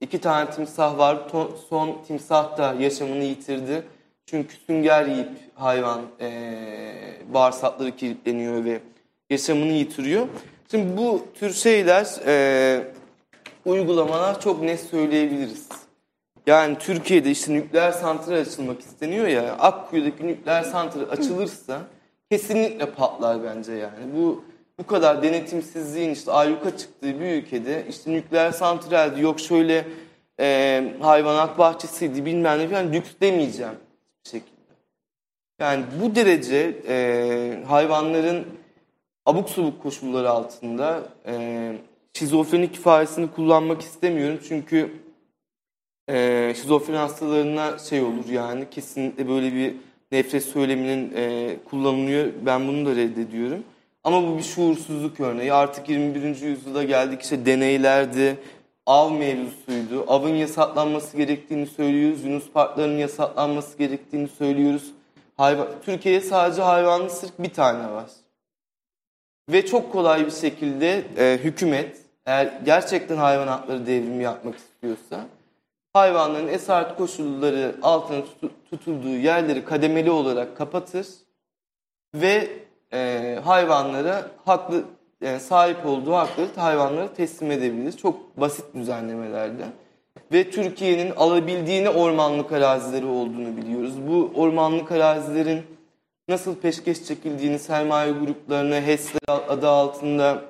iki 0.00 0.20
tane 0.20 0.50
timsah 0.50 0.98
var. 0.98 1.16
To- 1.32 1.50
son 1.68 1.98
timsah 2.06 2.58
da 2.58 2.74
yaşamını 2.74 3.24
yitirdi. 3.24 3.82
Çünkü 4.26 4.56
sünger 4.66 5.06
yiyip 5.06 5.28
hayvan 5.54 6.00
e, 6.20 6.30
bağırsakları 7.34 7.96
kilitleniyor 7.96 8.64
ve 8.64 8.80
yaşamını 9.30 9.72
yitiriyor. 9.72 10.26
Şimdi 10.70 10.96
bu 10.96 11.26
tür 11.34 11.52
şeyler, 11.52 12.06
e, 12.26 12.82
uygulamalar 13.64 14.40
çok 14.40 14.62
net 14.62 14.80
söyleyebiliriz. 14.80 15.68
Yani 16.46 16.78
Türkiye'de 16.78 17.30
işte 17.30 17.54
nükleer 17.54 17.92
santral 17.92 18.34
açılmak 18.34 18.80
isteniyor 18.80 19.26
ya, 19.26 19.52
Akkuyu'daki 19.52 20.26
nükleer 20.26 20.62
santral 20.62 21.10
açılırsa 21.10 21.80
kesinlikle 22.30 22.90
patlar 22.90 23.44
bence 23.44 23.72
yani. 23.72 24.16
Bu 24.16 24.44
bu 24.78 24.86
kadar 24.86 25.22
denetimsizliğin 25.22 26.10
işte 26.10 26.32
ayyuka 26.32 26.76
çıktığı 26.76 27.20
bir 27.20 27.42
ülkede 27.42 27.86
işte 27.88 28.12
nükleer 28.12 28.52
santraldi 28.52 29.20
yok 29.20 29.40
şöyle 29.40 29.86
e, 30.40 30.84
hayvanat 31.00 31.58
bahçesiydi 31.58 32.24
bilmem 32.24 32.58
ne 32.58 32.68
falan 32.68 32.92
lüks 32.92 33.10
demeyeceğim 33.20 33.74
bir 34.24 34.30
şekilde. 34.30 34.72
Yani 35.60 35.84
bu 36.02 36.14
derece 36.14 36.76
e, 36.88 37.64
hayvanların 37.68 38.46
abuk 39.26 39.50
subuk 39.50 39.82
koşullar 39.82 40.24
altında 40.24 41.02
e, 41.26 41.72
şizofrenik 42.20 42.76
ifadesini 42.76 43.30
kullanmak 43.30 43.82
istemiyorum. 43.82 44.38
Çünkü 44.48 44.92
e, 46.08 46.54
şizofren 46.56 46.94
hastalarına 46.94 47.78
şey 47.78 48.02
olur 48.02 48.28
yani 48.28 48.70
kesinlikle 48.70 49.28
böyle 49.28 49.54
bir 49.54 49.74
nefret 50.12 50.44
söyleminin 50.44 51.12
e, 51.16 51.56
kullanılıyor. 51.64 52.32
Ben 52.46 52.68
bunu 52.68 52.86
da 52.86 52.96
reddediyorum. 52.96 53.64
Ama 54.04 54.28
bu 54.28 54.38
bir 54.38 54.42
şuursuzluk 54.42 55.20
örneği. 55.20 55.52
Artık 55.52 55.88
21. 55.88 56.40
yüzyılda 56.40 56.84
geldik 56.84 57.22
işte 57.22 57.46
deneylerdi, 57.46 58.38
av 58.86 59.12
mevzusuydu. 59.12 60.04
Avın 60.08 60.34
yasaklanması 60.34 61.16
gerektiğini 61.16 61.66
söylüyoruz. 61.66 62.24
Yunus 62.24 62.50
parklarının 62.50 62.98
yasaklanması 62.98 63.78
gerektiğini 63.78 64.28
söylüyoruz. 64.28 64.90
Hayvan, 65.36 65.68
Türkiye'de 65.84 66.20
sadece 66.20 66.62
hayvanlı 66.62 67.10
sırk 67.10 67.42
bir 67.42 67.50
tane 67.50 67.90
var. 67.92 68.10
Ve 69.52 69.66
çok 69.66 69.92
kolay 69.92 70.26
bir 70.26 70.30
şekilde 70.30 71.04
e, 71.16 71.38
hükümet 71.44 72.09
eğer 72.26 72.60
gerçekten 72.64 73.16
hayvan 73.16 73.48
hakları 73.48 73.86
devrimi 73.86 74.24
yapmak 74.24 74.54
istiyorsa 74.56 75.26
hayvanların 75.92 76.48
esaret 76.48 76.96
koşulları 76.96 77.74
altına 77.82 78.22
tutulduğu 78.70 79.08
yerleri 79.08 79.64
kademeli 79.64 80.10
olarak 80.10 80.56
kapatır 80.56 81.06
ve 82.14 82.48
e, 82.92 83.38
hayvanlara 83.44 84.26
haklı 84.44 84.84
yani 85.20 85.40
sahip 85.40 85.86
olduğu 85.86 86.12
hakları 86.12 86.48
hayvanlara 86.56 87.14
teslim 87.14 87.50
edebilir. 87.50 87.92
Çok 87.92 88.40
basit 88.40 88.74
düzenlemelerde. 88.74 89.64
Ve 90.32 90.50
Türkiye'nin 90.50 91.10
alabildiğini 91.16 91.88
ormanlık 91.88 92.52
arazileri 92.52 93.06
olduğunu 93.06 93.56
biliyoruz. 93.56 93.94
Bu 94.08 94.32
ormanlık 94.34 94.92
arazilerin 94.92 95.62
nasıl 96.28 96.54
peşkeş 96.54 97.04
çekildiğini 97.04 97.58
sermaye 97.58 98.12
gruplarına 98.12 98.80
HES'ler 98.80 99.40
adı 99.48 99.68
altında 99.68 100.42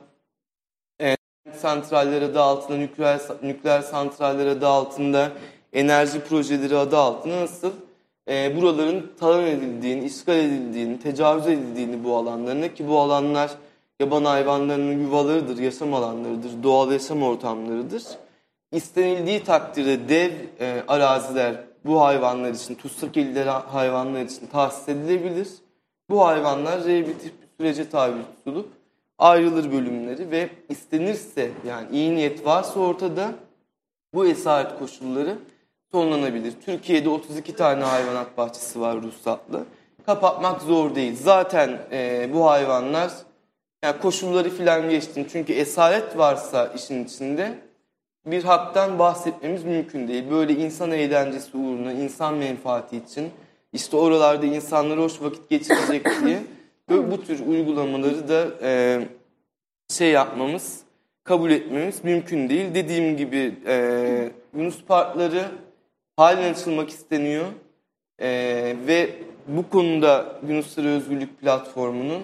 e, 1.60 1.62
santraller 1.62 2.22
adı 2.22 2.40
altında 2.40 2.78
nükleer, 2.78 3.20
nükleer 3.42 3.82
santraller 3.82 4.46
adı 4.46 4.66
altında 4.66 5.32
enerji 5.72 6.20
projeleri 6.20 6.76
adı 6.76 6.96
altında 6.96 7.40
nasıl 7.40 7.72
e, 8.28 8.56
buraların 8.56 9.06
talan 9.20 9.46
edildiğini, 9.46 10.04
işgal 10.04 10.36
edildiğini, 10.36 10.98
tecavüz 11.00 11.46
edildiğini 11.46 12.04
bu 12.04 12.16
alanlarına 12.16 12.74
ki 12.74 12.88
bu 12.88 13.00
alanlar 13.00 13.50
yaban 14.00 14.24
hayvanlarının 14.24 15.02
yuvalarıdır, 15.02 15.58
yaşam 15.58 15.94
alanlarıdır, 15.94 16.62
doğal 16.62 16.92
yaşam 16.92 17.22
ortamlarıdır. 17.22 18.02
İstenildiği 18.72 19.44
takdirde 19.44 20.08
dev 20.08 20.32
e, 20.60 20.82
araziler 20.88 21.54
bu 21.84 22.00
hayvanlar 22.00 22.50
için, 22.50 22.74
tutsak 22.74 23.16
illeri 23.16 23.50
hayvanlar 23.50 24.22
için 24.22 24.46
tahsis 24.46 24.88
edilebilir. 24.88 25.48
Bu 26.10 26.26
hayvanlar 26.26 26.84
rehabilitatif 26.84 27.32
bir 27.32 27.64
sürece 27.64 27.90
tabi 27.90 28.14
tutulup 28.36 28.79
ayrılır 29.20 29.72
bölümleri 29.72 30.30
ve 30.30 30.48
istenirse 30.68 31.50
yani 31.66 31.88
iyi 31.92 32.14
niyet 32.14 32.46
varsa 32.46 32.80
ortada 32.80 33.32
bu 34.14 34.26
esaret 34.26 34.78
koşulları 34.78 35.36
sonlanabilir. 35.92 36.54
Türkiye'de 36.64 37.08
32 37.08 37.56
tane 37.56 37.84
hayvanat 37.84 38.36
bahçesi 38.36 38.80
var 38.80 39.02
ruhsatlı. 39.02 39.64
Kapatmak 40.06 40.62
zor 40.62 40.94
değil. 40.94 41.16
Zaten 41.22 41.78
e, 41.92 42.30
bu 42.32 42.50
hayvanlar 42.50 43.10
yani 43.84 44.00
koşulları 44.00 44.50
filan 44.50 44.90
geçtim. 44.90 45.26
Çünkü 45.32 45.52
esaret 45.52 46.18
varsa 46.18 46.72
işin 46.76 47.04
içinde 47.04 47.58
bir 48.26 48.44
haktan 48.44 48.98
bahsetmemiz 48.98 49.64
mümkün 49.64 50.08
değil. 50.08 50.30
Böyle 50.30 50.52
insan 50.52 50.92
eğlencesi 50.92 51.56
uğruna, 51.56 51.92
insan 51.92 52.34
menfaati 52.34 52.96
için 52.96 53.30
işte 53.72 53.96
oralarda 53.96 54.46
insanlar 54.46 54.98
hoş 54.98 55.22
vakit 55.22 55.50
geçirecek 55.50 56.06
diye 56.24 56.42
bu 56.90 57.22
tür 57.24 57.46
uygulamaları 57.46 58.28
da 58.28 58.48
e, 58.62 59.00
şey 59.88 60.10
yapmamız, 60.10 60.80
kabul 61.24 61.50
etmemiz 61.50 62.04
mümkün 62.04 62.48
değil. 62.48 62.74
Dediğim 62.74 63.16
gibi 63.16 63.54
e, 63.66 64.30
Yunus 64.56 64.84
Parkları 64.84 65.44
halen 66.16 66.52
açılmak 66.52 66.90
isteniyor. 66.90 67.46
E, 68.18 68.28
ve 68.86 69.10
bu 69.48 69.68
konuda 69.70 70.40
Yunuslara 70.48 70.88
Özgürlük 70.88 71.40
Platformu'nun 71.40 72.22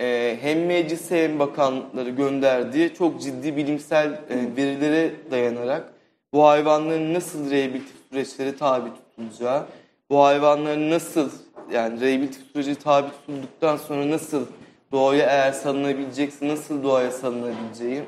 e, 0.00 0.38
hem 0.40 0.66
meclis 0.66 1.10
hem 1.10 1.38
bakanları 1.38 2.10
gönderdiği 2.10 2.94
çok 2.94 3.22
ciddi 3.22 3.56
bilimsel 3.56 4.08
e, 4.08 4.56
verilere 4.56 5.12
dayanarak 5.30 5.92
bu 6.32 6.44
hayvanların 6.44 7.14
nasıl 7.14 7.50
rehabilitatif 7.50 7.96
süreçlere 8.10 8.56
tabi 8.56 8.90
tutulacağı, 8.94 9.66
bu 10.10 10.24
hayvanların 10.24 10.90
nasıl 10.90 11.30
yani 11.72 12.00
rehabilitatif 12.00 12.52
süreci 12.52 12.74
tabi 12.74 13.10
tutulduktan 13.10 13.76
sonra 13.76 14.10
nasıl 14.10 14.46
doğaya 14.92 15.26
eğer 15.26 15.52
salınabilecekse 15.52 16.48
nasıl 16.48 16.82
doğaya 16.82 17.10
salınabileceği 17.10 18.02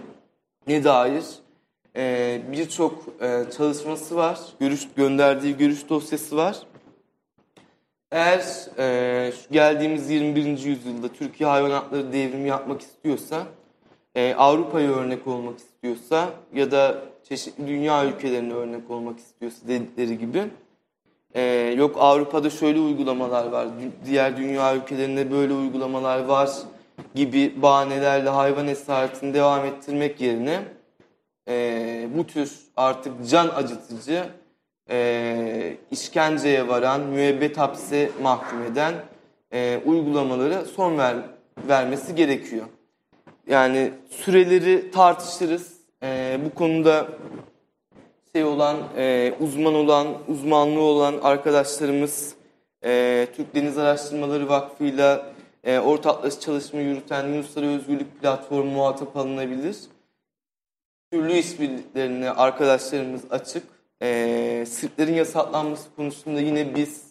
ne 0.66 0.84
dair 0.84 1.24
e, 1.96 2.40
birçok 2.52 3.04
e, 3.20 3.44
çalışması 3.56 4.16
var. 4.16 4.40
Görüş 4.60 4.88
gönderdiği 4.96 5.56
görüş 5.56 5.88
dosyası 5.88 6.36
var. 6.36 6.56
Eğer 8.10 8.38
e, 8.78 9.32
şu 9.32 9.52
geldiğimiz 9.52 10.10
21. 10.10 10.46
yüzyılda 10.46 11.08
Türkiye 11.08 11.48
hayvan 11.48 11.70
hakları 11.70 12.12
devrimi 12.12 12.48
yapmak 12.48 12.80
istiyorsa, 12.80 13.46
e, 14.14 14.34
Avrupa'ya 14.34 14.90
örnek 14.90 15.26
olmak 15.26 15.58
istiyorsa 15.58 16.30
ya 16.54 16.70
da 16.70 17.02
çeşitli 17.28 17.66
dünya 17.66 18.04
ülkelerine 18.04 18.54
örnek 18.54 18.90
olmak 18.90 19.18
istiyorsa 19.18 19.68
dedikleri 19.68 20.18
gibi, 20.18 20.44
e, 21.34 21.42
yok 21.76 21.96
Avrupa'da 21.98 22.50
şöyle 22.50 22.80
uygulamalar 22.80 23.46
var, 23.46 23.68
diğer 24.06 24.36
dünya 24.36 24.76
ülkelerinde 24.76 25.30
böyle 25.30 25.52
uygulamalar 25.52 26.24
var 26.24 26.50
gibi 27.14 27.62
bahanelerle 27.62 28.28
hayvan 28.28 28.68
esaretini 28.68 29.34
devam 29.34 29.64
ettirmek 29.64 30.20
yerine 30.20 30.62
e, 31.48 32.08
bu 32.16 32.26
tür 32.26 32.52
artık 32.76 33.28
can 33.28 33.48
acıtıcı, 33.48 34.24
e, 34.90 35.76
işkenceye 35.90 36.68
varan, 36.68 37.00
müebbet 37.00 37.58
hapse 37.58 38.10
mahkum 38.22 38.62
eden 38.62 38.94
e, 39.52 39.80
uygulamalara 39.84 40.64
son 40.64 40.98
ver, 40.98 41.16
vermesi 41.68 42.14
gerekiyor. 42.14 42.66
Yani 43.46 43.92
süreleri 44.10 44.90
tartışırız. 44.90 45.76
E, 46.02 46.38
bu 46.44 46.54
konuda 46.54 47.08
şey 48.36 48.44
olan, 48.44 48.76
e, 48.96 49.34
uzman 49.40 49.74
olan, 49.74 50.06
uzmanlığı 50.28 50.80
olan 50.80 51.18
arkadaşlarımız 51.22 52.34
e, 52.84 53.26
Türk 53.36 53.54
Deniz 53.54 53.78
Araştırmaları 53.78 54.48
Vakfı'yla 54.48 55.32
e, 55.64 55.78
ortaklaşa 55.78 56.40
çalışma 56.40 56.80
yürüten 56.80 57.28
Yunusları 57.28 57.66
Özgürlük 57.66 58.20
Platformu 58.20 58.70
muhatap 58.70 59.16
alınabilir. 59.16 59.76
Türlü 61.12 61.32
işbirliklerine 61.32 62.30
arkadaşlarımız 62.30 63.20
açık. 63.30 63.62
E, 64.02 64.64
Sırtların 64.68 65.14
yasaklanması 65.14 65.94
konusunda 65.96 66.40
yine 66.40 66.74
biz 66.74 67.02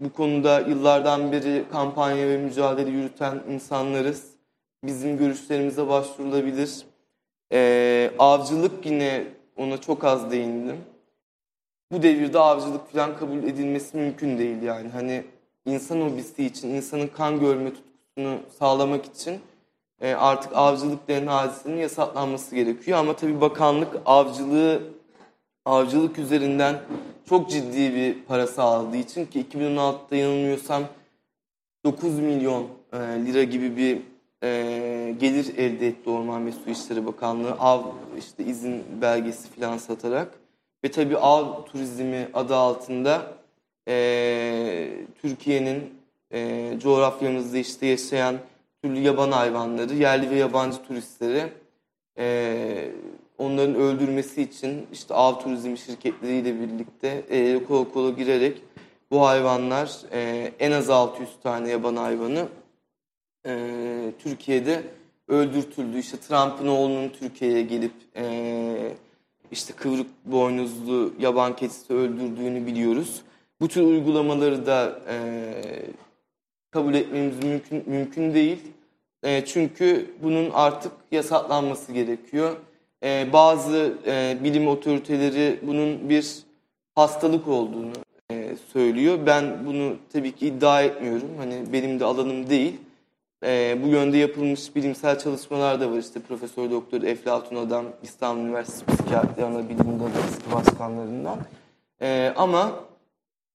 bu 0.00 0.12
konuda 0.12 0.60
yıllardan 0.60 1.32
beri 1.32 1.64
kampanya 1.72 2.28
ve 2.28 2.36
mücadele 2.36 2.90
yürüten 2.90 3.42
insanlarız. 3.48 4.26
Bizim 4.84 5.18
görüşlerimize 5.18 5.88
başvurulabilir. 5.88 6.82
E, 7.52 8.10
avcılık 8.18 8.86
yine 8.86 9.39
ona 9.60 9.80
çok 9.80 10.04
az 10.04 10.30
değindim. 10.30 10.76
Bu 11.92 12.02
devirde 12.02 12.38
avcılık 12.38 12.92
falan 12.92 13.18
kabul 13.18 13.42
edilmesi 13.42 13.96
mümkün 13.96 14.38
değil 14.38 14.62
yani. 14.62 14.88
Hani 14.88 15.24
insan 15.64 16.00
hobisi 16.00 16.44
için, 16.44 16.68
insanın 16.68 17.06
kan 17.06 17.40
görme 17.40 17.72
tutkusunu 17.74 18.38
sağlamak 18.58 19.04
için 19.04 19.40
e, 20.00 20.14
artık 20.14 20.52
avcılık 20.56 21.08
denen 21.08 21.76
yasaklanması 21.76 22.54
gerekiyor. 22.54 22.98
Ama 22.98 23.16
tabii 23.16 23.40
bakanlık 23.40 23.96
avcılığı 24.06 24.82
avcılık 25.64 26.18
üzerinden 26.18 26.80
çok 27.28 27.50
ciddi 27.50 27.94
bir 27.94 28.24
para 28.24 28.46
sağladığı 28.46 28.96
için 28.96 29.26
ki 29.26 29.46
2016'da 29.52 30.16
yanılmıyorsam 30.16 30.82
9 31.84 32.18
milyon 32.18 32.66
e, 32.92 32.96
lira 32.98 33.42
gibi 33.42 33.76
bir 33.76 34.02
e, 34.42 35.14
gelir 35.20 35.58
elde 35.58 35.86
etti 35.86 36.10
Orman 36.10 36.46
ve 36.46 36.52
Su 36.52 36.70
İşleri 36.70 37.06
Bakanlığı 37.06 37.52
av 37.52 37.82
işte 38.18 38.44
izin 38.44 38.84
belgesi 39.00 39.48
falan 39.48 39.78
satarak. 39.78 40.34
Ve 40.84 40.90
tabii 40.90 41.18
av 41.18 41.64
turizmi 41.64 42.28
adı 42.34 42.56
altında 42.56 43.22
e, 43.88 44.90
Türkiye'nin 45.22 45.94
e, 46.32 46.72
coğrafyamızda 46.82 47.58
işte 47.58 47.86
yaşayan 47.86 48.36
türlü 48.82 49.00
yaban 49.00 49.32
hayvanları, 49.32 49.94
yerli 49.94 50.30
ve 50.30 50.34
yabancı 50.36 50.82
turistleri 50.82 51.46
e, 52.18 52.90
onların 53.38 53.74
öldürmesi 53.74 54.42
için 54.42 54.86
işte 54.92 55.14
av 55.14 55.40
turizmi 55.40 55.78
şirketleriyle 55.78 56.60
birlikte 56.60 57.22
e, 57.30 57.64
kola 57.64 57.92
kola 57.92 58.10
girerek 58.10 58.62
bu 59.10 59.26
hayvanlar 59.26 59.90
e, 60.12 60.52
en 60.58 60.72
az 60.72 60.90
600 60.90 61.28
tane 61.42 61.70
yaban 61.70 61.96
hayvanı 61.96 62.48
e, 63.46 64.12
Türkiye'de 64.18 64.82
öldürtüldü. 65.28 65.98
İşte 65.98 66.16
Trump'ın 66.16 66.66
oğlunun 66.66 67.08
Türkiye'ye 67.08 67.62
gelip 67.62 67.92
e, 68.16 68.94
işte 69.50 69.72
kıvrık 69.72 70.06
boynuzlu 70.24 71.12
yaban 71.18 71.56
keçisi 71.56 71.94
öldürdüğünü 71.94 72.66
biliyoruz. 72.66 73.22
Bu 73.60 73.68
tür 73.68 73.82
uygulamaları 73.82 74.66
da 74.66 75.00
e, 75.08 75.16
kabul 76.70 76.94
etmemiz 76.94 77.44
mümkün, 77.44 77.84
mümkün 77.86 78.34
değil. 78.34 78.58
E, 79.22 79.44
çünkü 79.44 80.10
bunun 80.22 80.50
artık 80.50 80.92
yasaklanması 81.12 81.92
gerekiyor. 81.92 82.56
E, 83.02 83.32
bazı 83.32 83.94
e, 84.06 84.38
bilim 84.44 84.68
otoriteleri 84.68 85.58
bunun 85.62 86.08
bir 86.08 86.38
hastalık 86.94 87.48
olduğunu 87.48 87.92
e, 88.30 88.56
söylüyor. 88.72 89.18
Ben 89.26 89.66
bunu 89.66 89.96
tabii 90.12 90.32
ki 90.32 90.46
iddia 90.46 90.82
etmiyorum. 90.82 91.28
Hani 91.38 91.72
benim 91.72 92.00
de 92.00 92.04
alanım 92.04 92.50
değil. 92.50 92.76
E, 93.44 93.78
bu 93.82 93.88
yönde 93.88 94.16
yapılmış 94.16 94.76
bilimsel 94.76 95.18
çalışmalar 95.18 95.80
da 95.80 95.90
var. 95.90 95.98
İşte 95.98 96.20
Profesör 96.20 96.70
Doktor 96.70 97.02
Eflatun 97.02 97.56
Adam 97.56 97.84
İstanbul 98.02 98.44
Üniversitesi 98.44 98.86
Psikiyatri 98.86 99.44
Ana 99.44 99.68
Bilim 99.68 100.00
Dalı 100.00 100.10
eski 100.28 100.52
başkanlarından. 100.52 101.38
E, 102.00 102.32
ama 102.36 102.72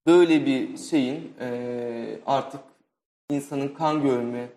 böyle 0.07 0.45
bir 0.45 0.77
şeyin 0.77 1.33
e, 1.39 2.19
artık 2.25 2.61
insanın 3.29 3.67
kan 3.67 4.01
görme 4.01 4.47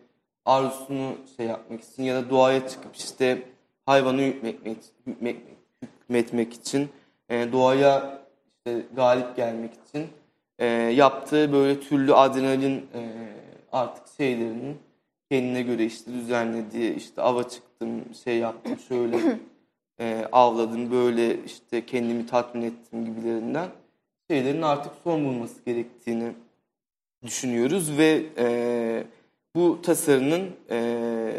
arzusunu 0.45 1.13
şey 1.37 1.47
yapmak 1.47 1.81
için 1.85 2.03
ya 2.03 2.15
da 2.15 2.31
doğaya 2.31 2.69
çıkıp 2.69 2.97
işte 2.97 3.43
hayvanı 3.87 4.21
hükmetmek, 4.21 4.77
hükmetmek, 5.07 5.37
hükmetmek 5.83 6.55
için 6.55 6.89
e, 7.29 7.53
doğaya 7.53 8.21
işte 8.57 8.83
galip 8.97 9.37
gelmek 9.37 9.71
için 9.89 10.07
e, 10.59 10.67
yaptığı 10.67 11.53
böyle 11.53 11.81
türlü 11.81 12.15
adrenalin 12.15 12.87
e, 12.95 13.03
artık 13.73 14.05
şeylerinin 14.17 14.77
kendine 15.31 15.63
göre 15.63 15.85
işte 15.85 16.13
düzenlediği 16.13 16.95
işte 16.95 17.23
ava 17.23 17.49
çıktım 17.49 18.05
şey 18.25 18.39
yaptım 18.39 18.79
şöyle 18.89 19.39
e, 20.01 20.29
avladım 20.33 20.93
böyle 20.93 21.45
işte 21.45 21.87
kendimi 21.87 22.27
tatmin 22.27 22.63
ettim 22.63 23.05
gibilerinden 23.05 23.69
şeylerin 24.31 24.63
artık 24.63 24.93
son 25.05 25.25
bulması 25.25 25.65
gerektiğini 25.65 26.33
düşünüyoruz 27.23 27.99
ve 27.99 28.23
e, 28.39 29.05
bu 29.57 29.83
tasarının 29.83 30.51
e, 30.71 31.33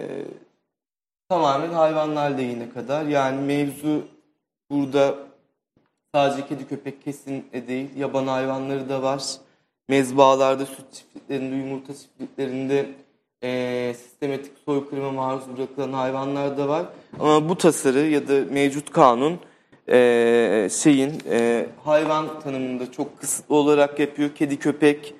tamamen 1.29 1.69
hayvanlar 1.69 2.31
lehine 2.31 2.69
kadar 2.69 3.05
yani 3.05 3.41
mevzu 3.41 4.07
burada 4.71 5.15
sadece 6.15 6.47
kedi 6.47 6.67
köpek 6.67 7.03
kesin 7.03 7.45
değil 7.67 7.89
yaban 7.97 8.27
hayvanları 8.27 8.89
da 8.89 9.01
var. 9.03 9.23
Mezbalarda, 9.89 10.65
süt 10.65 10.93
çiftliklerinde, 10.93 11.55
yumurta 11.55 11.93
çiftliklerinde 11.93 12.89
e, 13.43 13.93
sistematik 13.97 14.51
soykırıma 14.65 15.11
maruz 15.11 15.43
bırakılan 15.57 15.93
hayvanlar 15.93 16.57
da 16.57 16.67
var. 16.67 16.85
Ama 17.19 17.49
bu 17.49 17.57
tasarı 17.57 17.99
ya 17.99 18.27
da 18.27 18.33
mevcut 18.51 18.91
kanun 18.91 19.39
e, 19.89 20.69
şeyin 20.71 21.13
e, 21.29 21.65
hayvan 21.83 22.39
tanımında 22.39 22.91
çok 22.91 23.19
kısıtlı 23.19 23.55
olarak 23.55 23.99
yapıyor. 23.99 24.29
Kedi 24.35 24.59
köpek 24.59 25.13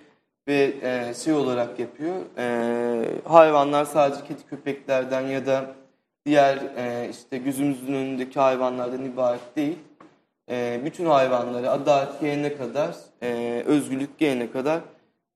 ve 0.48 0.74
e, 0.82 1.14
şey 1.14 1.34
olarak 1.34 1.80
yapıyor. 1.80 2.16
E, 2.38 3.06
hayvanlar 3.24 3.86
sadece 3.86 4.22
kedi 4.28 4.44
köpeklerden 4.50 5.22
ya 5.22 5.46
da 5.46 5.76
diğer 6.26 6.58
e, 6.78 7.10
işte 7.10 7.38
gözümüzün 7.38 7.94
önündeki 7.94 8.40
hayvanlardan 8.40 9.06
ibaret 9.06 9.56
değil. 9.56 9.78
E, 10.52 10.82
bütün 10.86 11.06
hayvanları 11.06 11.72
adalet 11.72 12.22
gelene 12.22 12.58
kadar, 12.58 12.96
e, 13.24 13.64
özgürlük 13.66 14.20
gelene 14.20 14.52
kadar 14.52 14.80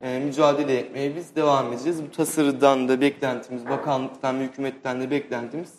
e, 0.03 0.19
mücadele 0.19 0.77
etmeye 0.77 1.15
biz 1.15 1.35
devam 1.35 1.73
edeceğiz. 1.73 2.03
Bu 2.03 2.11
tasarıdan 2.11 2.89
da 2.89 3.01
beklentimiz, 3.01 3.65
bakanlıktan 3.65 4.39
ve 4.39 4.43
hükümetten 4.43 5.01
de 5.01 5.11
beklentimiz 5.11 5.73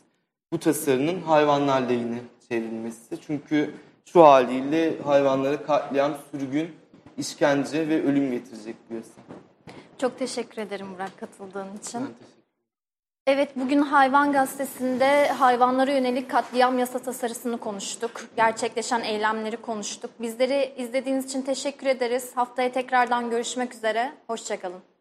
bu 0.53 0.59
tasarının 0.59 1.21
hayvanlar 1.21 1.83
lehine 1.83 2.19
çevrilmesi. 2.49 3.21
Çünkü 3.27 3.75
şu 4.05 4.23
haliyle 4.23 4.99
hayvanlara 5.03 5.63
katliam, 5.63 6.13
sürgün, 6.31 6.71
işkence 7.19 7.89
ve 7.89 8.03
ölüm 8.03 8.31
getirecek 8.31 8.77
bir 8.91 8.97
yasa. 8.97 9.21
Çok 9.99 10.19
teşekkür 10.19 10.63
ederim 10.63 10.87
Burak 10.95 11.19
katıldığın 11.21 11.77
için. 11.77 12.01
Ben 12.01 12.34
Evet, 13.27 13.57
bugün 13.57 13.83
Hayvan 13.83 14.33
Gazetesi'nde 14.33 15.29
hayvanlara 15.29 15.93
yönelik 15.93 16.31
katliam 16.31 16.79
yasa 16.79 16.99
tasarısını 16.99 17.59
konuştuk. 17.59 18.11
Gerçekleşen 18.37 19.01
eylemleri 19.01 19.57
konuştuk. 19.57 20.11
Bizleri 20.21 20.75
izlediğiniz 20.77 21.25
için 21.25 21.43
teşekkür 21.43 21.87
ederiz. 21.87 22.31
Haftaya 22.35 22.73
tekrardan 22.73 23.31
görüşmek 23.31 23.75
üzere. 23.75 24.13
Hoşçakalın. 24.27 24.94